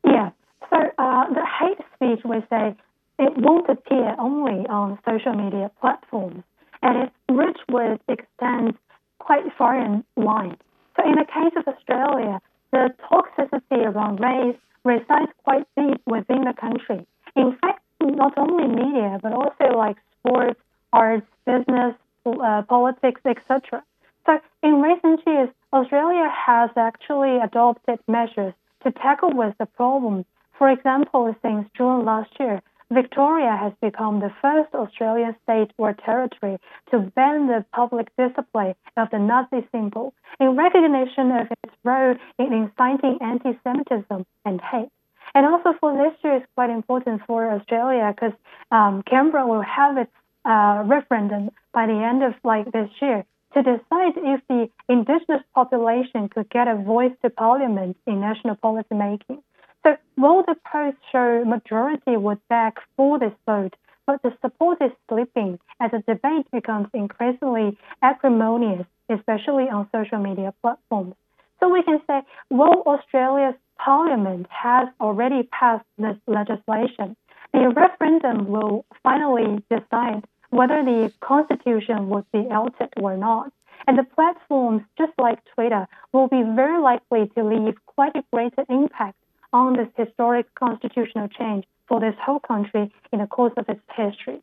Yeah. 0.05 0.31
So 0.71 0.77
uh, 0.99 1.25
the 1.35 1.45
hate 1.61 1.79
speech, 1.95 2.25
we 2.25 2.45
say, 2.51 2.77
it 3.19 3.33
won't 3.37 3.69
appear 3.69 4.15
only 4.19 4.67
on 4.69 4.99
social 5.09 5.35
media 5.35 5.71
platforms, 5.81 6.43
and 6.83 7.05
its 7.05 7.13
reach 7.29 7.59
will 7.69 7.99
extend 8.09 8.75
quite 9.19 9.45
far 9.57 9.79
and 9.79 10.05
wide. 10.17 10.59
So 10.97 11.05
in 11.05 11.17
the 11.17 11.25
case 11.25 11.55
of 11.57 11.67
Australia, 11.67 12.41
the 12.73 12.95
toxicity 13.11 13.87
around 13.87 14.21
race 14.21 14.57
resides 14.85 15.33
quite 15.45 15.67
deep 15.77 16.01
within 16.07 16.45
the 16.45 16.55
country. 16.61 17.07
In 17.37 17.57
fact, 17.61 17.81
not 18.01 18.37
only 18.37 18.67
media, 18.67 19.19
but 19.23 19.33
also 19.33 19.77
like 19.77 19.97
sports, 20.19 20.61
arts, 20.93 21.27
business, 21.47 21.95
uh, 22.27 22.63
politics, 22.63 23.21
etc. 23.25 23.83
So 24.27 24.39
in 24.63 24.83
recent 24.83 25.21
years, 25.27 25.49
Australia 25.73 26.29
has 26.31 26.71
actually 26.77 27.39
adopted 27.39 27.99
measures 28.07 28.55
to 28.83 28.93
tackle 28.93 29.33
with 29.33 29.55
the 29.59 29.67
problem. 29.67 30.25
For 30.59 30.71
example, 30.71 31.35
since 31.43 31.69
June 31.77 32.05
last 32.05 32.31
year, 32.39 32.63
Victoria 32.93 33.57
has 33.57 33.73
become 33.81 34.21
the 34.21 34.33
first 34.43 34.75
Australian 34.75 35.35
state 35.43 35.71
or 35.79 35.95
territory 35.95 36.59
to 36.91 36.99
ban 37.17 37.47
the 37.47 37.65
public 37.73 38.09
display 38.19 38.75
of 38.97 39.09
the 39.11 39.19
Nazi 39.19 39.67
symbol 39.73 40.13
in 40.39 40.57
recognition 40.57 41.31
of 41.33 41.47
its 41.65 41.75
role 41.83 42.15
in 42.39 42.53
inciting 42.53 43.19
anti 43.21 43.59
Semitism 43.65 44.27
and 44.45 44.61
hate. 44.61 44.91
And 45.35 45.47
also 45.47 45.75
for 45.81 45.93
this 45.93 46.13
year, 46.23 46.37
it's 46.37 46.47
quite 46.55 46.71
important 46.71 47.23
for 47.27 47.51
Australia 47.51 48.15
because 48.15 48.39
um, 48.71 49.03
Canberra 49.03 49.47
will 49.47 49.63
have 49.63 49.97
its 49.97 50.13
uh, 50.45 50.83
referendum 50.87 51.51
by 51.73 51.87
the 51.87 51.95
end 51.95 52.23
of 52.23 52.35
like 52.45 52.71
this 52.71 52.91
year 53.01 53.25
to 53.55 53.63
decide 53.63 54.15
if 54.17 54.41
the 54.49 54.69
indigenous 54.89 55.43
population 55.55 56.29
could 56.29 56.51
get 56.51 56.69
a 56.69 56.75
voice 56.75 57.13
to 57.23 57.31
parliament 57.31 57.97
in 58.07 58.21
national 58.21 58.57
policy 58.57 58.95
making. 58.95 59.43
So 59.85 59.97
while 60.15 60.43
the 60.47 60.57
polls 60.71 60.95
show 61.13 61.45
majority 61.45 62.17
would 62.17 62.41
back 62.49 62.79
for 62.97 63.19
this 63.19 63.35
vote, 63.45 63.75
but 64.07 64.23
the 64.23 64.33
support 64.41 64.79
is 64.81 64.93
slipping 65.09 65.59
as 65.81 65.91
the 65.91 66.03
debate 66.07 66.47
becomes 66.51 66.89
increasingly 66.95 67.77
acrimonious, 68.03 68.87
especially 69.11 69.69
on 69.69 69.89
social 69.95 70.19
media 70.19 70.55
platforms. 70.63 71.15
So 71.61 71.69
we 71.69 71.83
can 71.83 72.01
say, 72.07 72.23
while 72.49 72.83
Australia's 72.87 73.55
parliament 73.79 74.47
has 74.51 74.89
already 75.01 75.43
passed 75.45 75.87
this 75.99 76.17
legislation, 76.27 77.17
the 77.53 77.69
referendum 77.69 78.49
will 78.49 78.87
finally 79.03 79.63
decide 79.71 80.25
whether 80.51 80.83
the 80.83 81.13
constitution 81.21 82.09
would 82.09 82.25
be 82.33 82.47
altered 82.51 82.93
or 82.97 83.17
not. 83.17 83.53
And 83.87 83.99
the 83.99 84.05
platforms, 84.05 84.83
just 84.97 85.13
like 85.19 85.41
Twitter, 85.55 85.87
will 86.13 86.29
be 86.29 86.43
very 86.43 86.81
likely 86.81 87.31
to 87.37 87.45
leave 87.45 87.75
quite 87.87 88.17
a 88.17 88.25
greater 88.33 88.65
impact 88.69 89.17
on 89.55 89.77
this 89.77 89.89
historic 89.97 90.53
constitutional 90.57 91.29
change 91.29 91.65
for 91.87 92.01
this 92.01 92.15
whole 92.21 92.41
country 92.41 92.91
in 93.13 93.21
the 93.21 93.27
course 93.27 93.53
of 93.57 93.69
its 93.69 93.81
history. 93.95 94.43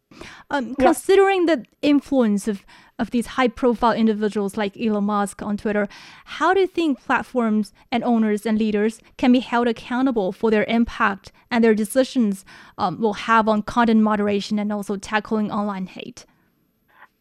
Um, 0.49 0.69
yeah. 0.69 0.85
Considering 0.85 1.47
the 1.47 1.65
influence 1.81 2.47
of, 2.47 2.63
of 2.97 3.11
these 3.11 3.27
high 3.27 3.47
profile 3.47 3.93
individuals 3.93 4.55
like 4.57 4.79
Elon 4.79 5.03
Musk 5.05 5.41
on 5.41 5.57
Twitter, 5.57 5.89
how 6.25 6.53
do 6.53 6.61
you 6.61 6.67
think 6.67 7.03
platforms 7.03 7.73
and 7.91 8.03
owners 8.03 8.45
and 8.45 8.57
leaders 8.57 9.01
can 9.17 9.31
be 9.31 9.39
held 9.39 9.67
accountable 9.67 10.31
for 10.31 10.49
their 10.49 10.63
impact 10.65 11.31
and 11.49 11.63
their 11.63 11.75
decisions 11.75 12.45
um, 12.77 13.01
will 13.01 13.13
have 13.13 13.49
on 13.49 13.63
content 13.63 14.01
moderation 14.01 14.57
and 14.59 14.71
also 14.71 14.95
tackling 14.95 15.51
online 15.51 15.87
hate? 15.87 16.25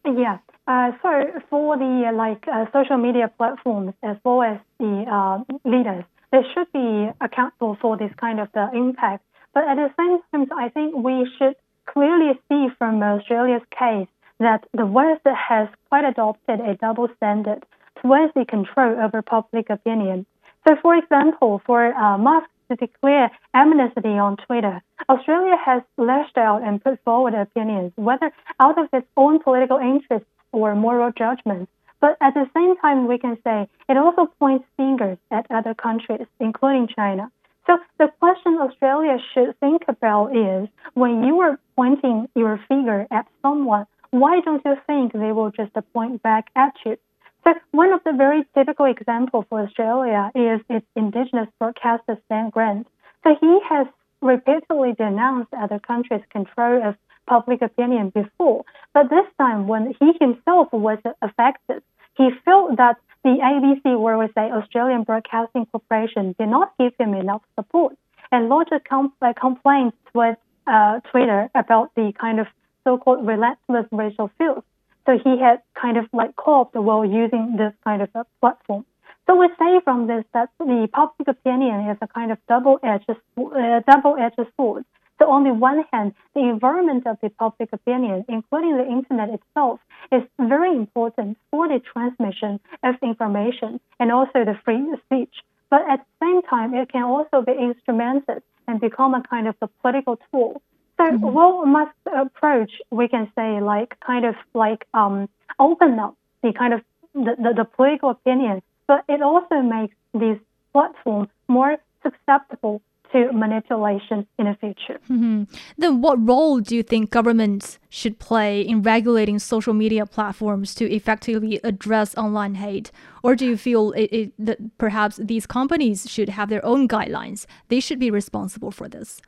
Yeah. 0.04 0.38
Uh, 0.68 0.92
so 1.02 1.08
for 1.48 1.76
the 1.76 2.04
uh, 2.08 2.14
like 2.14 2.46
uh, 2.46 2.66
social 2.72 2.98
media 2.98 3.32
platforms 3.36 3.94
as 4.04 4.16
well 4.24 4.42
as 4.42 4.58
the 4.78 5.04
uh, 5.10 5.42
leaders, 5.64 6.04
they 6.32 6.42
should 6.54 6.70
be 6.72 7.10
accountable 7.20 7.76
for 7.80 7.96
this 7.96 8.12
kind 8.18 8.40
of 8.40 8.48
the 8.52 8.70
impact 8.74 9.24
but 9.52 9.64
at 9.64 9.76
the 9.76 9.90
same 9.98 10.20
time, 10.30 10.58
I 10.58 10.68
think 10.68 10.94
we 10.94 11.28
should 11.38 11.56
clearly 11.86 12.38
see 12.48 12.68
from 12.78 13.02
Australia's 13.02 13.62
case 13.76 14.08
that 14.38 14.64
the 14.72 14.86
West 14.86 15.22
has 15.26 15.68
quite 15.88 16.04
adopted 16.04 16.60
a 16.60 16.76
double 16.76 17.08
standard 17.16 17.64
towards 18.00 18.32
the 18.34 18.44
control 18.44 18.98
over 19.00 19.22
public 19.22 19.68
opinion. 19.70 20.24
So, 20.66 20.76
for 20.80 20.94
example, 20.94 21.60
for 21.66 21.92
uh, 21.92 22.16
Musk 22.16 22.48
to 22.70 22.76
declare 22.76 23.30
amnesty 23.52 24.16
on 24.16 24.36
Twitter, 24.36 24.80
Australia 25.08 25.56
has 25.56 25.82
lashed 25.96 26.38
out 26.38 26.62
and 26.62 26.82
put 26.82 27.02
forward 27.04 27.34
opinions, 27.34 27.92
whether 27.96 28.30
out 28.60 28.78
of 28.78 28.88
its 28.92 29.06
own 29.16 29.40
political 29.42 29.78
interests 29.78 30.28
or 30.52 30.76
moral 30.76 31.10
judgments. 31.12 31.70
But 32.00 32.16
at 32.20 32.34
the 32.34 32.48
same 32.54 32.76
time, 32.78 33.06
we 33.06 33.18
can 33.18 33.36
say 33.44 33.68
it 33.88 33.96
also 33.96 34.26
points 34.38 34.64
fingers 34.76 35.18
at 35.30 35.46
other 35.50 35.74
countries, 35.74 36.26
including 36.38 36.88
China. 36.88 37.30
So 37.66 37.78
the 37.98 38.08
question 38.18 38.58
Australia 38.58 39.18
should 39.32 39.58
think 39.60 39.82
about 39.86 40.34
is 40.34 40.68
when 40.94 41.22
you 41.22 41.40
are 41.40 41.58
pointing 41.76 42.28
your 42.34 42.58
finger 42.68 43.06
at 43.10 43.26
someone, 43.42 43.86
why 44.10 44.40
don't 44.40 44.64
you 44.64 44.76
think 44.86 45.12
they 45.12 45.32
will 45.32 45.50
just 45.50 45.72
point 45.92 46.22
back 46.22 46.48
at 46.56 46.74
you? 46.84 46.96
So 47.44 47.54
one 47.70 47.92
of 47.92 48.00
the 48.04 48.12
very 48.12 48.44
typical 48.54 48.86
examples 48.86 49.44
for 49.48 49.60
Australia 49.60 50.30
is 50.34 50.60
its 50.68 50.86
indigenous 50.96 51.48
broadcaster 51.58 52.18
Stan 52.26 52.50
Grant. 52.50 52.86
So 53.24 53.36
he 53.40 53.58
has 53.68 53.86
repeatedly 54.20 54.92
denounced 54.94 55.52
other 55.54 55.78
countries' 55.78 56.22
control 56.30 56.82
of 56.86 56.96
public 57.26 57.62
opinion 57.62 58.10
before, 58.10 58.64
but 58.92 59.08
this 59.08 59.26
time 59.38 59.68
when 59.68 59.94
he 60.00 60.12
himself 60.20 60.68
was 60.72 60.98
affected, 61.22 61.82
he 62.16 62.30
felt 62.44 62.76
that 62.76 62.96
the 63.22 63.30
ABC, 63.30 64.00
where 64.00 64.16
we 64.18 64.26
say 64.28 64.50
Australian 64.50 65.02
Broadcasting 65.02 65.66
Corporation, 65.66 66.34
did 66.38 66.48
not 66.48 66.72
give 66.78 66.92
him 66.98 67.14
enough 67.14 67.42
support 67.58 67.96
and 68.32 68.48
lodged 68.48 68.72
a 68.72 68.80
com- 68.80 69.12
complaint 69.38 69.94
with 70.14 70.36
uh, 70.66 71.00
Twitter 71.10 71.50
about 71.54 71.94
the 71.94 72.12
kind 72.18 72.40
of 72.40 72.46
so-called 72.84 73.26
relentless 73.26 73.86
racial 73.92 74.30
filth. 74.38 74.64
So 75.06 75.18
he 75.18 75.38
had 75.38 75.62
kind 75.74 75.96
of 75.96 76.06
like 76.12 76.36
coped 76.36 76.74
while 76.74 77.04
using 77.04 77.56
this 77.56 77.72
kind 77.84 78.02
of 78.02 78.08
a 78.14 78.24
platform. 78.40 78.84
So 79.26 79.36
we 79.36 79.48
say 79.58 79.80
from 79.84 80.06
this 80.06 80.24
that 80.34 80.50
the 80.58 80.88
public 80.92 81.28
opinion 81.28 81.88
is 81.88 81.98
a 82.00 82.08
kind 82.08 82.32
of 82.32 82.38
double-edged, 82.48 83.10
uh, 83.10 83.80
double-edged 83.86 84.40
sword. 84.56 84.84
So 85.20 85.30
on 85.30 85.44
the 85.44 85.52
one 85.52 85.84
hand, 85.92 86.14
the 86.34 86.40
environment 86.40 87.06
of 87.06 87.18
the 87.20 87.28
public 87.28 87.68
opinion, 87.72 88.24
including 88.28 88.78
the 88.78 88.86
internet 88.86 89.28
itself, 89.28 89.78
is 90.10 90.22
very 90.38 90.74
important 90.74 91.36
for 91.50 91.68
the 91.68 91.80
transmission 91.92 92.58
of 92.82 92.94
information 93.02 93.80
and 93.98 94.10
also 94.10 94.44
the 94.46 94.58
free 94.64 94.82
speech. 95.04 95.34
But 95.68 95.82
at 95.88 96.00
the 96.00 96.26
same 96.26 96.42
time, 96.42 96.74
it 96.74 96.90
can 96.90 97.02
also 97.02 97.42
be 97.42 97.52
instrumented 97.52 98.42
and 98.66 98.80
become 98.80 99.12
a 99.14 99.22
kind 99.22 99.46
of 99.46 99.56
a 99.60 99.68
political 99.82 100.18
tool. 100.30 100.62
So 100.96 101.04
mm-hmm. 101.04 101.32
what 101.32 101.66
must 101.66 101.96
approach, 102.06 102.72
we 102.90 103.06
can 103.06 103.30
say, 103.36 103.60
like 103.60 104.00
kind 104.00 104.24
of 104.24 104.36
like 104.54 104.86
um, 104.94 105.28
open 105.58 105.98
up 105.98 106.16
the 106.42 106.52
kind 106.54 106.72
of 106.72 106.80
the, 107.14 107.36
the, 107.36 107.52
the 107.58 107.64
political 107.64 108.10
opinion, 108.10 108.62
but 108.86 109.04
it 109.06 109.20
also 109.20 109.60
makes 109.60 109.94
these 110.14 110.38
platforms 110.72 111.28
more 111.46 111.76
susceptible 112.02 112.80
to 113.12 113.32
manipulation 113.32 114.26
in 114.38 114.46
the 114.46 114.56
future. 114.60 115.00
Mm-hmm. 115.10 115.44
Then, 115.78 116.00
what 116.00 116.24
role 116.26 116.60
do 116.60 116.76
you 116.76 116.82
think 116.82 117.10
governments 117.10 117.78
should 117.88 118.18
play 118.18 118.60
in 118.60 118.82
regulating 118.82 119.38
social 119.38 119.74
media 119.74 120.06
platforms 120.06 120.74
to 120.76 120.90
effectively 120.90 121.60
address 121.64 122.16
online 122.16 122.56
hate? 122.56 122.90
Or 123.22 123.34
do 123.34 123.46
you 123.46 123.56
feel 123.56 123.92
it, 123.92 124.12
it, 124.12 124.32
that 124.38 124.78
perhaps 124.78 125.16
these 125.16 125.46
companies 125.46 126.08
should 126.10 126.30
have 126.30 126.48
their 126.48 126.64
own 126.64 126.88
guidelines? 126.88 127.46
They 127.68 127.80
should 127.80 127.98
be 127.98 128.10
responsible 128.10 128.70
for 128.70 128.88
this. 128.88 129.20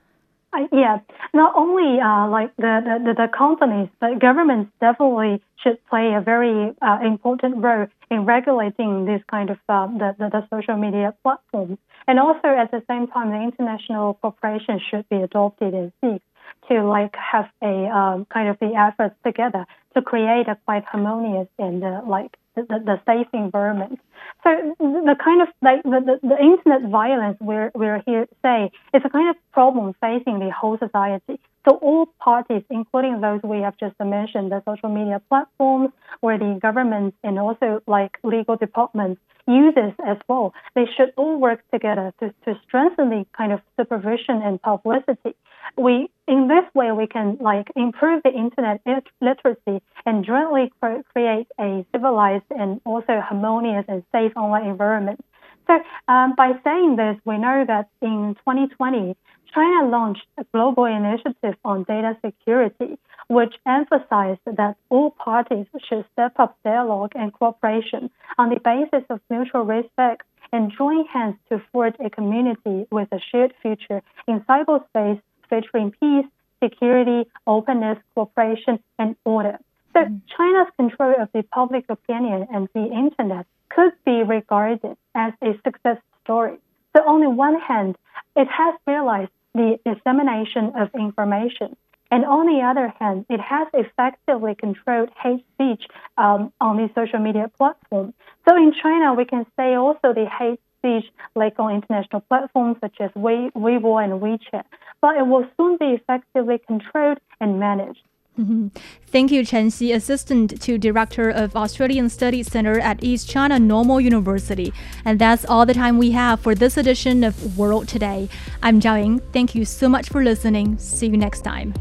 Uh, 0.54 0.66
yeah, 0.70 0.98
not 1.32 1.54
only 1.56 1.98
uh, 1.98 2.28
like 2.28 2.54
the, 2.56 2.80
the, 2.84 3.14
the, 3.14 3.28
companies, 3.36 3.88
but 4.00 4.18
governments 4.20 4.70
definitely 4.80 5.40
should 5.62 5.78
play 5.88 6.12
a 6.12 6.20
very 6.20 6.74
uh, 6.82 6.98
important 7.02 7.56
role 7.56 7.86
in 8.10 8.26
regulating 8.26 9.06
this 9.06 9.22
kind 9.30 9.48
of 9.48 9.56
uh, 9.68 9.86
the, 9.86 10.14
the, 10.18 10.28
the, 10.28 10.46
social 10.50 10.76
media 10.76 11.14
platforms. 11.22 11.78
And 12.06 12.18
also 12.18 12.48
at 12.48 12.70
the 12.70 12.82
same 12.86 13.06
time, 13.06 13.30
the 13.30 13.40
international 13.40 14.14
cooperation 14.20 14.78
should 14.90 15.08
be 15.08 15.16
adopted 15.16 15.72
and 15.72 15.92
seek 16.02 16.20
to 16.68 16.82
like 16.82 17.14
have 17.16 17.48
a 17.62 17.86
um, 17.86 18.26
kind 18.32 18.48
of 18.48 18.58
the 18.60 18.74
efforts 18.74 19.14
together 19.24 19.66
to 19.94 20.02
create 20.02 20.48
a 20.48 20.56
quite 20.64 20.84
harmonious 20.84 21.48
and 21.58 21.82
uh, 21.84 22.00
like 22.06 22.36
the, 22.54 22.62
the, 22.62 23.00
safe 23.06 23.26
environment. 23.32 23.98
So 24.44 24.50
the 24.78 25.16
kind 25.22 25.42
of 25.42 25.48
like 25.62 25.82
the, 25.82 26.18
the, 26.22 26.28
the 26.28 26.38
internet 26.38 26.90
violence 26.90 27.38
we're, 27.40 27.70
we're 27.74 28.02
here 28.06 28.26
say 28.42 28.70
is 28.94 29.02
a 29.04 29.10
kind 29.10 29.30
of 29.30 29.36
problem 29.52 29.94
facing 30.00 30.38
the 30.38 30.50
whole 30.50 30.78
society. 30.78 31.40
So 31.64 31.76
all 31.76 32.06
parties, 32.18 32.62
including 32.70 33.20
those 33.20 33.40
we 33.42 33.60
have 33.60 33.76
just 33.78 33.94
mentioned, 34.00 34.50
the 34.50 34.62
social 34.64 34.88
media 34.88 35.20
platforms 35.28 35.90
or 36.20 36.36
the 36.38 36.58
governments 36.60 37.16
and 37.22 37.38
also 37.38 37.82
like 37.86 38.18
legal 38.24 38.56
departments, 38.56 39.20
users 39.46 39.92
as 40.06 40.16
well, 40.28 40.54
they 40.74 40.84
should 40.96 41.12
all 41.16 41.38
work 41.38 41.62
together 41.72 42.12
to, 42.20 42.32
to 42.44 42.58
strengthen 42.66 43.10
the 43.10 43.26
kind 43.36 43.52
of 43.52 43.60
supervision 43.78 44.40
and 44.42 44.60
publicity. 44.62 45.34
We, 45.76 46.10
in 46.28 46.48
this 46.48 46.64
way, 46.74 46.92
we 46.92 47.06
can 47.06 47.38
like 47.40 47.68
improve 47.76 48.22
the 48.22 48.30
internet 48.30 48.80
literacy 49.20 49.82
and 50.06 50.24
jointly 50.24 50.72
create 51.12 51.46
a 51.60 51.84
civilized 51.92 52.44
and 52.50 52.80
also 52.84 53.20
harmonious 53.20 53.84
and 53.88 54.02
safe 54.12 54.32
online 54.36 54.66
environment. 54.66 55.24
So 55.72 55.82
um, 56.12 56.34
by 56.36 56.52
saying 56.64 56.96
this, 56.96 57.16
we 57.24 57.38
know 57.38 57.64
that 57.66 57.88
in 58.02 58.36
2020, 58.46 59.16
China 59.54 59.88
launched 59.88 60.26
a 60.38 60.44
global 60.52 60.84
initiative 60.84 61.56
on 61.64 61.84
data 61.84 62.16
security, 62.24 62.98
which 63.28 63.54
emphasized 63.66 64.40
that 64.46 64.76
all 64.90 65.12
parties 65.12 65.66
should 65.88 66.04
step 66.12 66.32
up 66.38 66.58
dialogue 66.64 67.12
and 67.14 67.32
cooperation 67.32 68.10
on 68.38 68.50
the 68.50 68.60
basis 68.60 69.04
of 69.08 69.20
mutual 69.30 69.62
respect 69.62 70.22
and 70.52 70.72
join 70.76 71.06
hands 71.06 71.36
to 71.50 71.62
forge 71.72 71.94
a 72.04 72.10
community 72.10 72.86
with 72.90 73.08
a 73.12 73.20
shared 73.30 73.54
future 73.62 74.02
in 74.28 74.40
cyberspace 74.40 75.20
featuring 75.48 75.92
peace, 76.00 76.26
security, 76.62 77.28
openness, 77.46 77.98
cooperation, 78.14 78.78
and 78.98 79.16
order. 79.24 79.58
So 79.94 80.00
mm-hmm. 80.00 80.16
China's 80.36 80.68
control 80.76 81.14
of 81.20 81.28
the 81.34 81.42
public 81.44 81.84
opinion 81.88 82.46
and 82.52 82.68
the 82.74 82.86
internet 82.86 83.46
could 83.68 83.92
be 84.04 84.22
regarded 84.22 84.96
as 85.14 85.32
a 85.42 85.52
success 85.64 85.98
story. 86.24 86.58
So 86.96 87.02
on 87.08 87.20
the 87.20 87.30
one 87.30 87.58
hand, 87.60 87.96
it 88.36 88.48
has 88.48 88.74
realized 88.86 89.30
the 89.54 89.78
dissemination 89.84 90.72
of 90.76 90.90
information. 90.94 91.76
And 92.10 92.26
on 92.26 92.46
the 92.46 92.60
other 92.60 92.92
hand, 93.00 93.24
it 93.30 93.40
has 93.40 93.68
effectively 93.72 94.54
controlled 94.54 95.08
hate 95.22 95.44
speech 95.54 95.84
um, 96.18 96.52
on 96.60 96.76
the 96.76 96.90
social 96.94 97.18
media 97.18 97.50
platform. 97.56 98.12
So 98.46 98.56
in 98.56 98.74
China, 98.82 99.14
we 99.14 99.24
can 99.24 99.46
say 99.56 99.74
also 99.74 100.12
the 100.12 100.26
hate 100.26 100.60
speech 100.78 101.10
like 101.34 101.58
on 101.58 101.74
international 101.76 102.20
platforms 102.22 102.76
such 102.80 102.96
as 103.00 103.10
Weibo 103.12 104.02
and 104.02 104.20
WeChat, 104.20 104.64
but 105.00 105.16
it 105.16 105.26
will 105.26 105.46
soon 105.56 105.78
be 105.78 105.96
effectively 105.98 106.58
controlled 106.66 107.18
and 107.40 107.58
managed. 107.58 108.02
Mm-hmm. 108.38 108.68
Thank 109.08 109.30
you, 109.30 109.44
Chen 109.44 109.68
Xi, 109.68 109.92
Assistant 109.92 110.60
to 110.62 110.78
Director 110.78 111.28
of 111.28 111.54
Australian 111.54 112.08
Studies 112.08 112.50
Center 112.50 112.80
at 112.80 113.04
East 113.04 113.28
China 113.28 113.58
Normal 113.58 114.00
University. 114.00 114.72
And 115.04 115.18
that's 115.18 115.44
all 115.44 115.66
the 115.66 115.74
time 115.74 115.98
we 115.98 116.12
have 116.12 116.40
for 116.40 116.54
this 116.54 116.78
edition 116.78 117.24
of 117.24 117.58
World 117.58 117.88
Today. 117.88 118.30
I'm 118.62 118.80
Zhao 118.80 119.02
Ying. 119.02 119.20
Thank 119.32 119.54
you 119.54 119.66
so 119.66 119.88
much 119.88 120.08
for 120.08 120.24
listening. 120.24 120.78
See 120.78 121.08
you 121.08 121.18
next 121.18 121.42
time. 121.42 121.74